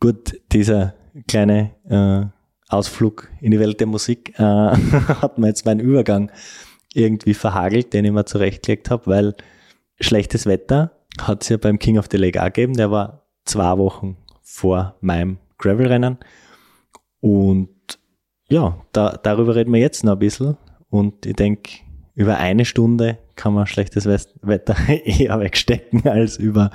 Gut, 0.00 0.40
dieser 0.50 0.94
kleine 1.28 1.70
äh, 1.88 2.41
Ausflug 2.72 3.28
in 3.40 3.50
die 3.50 3.60
Welt 3.60 3.80
der 3.80 3.86
Musik 3.86 4.38
äh, 4.38 4.42
hat 4.42 5.38
mir 5.38 5.48
jetzt 5.48 5.66
meinen 5.66 5.80
Übergang 5.80 6.30
irgendwie 6.94 7.34
verhagelt, 7.34 7.92
den 7.92 8.04
ich 8.04 8.12
mir 8.12 8.24
zurechtgelegt 8.24 8.90
habe, 8.90 9.06
weil 9.06 9.34
schlechtes 10.00 10.46
Wetter 10.46 10.92
hat 11.20 11.42
es 11.42 11.48
ja 11.48 11.56
beim 11.56 11.78
King 11.78 11.98
of 11.98 12.08
the 12.10 12.16
Lake 12.16 12.40
auch 12.40 12.46
gegeben, 12.46 12.74
der 12.74 12.90
war 12.90 13.26
zwei 13.44 13.76
Wochen 13.78 14.16
vor 14.42 14.96
meinem 15.00 15.38
Gravel-Rennen. 15.58 16.18
Und 17.20 17.68
ja, 18.48 18.78
da, 18.92 19.18
darüber 19.22 19.54
reden 19.54 19.72
wir 19.72 19.80
jetzt 19.80 20.04
noch 20.04 20.14
ein 20.14 20.18
bisschen. 20.18 20.56
Und 20.90 21.24
ich 21.24 21.36
denke, 21.36 21.70
über 22.14 22.38
eine 22.38 22.64
Stunde 22.64 23.18
kann 23.36 23.54
man 23.54 23.66
schlechtes 23.66 24.06
Wetter 24.06 24.76
eher 25.04 25.40
wegstecken 25.40 26.06
als 26.06 26.36
über 26.36 26.70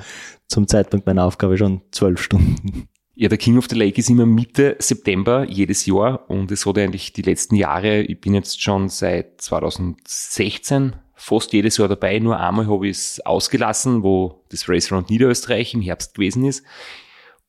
zum 0.48 0.68
Zeitpunkt 0.68 1.06
meiner 1.06 1.26
Aufgabe 1.26 1.58
schon 1.58 1.82
zwölf 1.92 2.22
Stunden. 2.22 2.88
Ja, 3.20 3.30
der 3.30 3.40
King 3.40 3.58
of 3.58 3.66
the 3.68 3.76
Lake 3.76 3.98
ist 4.00 4.12
immer 4.12 4.28
Mitte 4.28 4.76
September 4.78 5.44
jedes 5.50 5.88
Jahr 5.88 6.30
und 6.30 6.52
es 6.52 6.68
hat 6.68 6.78
eigentlich 6.78 7.14
die 7.14 7.24
letzten 7.24 7.56
Jahre, 7.56 8.02
ich 8.02 8.22
bin 8.22 8.36
jetzt 8.36 8.62
schon 8.62 8.90
seit 8.90 9.42
2016 9.42 10.96
fast 11.16 11.52
jedes 11.52 11.78
Jahr 11.78 11.88
dabei, 11.88 12.20
nur 12.20 12.40
einmal 12.40 12.68
habe 12.68 12.88
ich 12.88 12.96
es 12.96 13.26
ausgelassen, 13.26 14.04
wo 14.04 14.44
das 14.50 14.70
Race 14.70 14.92
Round 14.92 15.10
Niederösterreich 15.10 15.74
im 15.74 15.82
Herbst 15.82 16.14
gewesen 16.14 16.46
ist. 16.46 16.64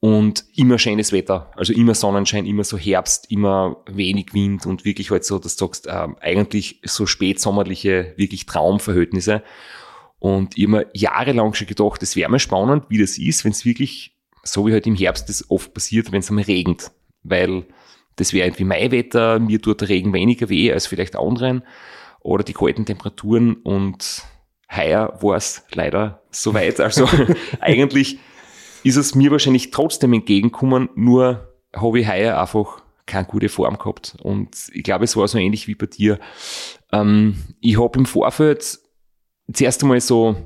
Und 0.01 0.47
immer 0.55 0.79
schönes 0.79 1.13
Wetter, 1.13 1.51
also 1.55 1.75
immer 1.75 1.95
Sonnenschein, 1.95 2.47
immer 2.47 2.65
so 2.65 2.79
Herbst, 2.79 3.31
immer 3.31 3.77
wenig 3.85 4.33
Wind 4.33 4.65
und 4.65 4.87
wirklich 4.87 5.11
halt 5.11 5.27
so, 5.27 5.39
dass 5.39 5.57
du 5.57 5.67
sagst, 5.67 5.87
ähm, 5.91 6.17
eigentlich 6.21 6.81
so 6.83 7.05
spätsommerliche, 7.05 8.15
wirklich 8.17 8.47
Traumverhältnisse. 8.47 9.43
Und 10.19 10.57
ich 10.57 10.65
hab 10.65 10.71
mir 10.71 10.87
jahrelang 10.95 11.53
schon 11.53 11.67
gedacht, 11.67 12.03
es 12.03 12.17
wäre 12.17 12.31
mal 12.31 12.39
spannend, 12.39 12.85
wie 12.89 12.99
das 12.99 13.19
ist, 13.19 13.45
wenn 13.45 13.53
es 13.53 13.67
wirklich 13.67 14.18
so 14.53 14.67
wie 14.67 14.73
halt 14.73 14.87
im 14.87 14.95
Herbst 14.95 15.29
das 15.29 15.51
oft 15.51 15.75
passiert, 15.75 16.13
wenn 16.13 16.21
es 16.21 16.31
einmal 16.31 16.45
regnet. 16.45 16.91
Weil 17.23 17.65
das 18.17 18.33
wäre 18.33 18.47
irgendwie 18.47 18.65
mein 18.65 18.91
Wetter, 18.91 19.39
mir 19.39 19.61
tut 19.61 19.81
der 19.81 19.89
Regen 19.89 20.13
weniger 20.13 20.49
weh 20.49 20.73
als 20.73 20.87
vielleicht 20.87 21.17
anderen. 21.17 21.63
Oder 22.21 22.45
die 22.45 22.53
kalten 22.53 22.85
Temperaturen 22.85 23.55
und 23.55 24.23
heuer 24.75 25.17
war 25.21 25.37
es 25.37 25.65
leider 25.73 26.23
soweit. 26.31 26.81
Also 26.81 27.09
eigentlich 27.61 28.19
ist 28.85 28.97
es 28.97 29.15
mir 29.15 29.31
wahrscheinlich 29.31 29.71
trotzdem 29.71 30.13
entgegengekommen, 30.13 30.89
nur 30.95 31.55
habe 31.75 32.01
ich 32.01 32.09
heuer 32.09 32.41
einfach 32.41 32.83
keine 33.07 33.27
gute 33.27 33.49
Form 33.49 33.79
gehabt. 33.79 34.17
Und 34.23 34.69
ich 34.73 34.83
glaube, 34.83 35.05
es 35.05 35.17
war 35.17 35.27
so 35.29 35.39
ähnlich 35.39 35.67
wie 35.67 35.75
bei 35.75 35.87
dir. 35.87 36.19
Ähm, 36.93 37.37
ich 37.61 37.81
habe 37.81 37.99
im 37.99 38.07
Vorfeld 38.07 38.79
zuerst 39.53 39.83
einmal 39.83 40.01
so 40.01 40.37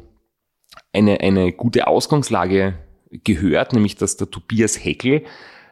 eine, 0.93 1.21
eine 1.21 1.53
gute 1.53 1.87
Ausgangslage 1.87 2.79
gehört, 3.25 3.73
nämlich 3.73 3.97
dass 3.97 4.17
der 4.17 4.31
Tobias 4.31 4.83
Heckel, 4.83 5.25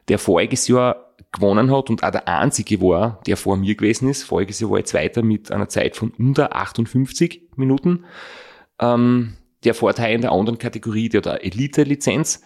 der 0.09 0.19
voriges 0.19 0.69
Jahr 0.69 1.15
gewonnen 1.33 1.71
hat 1.75 1.91
und 1.91 2.03
auch 2.03 2.11
der 2.11 2.27
einzige 2.27 2.81
war, 2.81 3.21
der 3.27 3.37
vor 3.37 3.57
mir 3.57 3.75
gewesen 3.75 4.09
ist. 4.09 4.25
Voriges 4.25 4.61
Jahr 4.61 4.71
war 4.71 4.79
ich 4.79 4.87
Zweiter 4.87 5.23
mit 5.23 5.53
einer 5.53 5.69
Zeit 5.69 5.97
von 5.97 6.11
unter 6.19 6.57
58 6.57 7.51
Minuten. 7.57 8.05
Ähm, 8.81 9.37
der 9.65 9.75
Vorteil 9.75 10.15
in 10.15 10.23
der 10.23 10.33
anderen 10.33 10.59
Kategorie, 10.59 11.09
der 11.09 11.23
hat 11.23 11.43
Elite-Lizenz. 11.43 12.43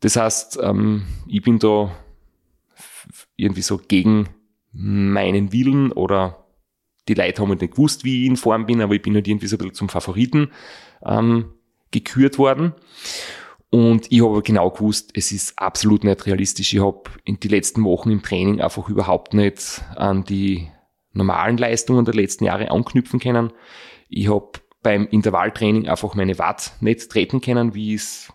Das 0.00 0.16
heißt, 0.16 0.58
ähm, 0.62 1.04
ich 1.26 1.42
bin 1.42 1.58
da 1.58 1.94
irgendwie 3.36 3.62
so 3.62 3.78
gegen 3.78 4.28
meinen 4.72 5.52
Willen 5.52 5.92
oder 5.92 6.46
die 7.08 7.14
Leute 7.14 7.42
haben 7.42 7.50
halt 7.50 7.60
nicht 7.60 7.74
gewusst, 7.74 8.04
wie 8.04 8.22
ich 8.22 8.28
in 8.28 8.36
Form 8.36 8.66
bin, 8.66 8.80
aber 8.80 8.94
ich 8.94 9.02
bin 9.02 9.14
halt 9.14 9.26
irgendwie 9.26 9.48
so 9.48 9.56
ein 9.56 9.58
bisschen 9.58 9.74
zum 9.74 9.88
Favoriten 9.88 10.50
ähm, 11.04 11.52
gekürt 11.90 12.38
worden. 12.38 12.72
Und 13.72 14.12
ich 14.12 14.22
habe 14.22 14.42
genau 14.42 14.70
gewusst, 14.70 15.12
es 15.14 15.32
ist 15.32 15.58
absolut 15.58 16.04
nicht 16.04 16.26
realistisch. 16.26 16.74
Ich 16.74 16.82
habe 16.82 17.04
in 17.24 17.40
die 17.40 17.48
letzten 17.48 17.82
Wochen 17.84 18.10
im 18.10 18.22
Training 18.22 18.60
einfach 18.60 18.86
überhaupt 18.90 19.32
nicht 19.32 19.82
an 19.96 20.24
die 20.24 20.68
normalen 21.14 21.56
Leistungen 21.56 22.04
der 22.04 22.12
letzten 22.12 22.44
Jahre 22.44 22.70
anknüpfen 22.70 23.18
können. 23.18 23.50
Ich 24.10 24.28
habe 24.28 24.50
beim 24.82 25.06
Intervalltraining 25.06 25.88
einfach 25.88 26.14
meine 26.14 26.38
Watt 26.38 26.72
nicht 26.80 27.10
treten 27.10 27.40
können, 27.40 27.74
wie 27.74 27.94
ich 27.94 28.02
es 28.02 28.32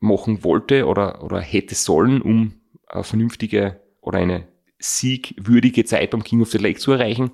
machen 0.00 0.42
wollte 0.42 0.86
oder, 0.86 1.22
oder 1.22 1.38
hätte 1.38 1.74
sollen, 1.74 2.22
um 2.22 2.54
eine 2.86 3.04
vernünftige 3.04 3.82
oder 4.00 4.20
eine 4.20 4.48
siegwürdige 4.78 5.84
Zeit 5.84 6.12
beim 6.12 6.24
King 6.24 6.40
of 6.40 6.50
the 6.50 6.58
Lake 6.58 6.78
zu 6.78 6.92
erreichen. 6.92 7.32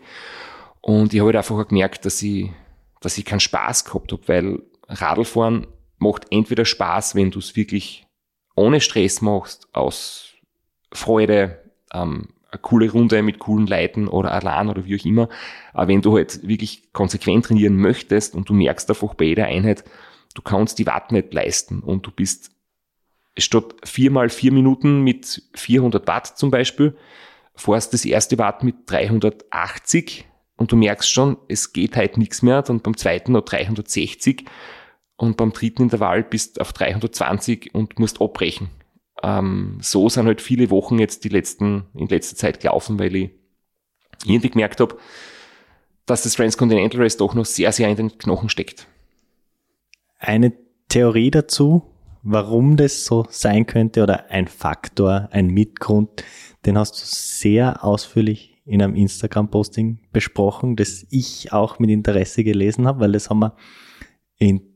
Und 0.81 1.15
ich 1.15 1.21
habe 1.21 1.29
halt 1.29 1.37
einfach 1.37 1.69
gemerkt, 1.69 2.05
dass 2.05 2.21
ich 2.21 2.51
dass 3.05 3.19
ich 3.19 3.25
keinen 3.25 3.41
Spaß 3.41 3.85
gehabt 3.85 4.11
habe, 4.13 4.27
weil 4.27 4.63
Radlfahren 4.89 5.67
macht 5.99 6.27
entweder 6.31 6.65
Spaß, 6.65 7.15
wenn 7.15 7.31
du 7.31 7.39
es 7.39 7.57
wirklich 7.57 8.07
ohne 8.57 8.81
Stress 8.81 9.21
machst, 9.21 9.69
aus 9.73 10.35
Freude, 10.93 11.61
ähm, 11.93 12.29
eine 12.51 12.61
coole 12.61 12.91
Runde 12.91 13.23
mit 13.23 13.41
coolen 13.41 13.67
Leuten 13.67 14.07
oder 14.07 14.33
allein 14.33 14.69
oder 14.69 14.85
wie 14.85 14.99
auch 14.99 15.05
immer. 15.05 15.29
Aber 15.73 15.89
wenn 15.89 16.03
du 16.03 16.17
halt 16.17 16.47
wirklich 16.47 16.93
konsequent 16.93 17.47
trainieren 17.47 17.77
möchtest 17.77 18.35
und 18.35 18.49
du 18.49 18.55
merkst 18.55 18.89
einfach 18.89 19.15
bei 19.15 19.25
jeder 19.25 19.47
Einheit, 19.47 19.85
du 20.35 20.43
kannst 20.43 20.79
die 20.79 20.87
Watt 20.87 21.11
nicht 21.13 21.35
leisten 21.35 21.81
und 21.81 22.07
du 22.07 22.11
bist 22.11 22.53
statt 23.37 23.75
viermal 23.85 24.29
vier 24.29 24.53
Minuten 24.53 25.03
mit 25.03 25.43
400 25.55 26.07
Watt 26.07 26.27
zum 26.39 26.51
Beispiel, 26.51 26.97
fährst 27.57 27.93
das 27.93 28.05
erste 28.05 28.39
Watt 28.39 28.63
mit 28.63 28.77
380 28.87 30.27
und 30.57 30.71
du 30.71 30.77
merkst 30.77 31.11
schon, 31.11 31.37
es 31.49 31.73
geht 31.73 31.97
halt 31.97 32.17
nichts 32.17 32.43
mehr, 32.43 32.63
dann 32.63 32.81
beim 32.81 32.97
zweiten 32.97 33.33
noch 33.33 33.43
360 33.43 34.45
und 35.17 35.37
beim 35.37 35.53
dritten 35.53 35.83
Intervall 35.83 36.23
bist 36.23 36.61
auf 36.61 36.73
320 36.73 37.75
und 37.75 37.99
musst 37.99 38.21
abbrechen. 38.21 38.71
Ähm, 39.23 39.79
so 39.81 40.09
sind 40.09 40.27
halt 40.27 40.41
viele 40.41 40.71
Wochen 40.71 40.99
jetzt 40.99 41.25
die 41.25 41.29
letzten, 41.29 41.87
in 41.95 42.09
letzter 42.09 42.37
Zeit 42.37 42.61
gelaufen, 42.61 42.99
weil 42.99 43.15
ich 43.15 43.31
irgendwie 44.25 44.51
gemerkt 44.51 44.81
habe, 44.81 44.99
dass 46.07 46.23
das 46.23 46.35
Transcontinental 46.35 47.01
Race 47.01 47.17
doch 47.17 47.35
noch 47.35 47.47
sehr, 47.47 47.73
sehr 47.73 47.89
in 47.89 47.97
den 47.97 48.19
Knochen 48.19 48.49
steckt. 48.49 48.87
Eine 50.19 50.53
Theorie 50.89 51.31
dazu, 51.31 51.83
warum 52.23 52.77
das 52.77 53.05
so 53.05 53.27
sein 53.31 53.67
könnte 53.67 54.03
oder 54.03 54.31
ein 54.31 54.49
Faktor, 54.49 55.29
ein 55.31 55.49
Mitgrund, 55.49 56.25
den 56.67 56.79
hast 56.79 56.95
du 56.95 57.05
sehr 57.05 57.85
ausführlich 57.85 58.63
in 58.67 58.83
einem 58.83 58.95
Instagram-Posting 58.95 60.01
besprochen, 60.13 60.77
das 60.77 61.07
ich 61.11 61.53
auch 61.53 61.79
mit 61.79 61.91
Interesse 61.91 62.45
gelesen 62.45 62.87
habe, 62.87 63.01
weil 63.01 63.13
das 63.13 63.29
haben 63.29 63.41
wir 63.41 63.57
in 64.39 64.74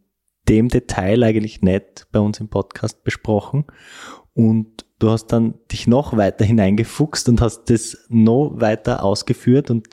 dem 0.49 0.69
Detail 0.69 1.23
eigentlich 1.23 1.63
nicht 1.63 2.07
bei 2.13 2.21
uns 2.21 2.41
im 2.41 2.49
Podcast 2.49 3.05
besprochen. 3.05 3.65
Und 4.35 4.87
du 4.99 5.11
hast 5.11 5.27
dann 5.27 5.55
dich 5.71 5.87
noch 5.87 6.17
weiter 6.17 6.45
hineingefuchst 6.45 7.29
und 7.29 7.41
hast 7.41 7.71
das 7.71 8.07
noch 8.09 8.53
weiter 8.55 9.03
ausgeführt. 9.03 9.71
Und 9.71 9.89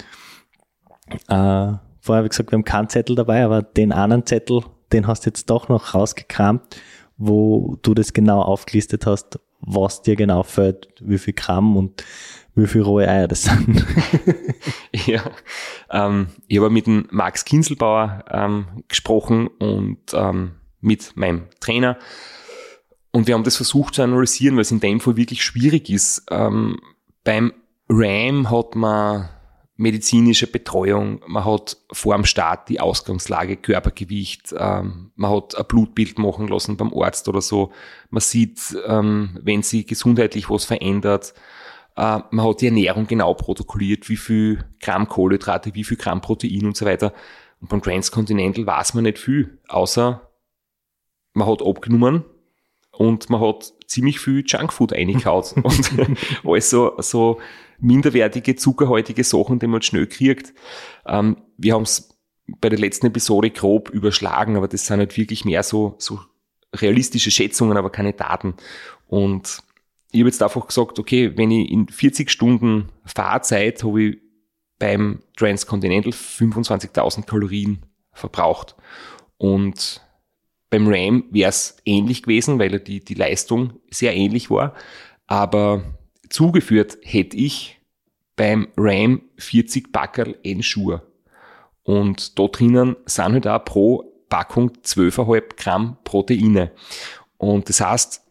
äh, 1.28 1.74
vorher 2.00 2.18
habe 2.18 2.26
ich 2.26 2.30
gesagt, 2.30 2.52
wir 2.52 2.58
haben 2.58 2.64
keinen 2.64 2.90
Zettel 2.90 3.16
dabei, 3.16 3.44
aber 3.44 3.62
den 3.62 3.92
anderen 3.92 4.26
Zettel, 4.26 4.62
den 4.92 5.08
hast 5.08 5.26
du 5.26 5.30
jetzt 5.30 5.50
doch 5.50 5.68
noch 5.68 5.94
rausgekramt, 5.94 6.78
wo 7.18 7.78
du 7.82 7.94
das 7.94 8.14
genau 8.14 8.42
aufgelistet 8.42 9.06
hast, 9.06 9.40
was 9.62 10.02
dir 10.02 10.16
genau 10.16 10.44
fällt, 10.44 10.90
wie 11.02 11.18
viel 11.18 11.34
Gramm 11.34 11.76
und 11.76 12.04
wie 12.56 12.68
viel 12.68 12.82
rohe 12.82 13.08
Eier 13.08 13.28
das 13.28 13.44
sind. 13.44 13.86
ja, 15.06 15.24
ähm, 15.92 16.28
ich 16.48 16.58
habe 16.58 16.70
mit 16.70 16.88
dem 16.88 17.08
Max 17.12 17.46
Kinselbauer 17.46 18.24
ähm, 18.32 18.84
gesprochen 18.88 19.48
und 19.48 20.00
ähm, 20.14 20.52
mit 20.80 21.18
meinem 21.18 21.44
Trainer. 21.60 21.98
Und 23.12 23.28
wir 23.28 23.34
haben 23.34 23.44
das 23.44 23.58
versucht 23.58 23.96
zu 23.96 24.04
analysieren, 24.04 24.56
weil 24.56 24.62
es 24.62 24.72
in 24.72 24.80
dem 24.80 25.00
Fall 25.00 25.18
wirklich 25.18 25.44
schwierig 25.44 25.90
ist. 25.90 26.24
Ähm, 26.32 26.80
beim 27.24 27.54
RAM 27.90 28.50
hat 28.50 28.76
man 28.76 29.30
medizinische 29.78 30.48
Betreuung, 30.48 31.22
man 31.28 31.44
hat 31.44 31.78
vor 31.92 32.16
dem 32.16 32.26
Start 32.26 32.70
die 32.70 32.80
Ausgangslage, 32.80 33.58
Körpergewicht, 33.58 34.56
ähm, 34.58 35.12
man 35.16 35.32
hat 35.32 35.58
ein 35.58 35.66
Blutbild 35.66 36.18
machen 36.18 36.48
lassen 36.48 36.78
beim 36.78 36.94
Arzt 36.94 37.28
oder 37.28 37.42
so, 37.42 37.74
man 38.10 38.22
sieht, 38.22 38.60
ähm, 38.88 39.38
wenn 39.42 39.64
sich 39.64 39.86
gesundheitlich 39.86 40.50
was 40.50 40.64
verändert, 40.64 41.34
äh, 41.96 42.20
man 42.30 42.46
hat 42.48 42.62
die 42.62 42.68
Ernährung 42.68 43.08
genau 43.08 43.34
protokolliert, 43.34 44.10
wie 44.10 44.18
viel 44.18 44.66
Gramm 44.82 45.08
Kohlenhydrate, 45.08 45.74
wie 45.76 45.84
viel 45.84 45.98
Gramm 45.98 46.22
Protein 46.22 46.66
und 46.66 46.78
so 46.78 46.86
weiter. 46.86 47.14
Und 47.62 47.70
beim 47.70 47.82
Transcontinental 47.82 48.66
weiß 48.66 48.94
man 48.94 49.04
nicht 49.04 49.18
viel, 49.18 49.60
außer 49.68 50.30
man 51.34 51.48
hat 51.48 51.62
abgenommen 51.62 52.26
und 52.92 53.30
man 53.30 53.42
hat 53.42 53.74
ziemlich 53.88 54.20
viel 54.20 54.44
Junkfood 54.46 54.94
eingehaut 54.94 55.54
und 55.64 55.92
alles 56.44 56.70
so, 56.70 56.94
so 57.00 57.40
minderwertige, 57.80 58.56
zuckerhaltige 58.56 59.24
Sachen, 59.24 59.60
die 59.60 59.68
man 59.68 59.82
schnell 59.82 60.08
kriegt. 60.08 60.54
Ähm, 61.06 61.38
wir 61.58 61.74
haben 61.74 61.84
es 61.84 62.18
bei 62.48 62.70
der 62.70 62.80
letzten 62.80 63.08
Episode 63.08 63.50
grob 63.50 63.90
überschlagen, 63.90 64.56
aber 64.56 64.68
das 64.68 64.86
sind 64.86 65.00
halt 65.00 65.18
wirklich 65.18 65.46
mehr 65.46 65.64
so, 65.64 65.96
so 65.98 66.20
realistische 66.74 67.32
Schätzungen, 67.32 67.78
aber 67.78 67.90
keine 67.90 68.14
Daten. 68.14 68.56
Und 69.08 69.64
ich 70.16 70.22
habe 70.22 70.30
jetzt 70.30 70.42
einfach 70.42 70.66
gesagt, 70.66 70.98
okay, 70.98 71.38
wenn 71.38 71.52
ich 71.52 71.70
in 71.70 71.90
40 71.90 72.32
Stunden 72.32 72.88
Fahrzeit 73.04 73.84
habe 73.84 74.02
ich 74.02 74.18
beim 74.80 75.20
Transcontinental 75.36 76.14
25.000 76.14 77.26
Kalorien 77.26 77.86
verbraucht. 78.14 78.78
Und 79.38 80.02
beim 80.70 80.88
RAM 80.88 81.26
wäre 81.32 81.50
es 81.50 81.76
ähnlich 81.84 82.24
gewesen, 82.24 82.60
weil 82.60 82.80
die, 82.80 83.04
die 83.04 83.14
Leistung 83.14 83.74
sehr 83.92 84.16
ähnlich 84.16 84.50
war. 84.50 84.74
Aber 85.28 85.84
zugeführt 86.30 86.98
hätte 87.04 87.36
ich 87.36 87.82
beim 88.38 88.70
RAM 88.78 89.22
40 89.38 89.92
Packerl 89.92 90.38
Ensure. 90.44 91.06
Und 91.84 92.40
da 92.40 92.48
drinnen 92.48 92.96
sind 93.06 93.34
halt 93.34 93.48
auch 93.48 93.66
pro 93.66 94.14
Packung 94.30 94.72
12,5 94.82 95.44
Gramm 95.58 95.98
Proteine. 96.06 96.72
Und 97.38 97.68
das 97.68 97.82
heißt, 97.82 98.25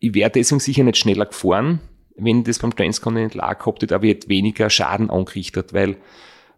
ich 0.00 0.14
wäre 0.14 0.30
deswegen 0.30 0.60
sicher 0.60 0.84
nicht 0.84 0.98
schneller 0.98 1.26
gefahren, 1.26 1.80
wenn 2.16 2.40
ich 2.40 2.44
das 2.44 2.58
beim 2.58 2.74
Transcontinental 2.74 3.40
auch 3.40 3.58
gehabt 3.58 3.82
hätte, 3.82 3.94
aber 3.94 4.04
ich 4.04 4.14
hätte 4.14 4.28
weniger 4.28 4.70
Schaden 4.70 5.10
angerichtet, 5.10 5.72
weil 5.72 5.96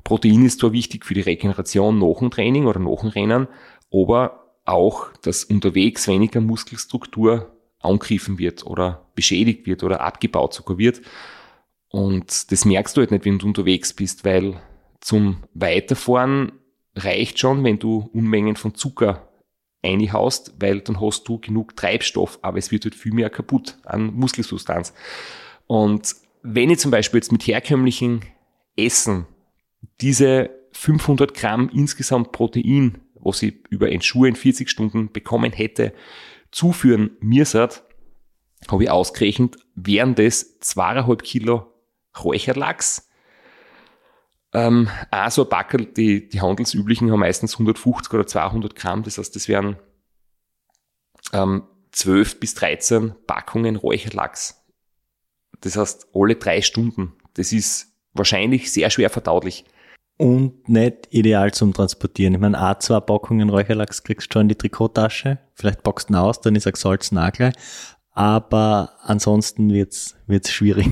Protein 0.05 0.45
ist 0.45 0.61
zwar 0.61 0.73
wichtig 0.73 1.05
für 1.05 1.15
die 1.15 1.21
Regeneration 1.21 1.99
nach 1.99 2.19
dem 2.19 2.31
Training 2.31 2.67
oder 2.67 2.81
nach 2.81 3.01
dem 3.01 3.11
Rennen, 3.11 3.49
aber 3.93 4.57
auch, 4.65 5.09
dass 5.23 5.45
unterwegs 5.45 6.09
weniger 6.09 6.41
Muskelstruktur 6.41 7.53
angegriffen 7.81 8.39
wird 8.39 8.65
oder 8.65 9.07
beschädigt 9.15 9.67
wird 9.67 9.83
oder 9.83 10.01
abgebaut 10.01 10.55
sogar 10.55 10.79
wird. 10.79 11.01
Und 11.89 12.53
das 12.53 12.65
merkst 12.65 12.97
du 12.97 13.01
halt 13.01 13.11
nicht, 13.11 13.25
wenn 13.25 13.39
du 13.39 13.47
unterwegs 13.47 13.93
bist, 13.93 14.25
weil 14.25 14.61
zum 15.01 15.39
Weiterfahren 15.55 16.53
reicht 16.95 17.39
schon, 17.39 17.65
wenn 17.65 17.79
du 17.79 18.11
Unmengen 18.13 18.57
von 18.57 18.75
Zucker 18.75 19.30
einhaust, 19.83 20.55
weil 20.59 20.81
dann 20.81 21.01
hast 21.01 21.27
du 21.29 21.39
genug 21.39 21.77
Treibstoff, 21.77 22.39
aber 22.43 22.59
es 22.59 22.71
wird 22.71 22.85
halt 22.85 22.95
viel 22.95 23.13
mehr 23.13 23.31
kaputt 23.31 23.79
an 23.85 24.15
Muskelsubstanz. 24.15 24.93
Und 25.67 26.15
wenn 26.43 26.71
ich 26.71 26.79
zum 26.79 26.91
Beispiel 26.91 27.19
jetzt 27.19 27.33
mit 27.33 27.47
herkömmlichen 27.47 28.23
Essen 28.77 29.27
diese 30.01 30.51
500 30.73 31.35
Gramm 31.35 31.71
insgesamt 31.73 32.33
Protein, 32.33 32.99
was 33.15 33.43
ich 33.43 33.55
über 33.69 33.87
ein 33.87 34.03
Schuh 34.03 34.25
in 34.25 34.37
40 34.37 34.69
Stunden 34.69 35.13
bekommen 35.13 35.53
hätte, 35.53 35.93
zuführen 36.51 37.11
müsstet, 37.21 37.83
habe 38.69 38.85
ich 38.85 38.91
ausgerechnet, 38.91 39.57
wären 39.75 40.15
das 40.15 40.59
zweieinhalb 40.61 41.23
Kilo 41.23 41.73
Räucherlachs. 42.23 43.10
Ähm, 44.53 44.89
auch 45.11 45.31
so 45.31 45.45
ein 45.45 45.49
Backel, 45.49 45.87
die, 45.87 46.29
die 46.29 46.41
handelsüblichen 46.41 47.11
haben 47.13 47.21
meistens 47.21 47.55
150 47.55 48.13
oder 48.13 48.27
200 48.27 48.75
Gramm, 48.75 49.03
das 49.05 49.19
heißt, 49.19 49.35
das 49.37 49.49
wären 49.49 49.77
ähm, 51.33 51.63
12 51.93 52.41
bis 52.41 52.55
13 52.55 53.15
Packungen 53.27 53.77
Räucherlachs. 53.77 54.65
Das 55.61 55.77
heißt, 55.77 56.09
alle 56.15 56.37
drei 56.37 56.63
Stunden. 56.63 57.13
Das 57.35 57.53
ist 57.53 57.95
wahrscheinlich 58.13 58.73
sehr 58.73 58.91
schwer 58.91 59.11
verdaulich. 59.11 59.65
Und 60.17 60.69
nicht 60.69 61.09
ideal 61.11 61.53
zum 61.53 61.73
Transportieren. 61.73 62.35
Ich 62.35 62.41
meine, 62.41 62.61
auch 62.61 62.79
zwei 62.79 63.01
Packungen 63.01 63.49
Räucherlachs 63.49 64.03
kriegst 64.03 64.31
du 64.31 64.35
schon 64.35 64.43
in 64.43 64.49
die 64.49 64.55
Trikottasche. 64.55 65.39
Vielleicht 65.55 65.83
packst 65.83 66.09
du 66.09 66.15
ihn 66.15 66.17
aus, 66.17 66.41
dann 66.41 66.57
ist 66.57 66.67
er 66.67 66.77
Salz 66.77 67.13
Nagel. 67.13 67.53
Aber 68.13 68.97
ansonsten 69.03 69.73
wird's 69.73 70.17
wird's 70.27 70.51
schwierig. 70.51 70.89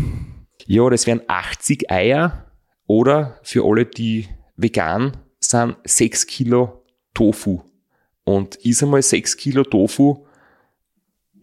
Ja, 0.66 0.88
das 0.88 1.06
wären 1.06 1.22
80 1.26 1.90
Eier 1.90 2.47
oder 2.88 3.38
für 3.42 3.64
alle, 3.64 3.86
die 3.86 4.26
vegan 4.56 5.16
sind, 5.38 5.76
6 5.84 6.26
Kilo 6.26 6.82
Tofu. 7.14 7.60
Und 8.24 8.56
ist 8.56 8.82
einmal 8.82 9.02
6 9.02 9.36
Kilo 9.36 9.62
Tofu 9.62 10.26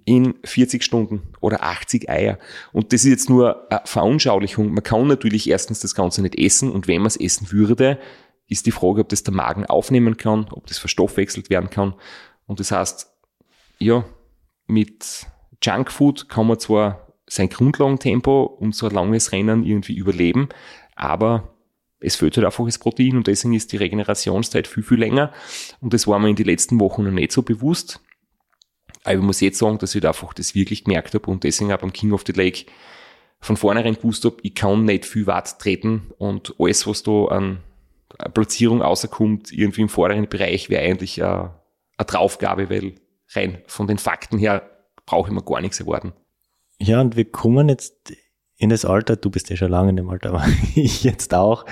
in 0.03 0.35
40 0.43 0.83
Stunden 0.83 1.33
oder 1.39 1.63
80 1.63 2.09
Eier. 2.09 2.37
Und 2.73 2.93
das 2.93 3.05
ist 3.05 3.09
jetzt 3.09 3.29
nur 3.29 3.71
eine 3.71 3.81
Veranschaulichung. 3.85 4.73
Man 4.73 4.83
kann 4.83 5.07
natürlich 5.07 5.49
erstens 5.49 5.79
das 5.79 5.95
Ganze 5.95 6.21
nicht 6.21 6.37
essen 6.37 6.71
und 6.71 6.87
wenn 6.87 7.01
man 7.01 7.07
es 7.07 7.17
essen 7.17 7.51
würde, 7.51 7.99
ist 8.47 8.65
die 8.65 8.71
Frage, 8.71 9.01
ob 9.01 9.09
das 9.09 9.23
der 9.23 9.33
Magen 9.33 9.65
aufnehmen 9.65 10.17
kann, 10.17 10.47
ob 10.51 10.67
das 10.67 10.77
verstoffwechselt 10.77 11.49
werden 11.49 11.69
kann. 11.69 11.95
Und 12.45 12.59
das 12.59 12.71
heißt, 12.71 13.11
ja, 13.79 14.05
mit 14.67 15.25
Junkfood 15.63 16.29
kann 16.29 16.47
man 16.47 16.59
zwar 16.59 17.13
sein 17.27 17.49
Grundlagentempo 17.49 18.43
und 18.43 18.75
so 18.75 18.87
ein 18.87 18.93
langes 18.93 19.31
Rennen 19.31 19.63
irgendwie 19.63 19.95
überleben, 19.95 20.49
aber 20.95 21.55
es 21.99 22.15
fehlt 22.15 22.35
halt 22.37 22.45
einfach 22.45 22.65
das 22.65 22.79
Protein 22.79 23.17
und 23.17 23.27
deswegen 23.27 23.53
ist 23.53 23.71
die 23.71 23.77
Regenerationszeit 23.77 24.67
viel, 24.67 24.83
viel 24.83 24.99
länger. 24.99 25.33
Und 25.81 25.93
das 25.93 26.07
war 26.07 26.19
mir 26.19 26.29
in 26.29 26.35
den 26.35 26.45
letzten 26.45 26.79
Wochen 26.79 27.03
noch 27.03 27.11
nicht 27.11 27.31
so 27.31 27.41
bewusst. 27.41 28.01
Aber 29.03 29.15
ich 29.15 29.21
muss 29.21 29.41
jetzt 29.41 29.59
sagen, 29.59 29.77
dass 29.77 29.95
ich 29.95 30.01
da 30.01 30.09
einfach 30.09 30.33
das 30.33 30.55
wirklich 30.55 30.83
gemerkt 30.83 31.13
habe 31.13 31.29
und 31.29 31.43
deswegen 31.43 31.71
auch 31.71 31.77
beim 31.77 31.93
King 31.93 32.11
of 32.11 32.23
the 32.25 32.33
Lake 32.33 32.65
von 33.39 33.57
vornherein 33.57 33.95
gewusst 33.95 34.25
habe, 34.25 34.37
ich 34.41 34.55
kann 34.55 34.85
nicht 34.85 35.05
viel 35.05 35.27
Watt 35.27 35.59
treten 35.59 36.11
und 36.17 36.55
alles, 36.57 36.87
was 36.87 37.03
da 37.03 37.25
an 37.25 37.59
Platzierung 38.33 38.81
außerkommt, 38.81 39.51
irgendwie 39.51 39.81
im 39.81 39.89
vorderen 39.89 40.27
Bereich, 40.27 40.69
wäre 40.69 40.83
eigentlich 40.83 41.21
eine, 41.21 41.53
eine 41.97 42.05
Draufgabe, 42.05 42.69
weil 42.69 42.95
rein 43.33 43.61
von 43.67 43.87
den 43.87 43.97
Fakten 43.97 44.37
her 44.37 44.69
brauche 45.05 45.29
ich 45.29 45.33
mir 45.33 45.43
gar 45.43 45.61
nichts 45.61 45.79
erwarten. 45.79 46.13
Ja, 46.79 47.01
und 47.01 47.15
wir 47.15 47.29
kommen 47.29 47.69
jetzt 47.69 48.13
in 48.57 48.69
das 48.69 48.85
Alter, 48.85 49.15
du 49.15 49.29
bist 49.29 49.49
ja 49.49 49.55
schon 49.55 49.71
lange 49.71 49.89
in 49.89 49.97
dem 49.97 50.09
Alter, 50.09 50.29
aber 50.33 50.45
ich 50.75 51.03
jetzt 51.03 51.33
auch, 51.33 51.65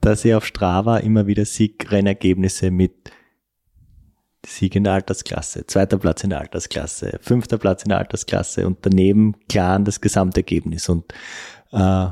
dass 0.00 0.24
ich 0.24 0.34
auf 0.34 0.46
Strava 0.46 0.98
immer 0.98 1.26
wieder 1.26 1.44
Siegrennergebnisse 1.44 2.70
mit 2.70 3.12
Sieg 4.46 4.76
in 4.76 4.84
der 4.84 4.94
Altersklasse, 4.94 5.66
zweiter 5.66 5.98
Platz 5.98 6.22
in 6.22 6.30
der 6.30 6.40
Altersklasse, 6.40 7.18
fünfter 7.22 7.56
Platz 7.56 7.82
in 7.82 7.88
der 7.88 7.98
Altersklasse 7.98 8.66
und 8.66 8.78
daneben 8.82 9.34
klar 9.48 9.78
das 9.80 10.00
Gesamtergebnis. 10.00 10.88
Und 10.88 11.12
äh, 11.72 12.08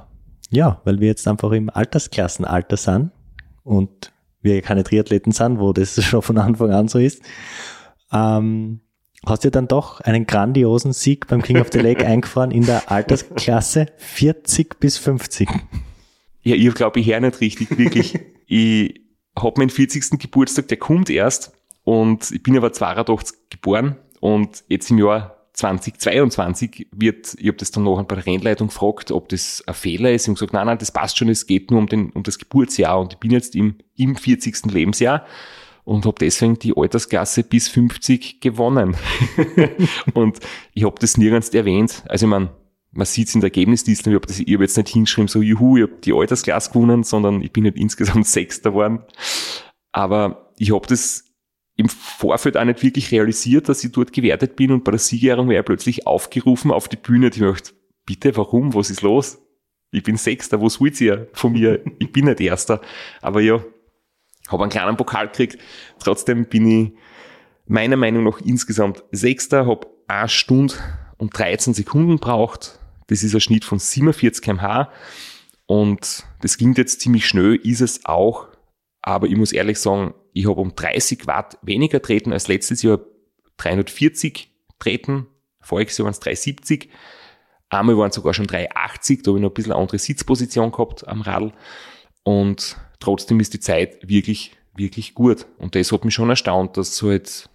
ja, 0.51 0.81
weil 0.85 1.01
wir 1.01 1.09
jetzt 1.09 1.29
einfach 1.29 1.51
im 1.53 1.68
Altersklassenalter 1.68 2.77
sind 2.77 3.11
und 3.64 4.12
wir 4.41 4.61
keine 4.62 4.83
Triathleten 4.83 5.33
sind, 5.33 5.59
wo 5.59 5.73
das 5.73 6.03
schon 6.05 6.23
von 6.23 6.39
Anfang 6.39 6.70
an 6.70 6.89
so 6.89 6.99
ist, 6.99 7.23
ähm, 8.12 8.81
hast 9.27 9.45
du 9.45 9.51
dann 9.51 9.68
doch 9.68 10.01
einen 10.01 10.27
grandiosen 10.27 10.93
Sieg 10.93 11.27
beim 11.27 11.43
King 11.43 11.61
of 11.61 11.68
the 11.73 11.79
Lake 11.79 12.07
eingefahren 12.07 12.51
in 12.51 12.66
der 12.66 12.91
Altersklasse 12.91 13.87
40 13.97 14.81
bis 14.81 14.99
50. 14.99 15.49
Ja, 16.43 16.57
ich 16.57 16.75
glaube, 16.75 17.01
ich 17.01 17.07
höre 17.07 17.20
nicht 17.20 17.41
richtig, 17.41 17.79
wirklich. 17.79 18.18
ich 18.47 19.01
habe 19.39 19.61
meinen 19.61 19.70
40. 19.70 20.18
Geburtstag, 20.18 20.68
der 20.68 20.77
kommt 20.77 21.09
erst 21.09 21.53
und 21.85 22.31
ich 22.31 22.43
bin 22.43 22.57
aber 22.57 22.73
82 22.73 23.51
geboren 23.51 23.97
und 24.20 24.64
jetzt 24.68 24.91
im 24.91 24.99
Jahr 24.99 25.39
2022 25.53 26.89
wird, 26.93 27.35
ich 27.39 27.47
habe 27.47 27.59
das 27.59 27.70
dann 27.70 27.85
noch 27.85 28.03
bei 28.05 28.14
der 28.14 28.27
Rennleitung 28.27 28.68
gefragt, 28.68 29.11
ob 29.11 29.29
das 29.29 29.62
ein 29.66 29.75
Fehler 29.75 30.12
ist. 30.12 30.23
Ich 30.23 30.29
habe 30.29 30.35
gesagt, 30.35 30.53
nein, 30.55 30.66
nein, 30.66 30.79
das 30.79 30.91
passt 30.91 31.18
schon, 31.18 31.29
es 31.29 31.47
geht 31.47 31.70
nur 31.70 31.79
um, 31.79 31.87
den, 31.87 32.11
um 32.11 32.23
das 32.23 32.39
Geburtsjahr 32.39 32.99
und 32.99 33.12
ich 33.12 33.18
bin 33.18 33.31
jetzt 33.31 33.55
im, 33.55 33.77
im 33.97 34.16
40. 34.16 34.73
Lebensjahr 34.73 35.27
und 35.85 36.07
habe 36.07 36.16
deswegen 36.20 36.59
die 36.59 36.76
Altersklasse 36.76 37.43
bis 37.43 37.68
50 37.68 38.41
gewonnen. 38.41 38.97
und 40.14 40.39
ich 40.74 40.85
habe 40.85 40.97
das 41.01 41.16
nirgends 41.16 41.51
erwähnt. 41.51 42.05
Also 42.09 42.26
ich 42.26 42.30
meine, 42.30 42.51
man 42.93 43.07
sieht 43.07 43.28
es 43.28 43.35
in 43.35 43.41
der 43.41 43.49
Ergebnisliste, 43.49 44.11
ich 44.11 44.16
habe 44.16 44.26
hab 44.26 44.61
jetzt 44.61 44.76
nicht 44.76 44.89
hingeschrieben, 44.89 45.28
so 45.28 45.43
juhu, 45.43 45.78
ich 45.78 45.85
habe 45.85 46.01
die 46.05 46.12
Altersklasse 46.12 46.70
gewonnen, 46.70 47.03
sondern 47.05 47.43
ich 47.43 47.53
bin 47.53 47.64
nicht 47.64 47.76
insgesamt 47.76 48.26
Sechster 48.28 48.70
geworden. 48.70 49.01
Aber 49.93 50.53
ich 50.59 50.72
habe 50.72 50.87
das 50.87 51.24
im 51.76 51.89
Vorfeld 51.89 52.57
auch 52.57 52.64
nicht 52.64 52.83
wirklich 52.83 53.11
realisiert, 53.11 53.68
dass 53.68 53.83
ich 53.83 53.93
dort 53.93 54.12
gewertet 54.12 54.57
bin 54.57 54.70
und 54.70 54.85
bei 54.85 54.93
der 54.93 55.01
Siegerehrung 55.01 55.49
wäre 55.49 55.62
plötzlich 55.62 56.07
aufgerufen 56.07 56.70
auf 56.70 56.89
die 56.89 56.97
Bühne. 56.97 57.28
Ich 57.28 57.39
dachte, 57.39 57.72
bitte, 58.05 58.37
warum? 58.37 58.74
Was 58.74 58.91
ist 58.91 59.03
los? 59.03 59.39
Ich 59.91 60.03
bin 60.03 60.16
Sechster, 60.16 60.61
was 60.62 60.80
wollt 60.80 61.01
ihr 61.01 61.28
von 61.33 61.53
mir? 61.53 61.83
Ich 61.99 62.12
bin 62.12 62.26
nicht 62.26 62.41
Erster. 62.41 62.80
Aber 63.20 63.41
ja, 63.41 63.62
habe 64.53 64.63
einen 64.63 64.71
kleinen 64.71 64.97
Pokal 64.97 65.29
gekriegt. 65.29 65.59
Trotzdem 65.99 66.47
bin 66.47 66.67
ich 66.67 66.93
meiner 67.67 67.97
Meinung 67.97 68.25
nach 68.25 68.41
insgesamt 68.41 69.03
Sechster, 69.13 69.67
habe 69.67 69.89
eine 70.09 70.29
Stunde 70.29 70.75
und 71.17 71.37
13 71.37 71.75
Sekunden 71.75 72.19
braucht. 72.19 72.79
Das 73.07 73.23
ist 73.23 73.35
ein 73.35 73.41
Schnitt 73.41 73.65
von 73.65 73.79
47 73.79 74.43
kmh. 74.43 74.91
Und 75.67 76.25
das 76.41 76.59
klingt 76.59 76.79
jetzt 76.79 77.01
ziemlich 77.01 77.27
schnell, 77.27 77.57
ist 77.57 77.81
es 77.81 78.05
auch. 78.05 78.49
Aber 79.01 79.27
ich 79.27 79.37
muss 79.37 79.53
ehrlich 79.53 79.79
sagen, 79.79 80.15
ich 80.33 80.47
habe 80.49 80.61
um 80.61 80.75
30 80.75 81.27
Watt 81.27 81.59
weniger 81.63 82.01
treten 82.01 82.33
als 82.33 82.49
letztes 82.49 82.83
Jahr 82.83 83.01
340 83.57 84.51
treten. 84.79 85.27
Voriges 85.61 85.99
Jahr 85.99 86.05
waren 86.05 86.13
es 86.13 86.21
370. 86.21 86.91
Einmal 87.71 87.97
waren 87.97 88.11
es 88.11 88.17
sogar 88.17 88.35
schon 88.35 88.47
380, 88.47 89.23
da 89.23 89.31
habe 89.31 89.39
ich 89.39 89.43
noch 89.43 89.51
ein 89.51 89.55
bisschen 89.55 89.73
eine 89.73 89.81
andere 89.81 89.99
Sitzposition 89.99 90.73
gehabt 90.73 91.09
am 91.09 91.23
Radl. 91.23 91.53
Und 92.23 92.77
trotzdem 93.03 93.41
ist 93.41 93.55
die 93.55 93.61
Zeit 93.61 94.09
wirklich, 94.09 94.53
wirklich 94.75 95.15
gut. 95.15 95.47
Und 95.59 95.75
das 95.75 95.93
hat 95.93 96.05
mich 96.05 96.15
schon 96.15 96.31
erstaunt, 96.31 96.77
dass 96.77 97.03
halt, 97.03 97.49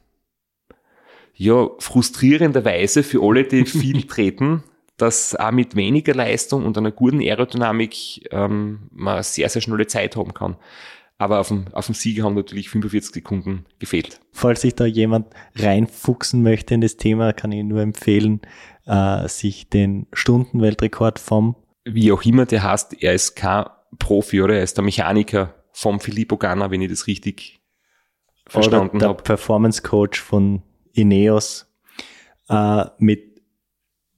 ja, 1.34 1.70
frustrierenderweise 1.80 3.04
für 3.04 3.22
alle, 3.24 3.44
die 3.44 3.66
viel 3.66 4.04
treten, 4.04 4.64
dass 4.98 5.36
auch 5.36 5.52
mit 5.52 5.76
weniger 5.76 6.14
Leistung 6.14 6.66
und 6.66 6.78
einer 6.78 6.92
guten 6.92 7.20
Aerodynamik 7.20 8.28
ähm, 8.32 8.90
man 8.92 9.22
sehr, 9.24 9.50
sehr 9.50 9.62
schnelle 9.62 9.88
Zeit 9.88 10.16
haben 10.16 10.34
kann. 10.34 10.58
Aber 11.20 11.40
auf 11.40 11.48
dem, 11.48 11.66
auf 11.72 11.88
dem 11.88 11.96
Sieger 11.96 12.24
haben 12.24 12.36
natürlich 12.36 12.70
45 12.70 13.14
Sekunden 13.14 13.66
gefehlt. 13.80 14.20
Falls 14.34 14.62
sich 14.62 14.76
da 14.76 14.86
jemand 14.86 15.28
reinfuchsen 15.56 16.44
möchte 16.44 16.76
in 16.76 16.82
das 16.82 16.98
Thema, 16.98 17.34
kann 17.34 17.52
ich 17.52 17.64
nur 17.64 17.82
empfehlen, 17.82 18.42
äh, 18.86 19.28
sich 19.28 19.70
den 19.70 20.06
Stundenweltrekord 20.14 21.18
vom 21.18 21.56
wie 21.90 22.12
auch 22.12 22.24
immer 22.24 22.46
der 22.46 22.64
heißt, 22.64 23.02
er 23.02 23.14
ist 23.14 23.36
kein 23.36 23.66
Profi 24.00 24.42
oder 24.42 24.56
er 24.56 24.64
ist 24.64 24.78
der 24.78 24.84
Mechaniker 24.84 25.56
vom 25.72 26.00
Filippo 26.00 26.38
Ganna, 26.38 26.72
wenn 26.72 26.82
ich 26.82 26.90
das 26.90 27.08
richtig 27.08 27.62
verstanden 28.48 29.00
der 29.00 29.10
habe. 29.10 29.24
Performance 29.24 29.82
Coach 29.82 30.22
von 30.22 30.64
Ineos 30.94 31.72
äh, 32.50 32.86
mit 32.98 33.42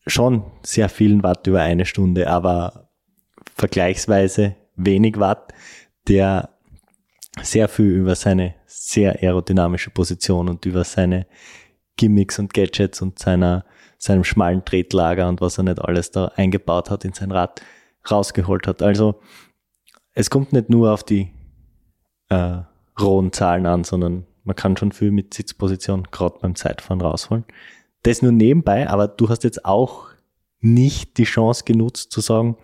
schon 0.08 0.44
sehr 0.64 0.90
vielen 0.90 1.24
Watt 1.24 1.46
über 1.48 1.62
eine 1.62 1.86
Stunde, 1.86 2.30
aber 2.30 2.90
vergleichsweise 3.56 4.56
wenig 4.76 5.20
Watt, 5.20 5.54
der 6.08 6.50
sehr 7.42 7.68
viel 7.68 7.92
über 7.92 8.16
seine 8.16 8.56
sehr 8.66 9.22
aerodynamische 9.22 9.92
Position 9.92 10.50
und 10.50 10.66
über 10.66 10.84
seine 10.84 11.28
Gimmicks 11.98 12.40
und 12.40 12.54
Gadgets 12.54 13.02
und 13.02 13.20
seiner, 13.20 13.66
seinem 13.98 14.24
schmalen 14.24 14.64
Tretlager 14.64 15.28
und 15.28 15.42
was 15.42 15.58
er 15.58 15.66
nicht 15.66 15.80
alles 15.80 16.12
da 16.12 16.32
eingebaut 16.36 16.90
hat 16.90 17.06
in 17.06 17.14
sein 17.14 17.32
Rad 17.32 17.62
rausgeholt 18.10 18.68
hat. 18.68 18.82
Also 18.82 19.20
es 20.20 20.30
kommt 20.30 20.52
nicht 20.52 20.70
nur 20.70 20.92
auf 20.92 21.04
die 21.04 21.30
äh, 22.28 22.58
rohen 23.00 23.32
Zahlen 23.32 23.66
an, 23.66 23.86
sondern 23.86 24.26
man 24.44 24.54
kann 24.54 24.76
schon 24.76 24.92
viel 24.92 25.12
mit 25.12 25.34
Sitzposition 25.34 26.10
gerade 26.12 26.40
beim 26.42 26.56
Zeitfahren 26.56 27.00
rausholen. 27.00 27.46
Das 28.04 28.22
nur 28.22 28.34
nebenbei, 28.34 28.90
aber 28.90 29.08
du 29.08 29.30
hast 29.30 29.46
jetzt 29.46 29.64
auch 29.64 30.08
nicht 30.60 31.18
die 31.18 31.24
Chance 31.24 31.64
genutzt 31.64 32.12
zu 32.12 32.20
sagen, 32.20 32.58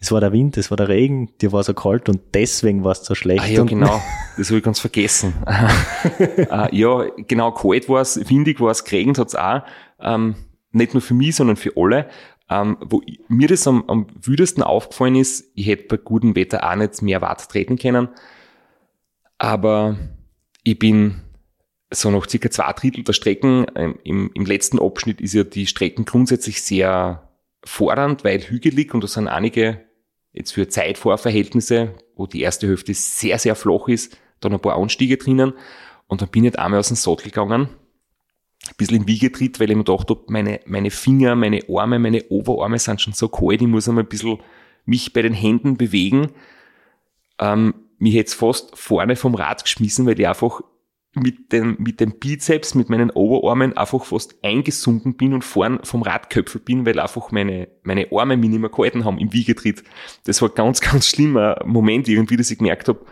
es 0.00 0.10
war 0.10 0.20
der 0.20 0.32
Wind, 0.32 0.56
es 0.56 0.70
war 0.70 0.76
der 0.76 0.88
Regen, 0.88 1.30
dir 1.40 1.52
war 1.52 1.62
so 1.62 1.74
kalt 1.74 2.08
und 2.08 2.20
deswegen 2.34 2.82
war 2.82 2.90
es 2.92 3.04
so 3.04 3.14
schlecht. 3.14 3.44
Ah, 3.44 3.46
ja, 3.46 3.62
genau. 3.62 4.02
Das 4.36 4.48
habe 4.48 4.58
ich 4.58 4.64
ganz 4.64 4.80
vergessen. 4.80 5.34
äh, 5.46 6.76
ja, 6.76 7.04
genau, 7.28 7.52
kalt 7.52 7.88
war 7.88 8.00
es, 8.00 8.28
windig 8.28 8.60
war 8.60 8.72
es, 8.72 8.84
geregnet 8.84 9.18
hat 9.18 9.28
es 9.28 9.36
auch. 9.36 9.62
Ähm, 10.00 10.34
nicht 10.72 10.94
nur 10.94 11.02
für 11.02 11.14
mich, 11.14 11.36
sondern 11.36 11.56
für 11.56 11.72
alle. 11.76 12.08
Ähm, 12.50 12.76
wo 12.80 13.00
mir 13.28 13.46
das 13.46 13.66
am, 13.68 13.84
am 13.86 14.06
wüdesten 14.20 14.64
aufgefallen 14.64 15.14
ist, 15.14 15.52
ich 15.54 15.66
hätte 15.66 15.84
bei 15.84 15.96
gutem 15.96 16.34
Wetter 16.34 16.68
auch 16.68 16.74
nicht 16.74 17.00
mehr 17.00 17.20
Watt 17.20 17.48
treten 17.48 17.78
können. 17.78 18.08
Aber 19.38 19.96
ich 20.64 20.78
bin 20.78 21.22
so 21.92 22.10
noch 22.10 22.28
circa 22.28 22.50
zwei 22.50 22.72
Drittel 22.72 23.04
der 23.04 23.12
Strecken. 23.12 23.66
Ähm, 23.76 23.98
im, 24.02 24.30
Im 24.34 24.44
letzten 24.44 24.80
Abschnitt 24.80 25.20
ist 25.20 25.34
ja 25.34 25.44
die 25.44 25.66
Strecken 25.66 26.04
grundsätzlich 26.04 26.62
sehr 26.62 27.28
fordernd, 27.64 28.24
weil 28.24 28.40
hügelig 28.40 28.94
und 28.94 29.04
da 29.04 29.08
sind 29.08 29.28
einige 29.28 29.82
jetzt 30.32 30.52
für 30.52 30.68
Zeitfahrverhältnisse, 30.68 31.94
wo 32.16 32.26
die 32.26 32.40
erste 32.40 32.66
Hälfte 32.66 32.94
sehr, 32.94 33.38
sehr 33.38 33.54
flach 33.54 33.88
ist, 33.88 34.16
dann 34.40 34.52
ein 34.52 34.60
paar 34.60 34.76
Anstiege 34.76 35.16
drinnen. 35.16 35.52
Und 36.06 36.22
dann 36.22 36.28
bin 36.28 36.44
ich 36.44 36.58
einmal 36.58 36.80
aus 36.80 36.88
dem 36.88 36.96
Sattel 36.96 37.26
gegangen, 37.26 37.68
ein 38.70 38.76
bisschen 38.76 38.96
im 38.98 39.08
Wiegetritt, 39.08 39.60
weil 39.60 39.70
ich 39.70 39.76
mir 39.76 39.84
gedacht 39.84 40.10
habe, 40.10 40.24
meine, 40.28 40.60
meine 40.66 40.90
Finger, 40.90 41.34
meine 41.34 41.62
Arme, 41.68 41.98
meine 41.98 42.24
Oberarme 42.28 42.78
sind 42.78 43.00
schon 43.00 43.12
so 43.12 43.28
kalt, 43.28 43.62
ich 43.62 43.68
muss 43.68 43.88
einmal 43.88 44.04
ein 44.04 44.08
bisschen 44.08 44.38
mich 44.84 45.12
bei 45.12 45.22
den 45.22 45.34
Händen 45.34 45.76
bewegen. 45.76 46.30
Ähm, 47.38 47.74
mich 47.98 48.14
hätte 48.14 48.34
fast 48.34 48.76
vorne 48.78 49.16
vom 49.16 49.34
Rad 49.34 49.62
geschmissen, 49.62 50.06
weil 50.06 50.18
ich 50.18 50.26
einfach 50.26 50.62
mit 51.14 51.52
dem, 51.52 51.76
mit 51.78 52.00
dem 52.00 52.18
Bizeps, 52.18 52.74
mit 52.74 52.88
meinen 52.88 53.10
Oberarmen 53.10 53.76
einfach 53.76 54.04
fast 54.04 54.36
eingesunken 54.44 55.16
bin 55.16 55.34
und 55.34 55.42
vorn 55.42 55.80
vom 55.82 56.02
Radköpfel 56.02 56.60
bin, 56.60 56.86
weil 56.86 57.00
einfach 57.00 57.32
meine, 57.32 57.68
meine 57.82 58.06
Arme 58.12 58.36
mich 58.36 58.50
nicht 58.50 58.60
mehr 58.60 58.70
gehalten 58.70 59.04
haben 59.04 59.18
im 59.18 59.32
Wiegetritt. 59.32 59.82
Das 60.24 60.40
war 60.40 60.50
ganz, 60.50 60.80
ganz 60.80 61.08
schlimmer 61.08 61.60
Moment 61.64 62.08
irgendwie, 62.08 62.36
dass 62.36 62.50
ich 62.50 62.58
gemerkt 62.58 62.88
habe, 62.88 63.04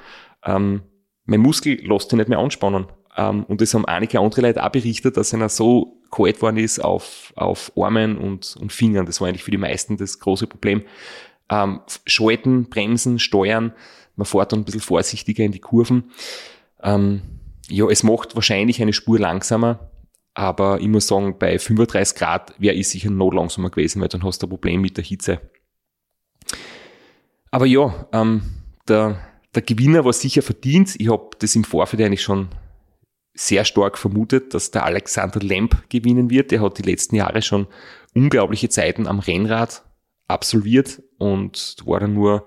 ähm, 0.45 0.83
mein 1.25 1.41
Muskel 1.41 1.75
lässt 1.87 2.11
sich 2.11 2.17
nicht 2.17 2.29
mehr 2.29 2.39
anspannen. 2.39 2.87
Ähm, 3.19 3.45
und 3.45 3.61
das 3.61 3.75
haben 3.75 3.85
einige 3.85 4.21
andere 4.21 4.43
Leute 4.43 4.65
auch 4.65 4.71
berichtet, 4.71 5.17
dass 5.17 5.35
einer 5.35 5.49
so 5.49 6.01
kalt 6.11 6.41
worden 6.41 6.57
ist 6.57 6.79
auf, 6.79 7.33
auf 7.37 7.73
Armen 7.77 8.17
und, 8.17 8.57
und 8.59 8.73
Fingern. 8.73 9.05
Das 9.05 9.21
war 9.21 9.29
eigentlich 9.29 9.43
für 9.43 9.51
die 9.51 9.59
meisten 9.59 9.97
das 9.97 10.21
große 10.21 10.47
Problem. 10.47 10.85
Ähm, 11.51 11.81
Schalten, 12.07 12.71
Bremsen, 12.71 13.19
Steuern, 13.19 13.75
man 14.15 14.25
fährt 14.25 14.53
dann 14.53 14.61
ein 14.61 14.65
bisschen 14.65 14.81
vorsichtiger 14.81 15.45
in 15.45 15.53
die 15.53 15.59
Kurven. 15.59 16.13
Ähm, 16.83 17.23
ja, 17.69 17.87
es 17.89 18.05
macht 18.05 18.37
wahrscheinlich 18.37 18.81
eine 18.81 18.93
Spur 18.93 19.19
langsamer, 19.19 19.91
aber 20.35 20.81
ich 20.81 20.89
muss 20.89 21.09
sagen, 21.09 21.39
bei 21.39 21.59
35 21.59 22.17
Grad 22.17 22.55
wäre 22.59 22.77
ich 22.77 22.89
sicher 22.89 23.11
noch 23.11 23.33
langsamer 23.33 23.71
gewesen, 23.71 24.01
weil 24.01 24.09
dann 24.09 24.23
hast 24.23 24.43
du 24.43 24.47
ein 24.47 24.51
Problem 24.51 24.81
mit 24.81 24.97
der 24.97 25.05
Hitze. 25.05 25.41
Aber 27.51 27.67
ja, 27.67 28.07
ähm, 28.13 28.43
der, 28.87 29.19
der 29.55 29.63
Gewinner 29.63 30.05
war 30.05 30.13
sicher 30.13 30.43
verdient. 30.43 30.95
Ich 30.99 31.11
habe 31.11 31.31
das 31.41 31.57
im 31.57 31.65
Vorfeld 31.65 32.03
eigentlich 32.03 32.23
schon 32.23 32.49
sehr 33.39 33.65
stark 33.65 33.99
vermutet, 33.99 34.53
dass 34.53 34.73
der 34.73 34.85
Alexander 34.85 35.39
Lemp 35.39 35.89
gewinnen 35.89 36.29
wird. 36.29 36.51
Der 36.51 36.61
hat 36.61 36.79
die 36.79 36.83
letzten 36.83 37.15
Jahre 37.15 37.41
schon 37.41 37.69
unglaubliche 38.13 38.69
Zeiten 38.69 39.07
am 39.07 39.21
Rennrad 39.21 39.85
absolviert 40.27 41.03
und 41.19 41.77
war 41.85 42.01
dann 42.01 42.15
nur 42.15 42.47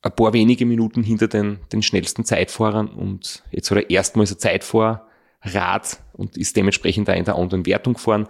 ein 0.00 0.12
paar 0.12 0.32
wenige 0.32 0.64
Minuten 0.64 1.02
hinter 1.02 1.28
den, 1.28 1.60
den 1.70 1.82
schnellsten 1.82 2.24
Zeitfahrern 2.24 2.88
und 2.88 3.42
jetzt 3.50 3.70
hat 3.70 3.78
er 3.78 3.90
erstmals 3.90 4.32
ein 4.32 4.38
Zeitfahrrad 4.38 6.00
und 6.14 6.36
ist 6.38 6.56
dementsprechend 6.56 7.08
da 7.08 7.12
in 7.12 7.24
der 7.24 7.36
anderen 7.36 7.66
Wertung 7.66 7.94
gefahren. 7.94 8.26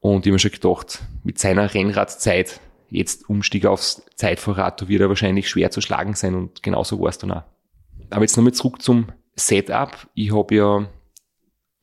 Und 0.00 0.20
ich 0.20 0.30
habe 0.30 0.32
mir 0.32 0.38
schon 0.38 0.50
gedacht, 0.50 1.02
mit 1.24 1.38
seiner 1.38 1.72
Rennradzeit, 1.72 2.60
jetzt 2.90 3.28
Umstieg 3.30 3.64
aufs 3.64 4.02
Zeitfahrrad, 4.16 4.82
da 4.82 4.88
wird 4.88 5.00
er 5.00 5.08
wahrscheinlich 5.08 5.48
schwer 5.48 5.70
zu 5.70 5.80
schlagen 5.80 6.14
sein 6.14 6.34
und 6.34 6.62
genauso 6.62 7.00
war 7.00 7.08
es 7.08 7.18
dann 7.18 7.30
auch. 7.30 7.44
Aber 8.10 8.22
jetzt 8.22 8.36
nochmal 8.36 8.52
zurück 8.52 8.82
zum 8.82 9.06
Setup. 9.34 10.08
Ich 10.14 10.34
habe 10.34 10.54
ja 10.54 10.88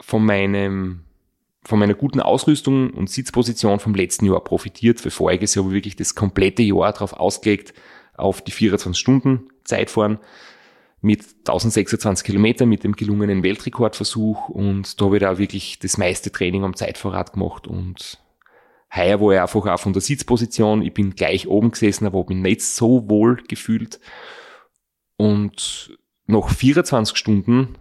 von 0.01 0.25
meinem 0.25 1.05
von 1.61 1.77
meiner 1.77 1.93
guten 1.93 2.21
Ausrüstung 2.21 2.91
und 2.91 3.09
Sitzposition 3.09 3.79
vom 3.79 3.93
letzten 3.93 4.25
Jahr 4.25 4.43
profitiert. 4.43 4.99
Für 5.01 5.11
voriges 5.11 5.55
Jahr 5.55 5.65
habe 5.65 5.73
ich 5.73 5.79
wirklich 5.79 5.95
das 5.95 6.15
komplette 6.15 6.63
Jahr 6.63 6.91
darauf 6.93 7.13
ausgelegt, 7.13 7.73
auf 8.15 8.41
die 8.41 8.51
24 8.51 8.99
Stunden 8.99 9.49
Zeitfahren 9.65 10.19
mit 11.01 11.21
1026 11.39 12.25
Kilometer 12.25 12.65
mit 12.65 12.83
dem 12.83 12.95
gelungenen 12.95 13.43
Weltrekordversuch. 13.43 14.49
Und 14.49 14.99
da 14.99 15.05
habe 15.05 15.17
ich 15.17 15.21
da 15.21 15.37
wirklich 15.37 15.79
das 15.79 15.97
meiste 15.97 16.31
Training 16.31 16.63
am 16.63 16.75
Zeitfahrrad 16.75 17.33
gemacht. 17.33 17.67
Und 17.67 18.19
heuer 18.95 19.21
war 19.21 19.33
ich 19.33 19.39
einfach 19.39 19.65
auch 19.65 19.79
von 19.79 19.93
der 19.93 20.01
Sitzposition, 20.01 20.81
ich 20.81 20.93
bin 20.93 21.15
gleich 21.15 21.47
oben 21.47 21.71
gesessen, 21.71 22.05
aber 22.05 22.19
habe 22.19 22.33
mich 22.33 22.43
nicht 22.43 22.61
so 22.63 23.09
wohl 23.09 23.43
gefühlt. 23.47 23.99
Und 25.17 25.98
nach 26.29 26.49
24 26.49 27.17
Stunden 27.17 27.75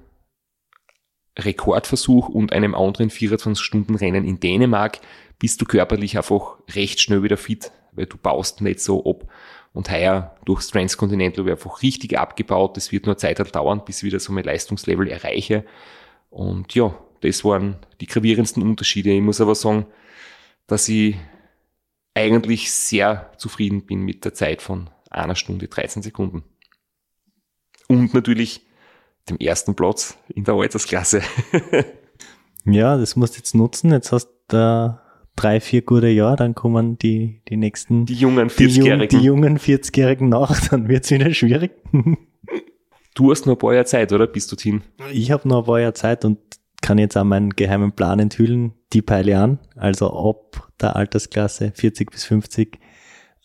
Rekordversuch 1.39 2.29
und 2.29 2.53
einem 2.53 2.75
anderen 2.75 3.11
24-Stunden-Rennen 3.11 4.25
in 4.25 4.41
Dänemark 4.41 5.01
bist 5.39 5.61
du 5.61 5.67
körperlich 5.67 6.17
einfach 6.17 6.57
recht 6.75 7.01
schnell 7.01 7.23
wieder 7.23 7.37
fit, 7.37 7.71
weil 7.93 8.07
du 8.07 8.17
baust 8.17 8.61
nicht 8.61 8.81
so 8.81 9.05
ab. 9.05 9.31
Und 9.73 9.91
heuer 9.91 10.35
durchs 10.47 10.69
Transcontinental 10.69 11.45
ich 11.45 11.53
einfach 11.53 11.83
richtig 11.83 12.19
abgebaut. 12.19 12.77
Das 12.77 12.91
wird 12.91 13.07
nur 13.07 13.19
Zeit 13.19 13.39
dauern, 13.55 13.85
bis 13.85 13.99
ich 13.99 14.05
wieder 14.05 14.19
so 14.19 14.33
mein 14.33 14.45
Leistungslevel 14.45 15.09
erreiche. 15.09 15.65
Und 16.31 16.75
ja, 16.75 16.95
das 17.21 17.45
waren 17.45 17.77
die 18.01 18.07
gravierendsten 18.07 18.63
Unterschiede. 18.63 19.11
Ich 19.11 19.21
muss 19.21 19.43
aber 19.43 19.55
sagen, 19.55 19.87
dass 20.67 20.89
ich 20.89 21.17
eigentlich 22.15 22.73
sehr 22.73 23.31
zufrieden 23.37 23.85
bin 23.85 24.01
mit 24.01 24.25
der 24.25 24.35
Zeit 24.35 24.63
von 24.63 24.91
einer 25.11 25.37
Stunde 25.37 25.69
13 25.69 26.03
Sekunden. 26.03 26.43
Und 27.89 28.15
natürlich 28.15 28.67
dem 29.29 29.39
ersten 29.39 29.75
Platz 29.75 30.17
in 30.29 30.45
der 30.45 30.55
Altersklasse. 30.55 31.23
ja, 32.65 32.97
das 32.97 33.17
musst 33.17 33.35
du 33.35 33.39
jetzt 33.39 33.55
nutzen. 33.55 33.91
Jetzt 33.91 34.13
hast 34.13 34.27
du 34.27 34.33
da 34.49 35.03
drei, 35.37 35.61
vier 35.61 35.83
gute 35.83 36.09
Jahre, 36.09 36.37
dann 36.37 36.55
kommen 36.55 36.99
die, 36.99 37.41
die 37.49 37.57
nächsten. 37.57 38.07
Die 38.07 38.15
jungen 38.15 38.49
40-Jährigen. 38.49 39.09
Die, 39.09 39.25
jungen 39.25 39.59
40-Jährigen 39.59 40.29
nach, 40.29 40.61
dann 40.71 40.89
wird's 40.89 41.11
wieder 41.11 41.33
schwierig. 41.33 41.73
du 43.15 43.31
hast 43.31 43.47
noch 43.47 43.55
ein 43.55 43.59
paar 43.59 43.75
Jahre 43.75 43.87
Zeit, 43.87 44.13
oder? 44.13 44.27
Bis 44.27 44.47
dorthin. 44.47 44.83
Ich 45.13 45.31
habe 45.31 45.49
noch 45.49 45.61
ein 45.61 45.65
paar 45.65 45.81
Jahre 45.81 45.95
Zeit 45.95 46.25
und 46.25 46.39
kann 46.81 46.99
jetzt 46.99 47.17
auch 47.17 47.25
meinen 47.25 47.51
geheimen 47.51 47.93
Plan 47.93 48.19
enthüllen. 48.19 48.73
Die 48.93 49.03
peile 49.03 49.39
an. 49.39 49.59
Also 49.77 50.13
ab 50.13 50.71
der 50.81 50.97
Altersklasse 50.97 51.73
40 51.75 52.11
bis 52.11 52.25
50. 52.25 52.77
Äh, 52.77 52.79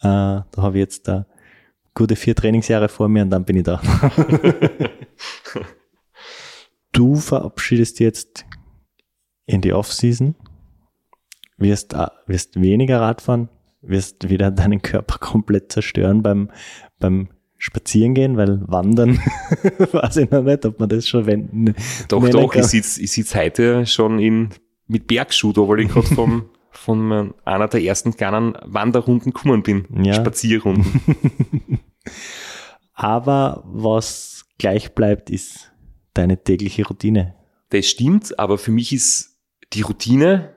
da 0.01 0.45
habe 0.57 0.77
ich 0.77 0.81
jetzt 0.81 1.07
da 1.07 1.25
gute 1.93 2.15
vier 2.15 2.35
Trainingsjahre 2.35 2.89
vor 2.89 3.07
mir 3.07 3.23
und 3.23 3.29
dann 3.29 3.45
bin 3.45 3.57
ich 3.57 3.63
da. 3.63 3.81
du 6.91 7.15
verabschiedest 7.15 7.99
jetzt 7.99 8.45
in 9.45 9.61
die 9.61 9.73
Offseason, 9.73 10.35
wirst, 11.57 11.93
äh, 11.93 12.07
wirst 12.27 12.59
weniger 12.59 13.01
Radfahren, 13.01 13.49
wirst 13.81 14.29
wieder 14.29 14.51
deinen 14.51 14.81
Körper 14.81 15.17
komplett 15.19 15.71
zerstören 15.71 16.23
beim, 16.23 16.49
beim 16.99 17.29
Spazierengehen, 17.57 18.35
weil 18.35 18.61
Wandern, 18.67 19.17
weiß 19.91 20.17
ich 20.17 20.31
noch 20.31 20.43
nicht, 20.43 20.65
ob 20.65 20.79
man 20.79 20.89
das 20.89 21.07
schon 21.07 21.25
wenden 21.25 21.73
Doch, 22.09 22.27
doch, 22.29 22.51
kann. 22.51 22.61
ich 22.61 22.67
sitze 22.67 23.01
ich 23.01 23.11
sitz 23.11 23.35
heute 23.35 23.85
schon 23.85 24.19
in, 24.19 24.49
mit 24.87 25.07
Bergschuh 25.07 25.53
da, 25.53 25.61
weil 25.61 25.81
ich 25.81 25.89
gerade 25.89 26.07
vom, 26.07 26.49
von 26.73 27.33
einer 27.45 27.67
der 27.67 27.81
ersten 27.81 28.15
kleinen 28.15 28.57
Wanderrunden 28.63 29.33
gekommen 29.33 29.63
bin. 29.63 29.87
Ja. 30.03 30.13
Spazierrunden. 30.13 31.01
Aber 32.93 33.63
was 33.65 34.45
gleich 34.57 34.93
bleibt, 34.93 35.29
ist 35.29 35.71
deine 36.13 36.43
tägliche 36.43 36.85
Routine. 36.85 37.35
Das 37.69 37.87
stimmt, 37.87 38.37
aber 38.37 38.59
für 38.59 38.71
mich 38.71 38.93
ist 38.93 39.39
die 39.73 39.81
Routine 39.81 40.55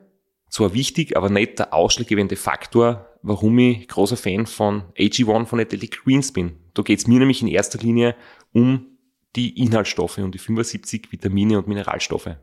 zwar 0.51 0.75
wichtig, 0.75 1.17
aber 1.17 1.31
nicht 1.31 1.59
der 1.59 1.73
ausschlaggebende 1.73 2.37
Faktor, 2.37 3.09
warum 3.23 3.59
ich 3.59 3.89
großer 3.89 4.17
Fan 4.17 4.47
von 4.47 4.83
AG1 4.99 5.47
von 5.47 5.61
Athletic 5.61 6.03
Greens 6.05 6.33
bin. 6.33 6.57
Da 6.75 6.83
geht 6.83 6.99
es 6.99 7.07
mir 7.07 7.19
nämlich 7.19 7.41
in 7.41 7.49
erster 7.49 7.79
Linie 7.79 8.15
um 8.53 8.87
die 9.35 9.59
Inhaltsstoffe 9.59 10.19
und 10.19 10.35
die 10.35 10.39
75 10.39 11.11
Vitamine 11.11 11.59
und 11.59 11.69
Mineralstoffe. 11.69 12.37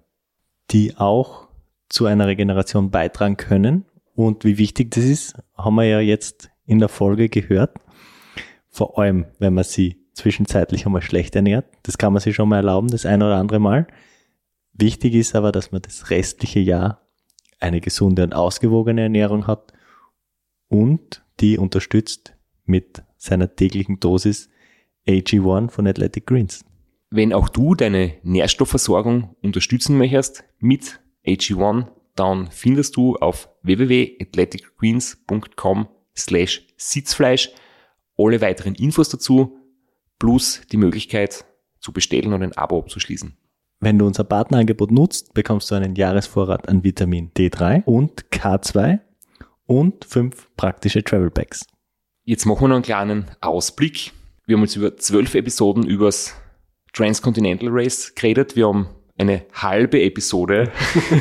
Die 0.71 0.97
auch 0.97 1.47
zu 1.94 2.08
einer 2.08 2.26
Regeneration 2.26 2.89
beitragen 2.89 3.38
können. 3.38 3.86
Und 4.16 4.46
wie 4.46 4.58
wichtig 4.58 4.89
das 4.91 5.04
ist, 5.04 5.36
haben 5.56 5.76
wir 5.76 5.86
ja 5.86 6.00
jetzt 6.00 6.50
in 6.66 6.80
der 6.80 6.89
Folge 6.89 7.30
gehört. 7.30 7.78
Vor 8.68 8.98
allem, 8.98 9.26
wenn 9.38 9.54
man 9.54 9.64
sie 9.64 10.04
zwischenzeitlich 10.14 10.88
einmal 10.88 11.04
schlecht 11.04 11.36
ernährt. 11.36 11.66
Das 11.84 12.00
kann 12.00 12.12
man 12.12 12.20
sich 12.20 12.36
schon 12.36 12.50
mal 12.50 12.58
erlauben, 12.58 12.88
das 12.88 13.06
ein 13.06 13.22
oder 13.22 13.36
andere 13.36 13.60
Mal. 13.60 13.86
Wichtig 14.74 15.14
ist 15.14 15.36
aber, 15.36 15.52
dass 15.52 15.72
man 15.72 15.84
das 15.84 16.10
restliche 16.10 16.60
Jahr 16.60 17.02
eine 17.60 17.80
gesunde 17.80 18.24
und 18.24 18.34
ausgewogene 18.34 19.02
Ernährung 19.02 19.46
hat 19.46 19.72
und 20.70 21.24
die 21.41 21.60
unterstützt 21.60 22.36
mit 22.66 23.04
seiner 23.18 23.56
täglichen 23.56 24.00
Dosis 24.00 24.50
AG1 25.08 25.70
von 25.70 25.86
Athletic 25.86 26.26
Greens. 26.26 26.66
Wenn 27.12 27.34
auch 27.34 27.50
du 27.50 27.76
deine 27.76 28.14
Nährstoffversorgung 28.24 29.36
unterstützen 29.44 29.96
möchtest 30.00 30.44
mit 30.58 31.00
AG1, 31.26 31.88
dann 32.15 32.49
findest 32.51 32.95
du 32.95 33.15
auf 33.15 33.49
www.athleticgreens.com 33.63 35.88
slash 36.15 36.67
Sitzfleisch 36.78 37.49
alle 38.17 38.41
weiteren 38.41 38.76
Infos 38.76 39.09
dazu 39.09 39.57
plus 40.19 40.61
die 40.71 40.78
Möglichkeit 40.78 41.45
zu 41.80 41.91
bestellen 41.91 42.34
und 42.34 42.43
ein 42.43 42.55
Abo 42.55 42.80
abzuschließen. 42.80 43.36
Wenn 43.80 43.99
du 43.99 44.05
unser 44.05 44.24
Partnerangebot 44.24 44.91
nutzt, 44.91 45.34
bekommst 45.34 45.69
du 45.69 45.76
einen 45.76 45.95
Jahresvorrat 45.95 46.69
an 46.69 46.84
Vitamin 46.84 47.32
D3 47.34 47.84
und 47.84 48.30
K2 48.30 48.99
und 49.65 50.05
fünf 50.05 50.49
praktische 50.55 51.03
Travel 51.03 51.32
Packs. 51.32 51.65
Jetzt 52.24 52.45
machen 52.45 52.61
wir 52.61 52.67
noch 52.69 52.76
einen 52.76 52.84
kleinen 52.84 53.26
Ausblick. 53.41 54.13
Wir 54.45 54.55
haben 54.55 54.63
jetzt 54.63 54.78
über 54.78 54.95
zwölf 54.95 55.36
Episoden 55.36 55.86
übers 55.86 56.36
Transcontinental 56.93 57.69
Race 57.71 58.13
geredet. 58.15 58.55
Wir 58.55 58.67
haben 58.67 58.88
eine 59.18 59.45
halbe 59.53 60.01
Episode 60.01 60.72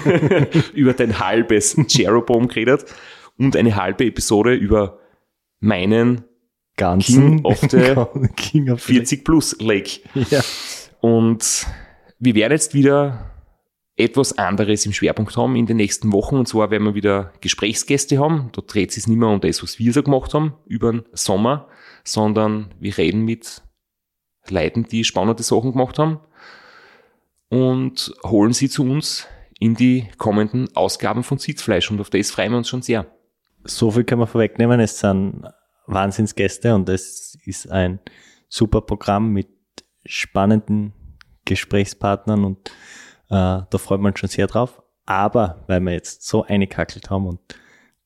über 0.74 0.95
dein 0.95 1.18
halbes 1.18 1.76
Jeroboam 1.88 2.49
geredet 2.49 2.86
und 3.38 3.57
eine 3.57 3.76
halbe 3.76 4.07
Episode 4.07 4.55
über 4.55 4.99
meinen 5.61 6.24
ganzen 6.76 7.43
King 7.43 7.45
of 7.45 7.61
the 7.70 7.95
King 8.36 8.70
of 8.70 8.82
40 8.82 9.24
Plus 9.24 9.57
Lake. 9.61 10.01
Ja. 10.30 10.40
Und 11.01 11.66
wir 12.18 12.34
werden 12.34 12.53
jetzt 12.53 12.74
wieder 12.74 13.30
etwas 13.97 14.38
anderes 14.38 14.86
im 14.86 14.93
Schwerpunkt 14.93 15.36
haben 15.36 15.55
in 15.55 15.66
den 15.66 15.76
nächsten 15.76 16.12
Wochen. 16.12 16.36
Und 16.36 16.49
zwar 16.49 16.70
werden 16.70 16.84
wir 16.84 16.95
wieder 16.95 17.32
Gesprächsgäste 17.40 18.18
haben. 18.18 18.49
Da 18.53 18.62
dreht 18.62 18.88
es 18.88 18.95
sich 18.95 19.07
nicht 19.07 19.18
mehr 19.18 19.28
um 19.28 19.40
das, 19.40 19.62
was 19.62 19.78
wir 19.78 19.93
so 19.93 20.03
gemacht 20.03 20.32
haben 20.32 20.55
über 20.66 20.93
den 20.93 21.03
Sommer, 21.12 21.68
sondern 22.05 22.74
wir 22.80 22.97
reden 22.97 23.24
mit 23.24 23.62
Leuten, 24.49 24.84
die 24.84 25.05
spannende 25.05 25.43
Sachen 25.43 25.72
gemacht 25.72 25.99
haben 25.99 26.20
und 27.53 28.14
holen 28.24 28.55
sie 28.55 28.70
zu 28.70 28.82
uns 28.82 29.26
in 29.61 29.74
die 29.74 30.09
kommenden 30.16 30.74
Ausgaben 30.74 31.22
von 31.22 31.36
Sitzfleisch. 31.36 31.90
Und 31.90 32.00
auf 32.00 32.09
das 32.09 32.30
freuen 32.30 32.53
wir 32.53 32.57
uns 32.57 32.68
schon 32.70 32.80
sehr. 32.80 33.07
So 33.64 33.90
viel 33.90 34.05
können 34.05 34.22
wir 34.22 34.26
vorwegnehmen. 34.26 34.80
Es 34.80 34.98
sind 34.98 35.44
Wahnsinnsgäste 35.86 36.74
und 36.74 36.88
es 36.88 37.36
ist 37.44 37.70
ein 37.70 38.00
super 38.48 38.80
Programm 38.80 39.34
mit 39.34 39.48
spannenden 40.07 40.94
Gesprächspartnern 41.44 42.42
und 42.42 42.70
äh, 43.28 43.61
da 43.68 43.78
freut 43.78 44.00
man 44.00 44.16
schon 44.16 44.30
sehr 44.30 44.46
drauf. 44.46 44.82
Aber 45.05 45.62
weil 45.66 45.80
wir 45.80 45.92
jetzt 45.92 46.26
so 46.26 46.44
eingekackelt 46.44 47.11
haben 47.11 47.26
und 47.26 47.40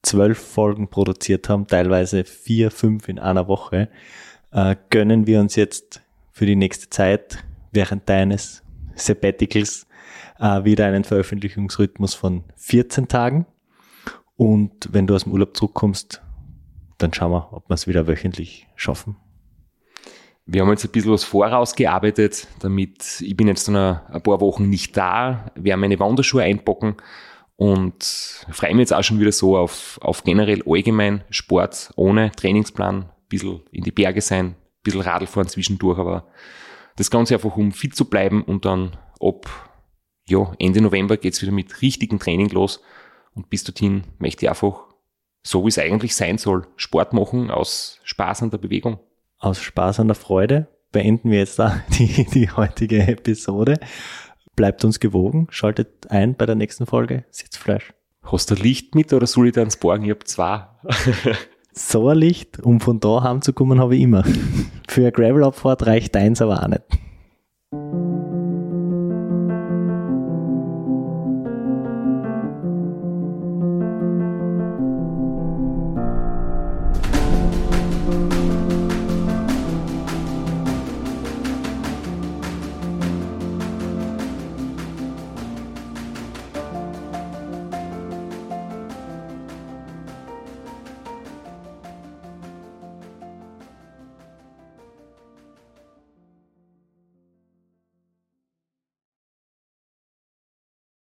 zwölf 0.03 0.39
Folgen 0.39 0.89
produziert 0.89 1.49
haben, 1.49 1.69
teilweise 1.69 2.25
vier, 2.25 2.73
fünf 2.73 3.09
in 3.09 3.21
einer 3.21 3.47
Woche, 3.47 3.91
äh, 4.51 4.75
gönnen 4.91 5.29
wir 5.29 5.39
uns 5.39 5.55
jetzt 5.55 6.03
für 6.33 6.47
die 6.47 6.57
nächste 6.57 6.91
Zeit 6.91 7.45
während 7.71 8.09
deines 8.09 8.66
Sabbaticals 8.97 9.87
äh, 10.39 10.65
wieder 10.65 10.87
einen 10.87 11.05
Veröffentlichungsrhythmus 11.05 12.15
von 12.15 12.45
14 12.57 13.09
Tagen. 13.09 13.47
Und 14.37 14.89
wenn 14.93 15.07
du 15.07 15.15
aus 15.15 15.25
dem 15.25 15.33
Urlaub 15.33 15.57
zurückkommst, 15.57 16.23
dann 16.99 17.13
schauen 17.13 17.33
wir, 17.33 17.53
ob 17.53 17.69
wir 17.69 17.75
es 17.75 17.87
wieder 17.87 18.07
wöchentlich 18.07 18.67
schaffen. 18.75 19.17
Wir 20.49 20.63
haben 20.63 20.71
jetzt 20.71 20.85
ein 20.85 20.93
bisschen 20.93 21.13
was 21.13 21.25
vorausgearbeitet, 21.25 22.47
damit 22.61 23.21
ich 23.21 23.37
bin 23.37 23.49
jetzt 23.49 23.69
noch 23.69 24.01
ein 24.09 24.23
paar 24.23 24.41
Wochen 24.41 24.69
nicht 24.69 24.97
da, 24.97 25.51
werde 25.57 25.81
meine 25.81 25.99
Wanderschuhe 25.99 26.45
einpacken 26.45 26.97
und 27.57 28.45
freue 28.51 28.71
mich 28.75 28.83
jetzt 28.83 28.93
auch 28.93 29.03
schon 29.03 29.19
wieder 29.19 29.33
so 29.33 29.57
auf, 29.57 29.99
auf 30.03 30.23
generell 30.23 30.63
allgemein 30.65 31.25
Sport 31.31 31.91
ohne 31.97 32.31
Trainingsplan, 32.31 33.03
ein 33.03 33.11
bisschen 33.29 33.63
in 33.73 33.83
die 33.83 33.91
Berge 33.91 34.21
sein, 34.21 34.47
ein 34.47 34.57
bisschen 34.85 35.01
Radl 35.01 35.27
fahren 35.27 35.49
zwischendurch, 35.49 35.99
aber 35.99 36.29
das 36.97 37.11
Ganze 37.11 37.35
einfach, 37.35 37.57
um 37.57 37.73
fit 37.73 37.95
zu 37.95 38.07
bleiben 38.07 38.43
und 38.43 38.65
dann 38.65 38.97
ab 39.21 39.47
ja, 40.29 40.53
Ende 40.59 40.81
November 40.81 41.17
geht's 41.17 41.41
wieder 41.43 41.53
mit 41.53 41.83
richtigem 41.83 42.19
Training 42.19 42.51
los 42.51 42.83
und 43.35 43.49
bis 43.51 43.65
dorthin 43.65 44.05
möchte 44.19 44.47
ich 44.47 44.51
einfach, 44.51 44.85
so 45.43 45.65
wie 45.65 45.69
es 45.69 45.79
eigentlich 45.79 46.17
sein 46.17 46.39
soll, 46.39 46.67
Sport 46.77 47.13
machen 47.13 47.51
aus 47.51 48.01
Spaß 48.03 48.43
an 48.43 48.51
der 48.51 48.59
Bewegung. 48.59 48.99
Aus 49.39 49.61
Spaß 49.61 50.01
an 50.01 50.09
der 50.09 50.17
Freude 50.17 50.69
beenden 50.91 51.31
wir 51.31 51.39
jetzt 51.39 51.59
da 51.59 51.83
die, 51.99 52.25
die 52.25 52.51
heutige 52.51 53.07
Episode. 53.07 53.79
Bleibt 54.57 54.85
uns 54.85 54.99
gewogen, 54.99 55.47
schaltet 55.51 56.11
ein 56.11 56.35
bei 56.35 56.47
der 56.47 56.55
nächsten 56.55 56.87
Folge 56.87 57.25
Sitzfleisch. 57.31 57.93
Hast 58.23 58.51
du 58.51 58.55
Licht 58.55 58.95
mit 58.95 59.13
oder 59.13 59.27
soll 59.27 59.49
ich 59.49 59.53
da 59.53 59.61
ans 59.61 59.77
Borgen? 59.77 60.05
Ich 60.07 60.11
hab 60.11 60.27
zwei. 60.27 60.67
So 61.79 62.09
ein 62.09 62.17
Licht, 62.17 62.63
um 62.63 62.81
von 62.81 63.01
da 63.01 63.23
heimzukommen, 63.23 63.81
habe 63.81 63.97
ich 63.97 64.03
immer. 64.03 64.25
Für 64.89 65.03
eine 65.03 65.13
Gravel-Abfahrt 65.13 65.87
reicht 65.87 66.17
eins 66.17 66.41
aber 66.41 66.63
auch 66.63 66.69
nicht. 66.69 68.16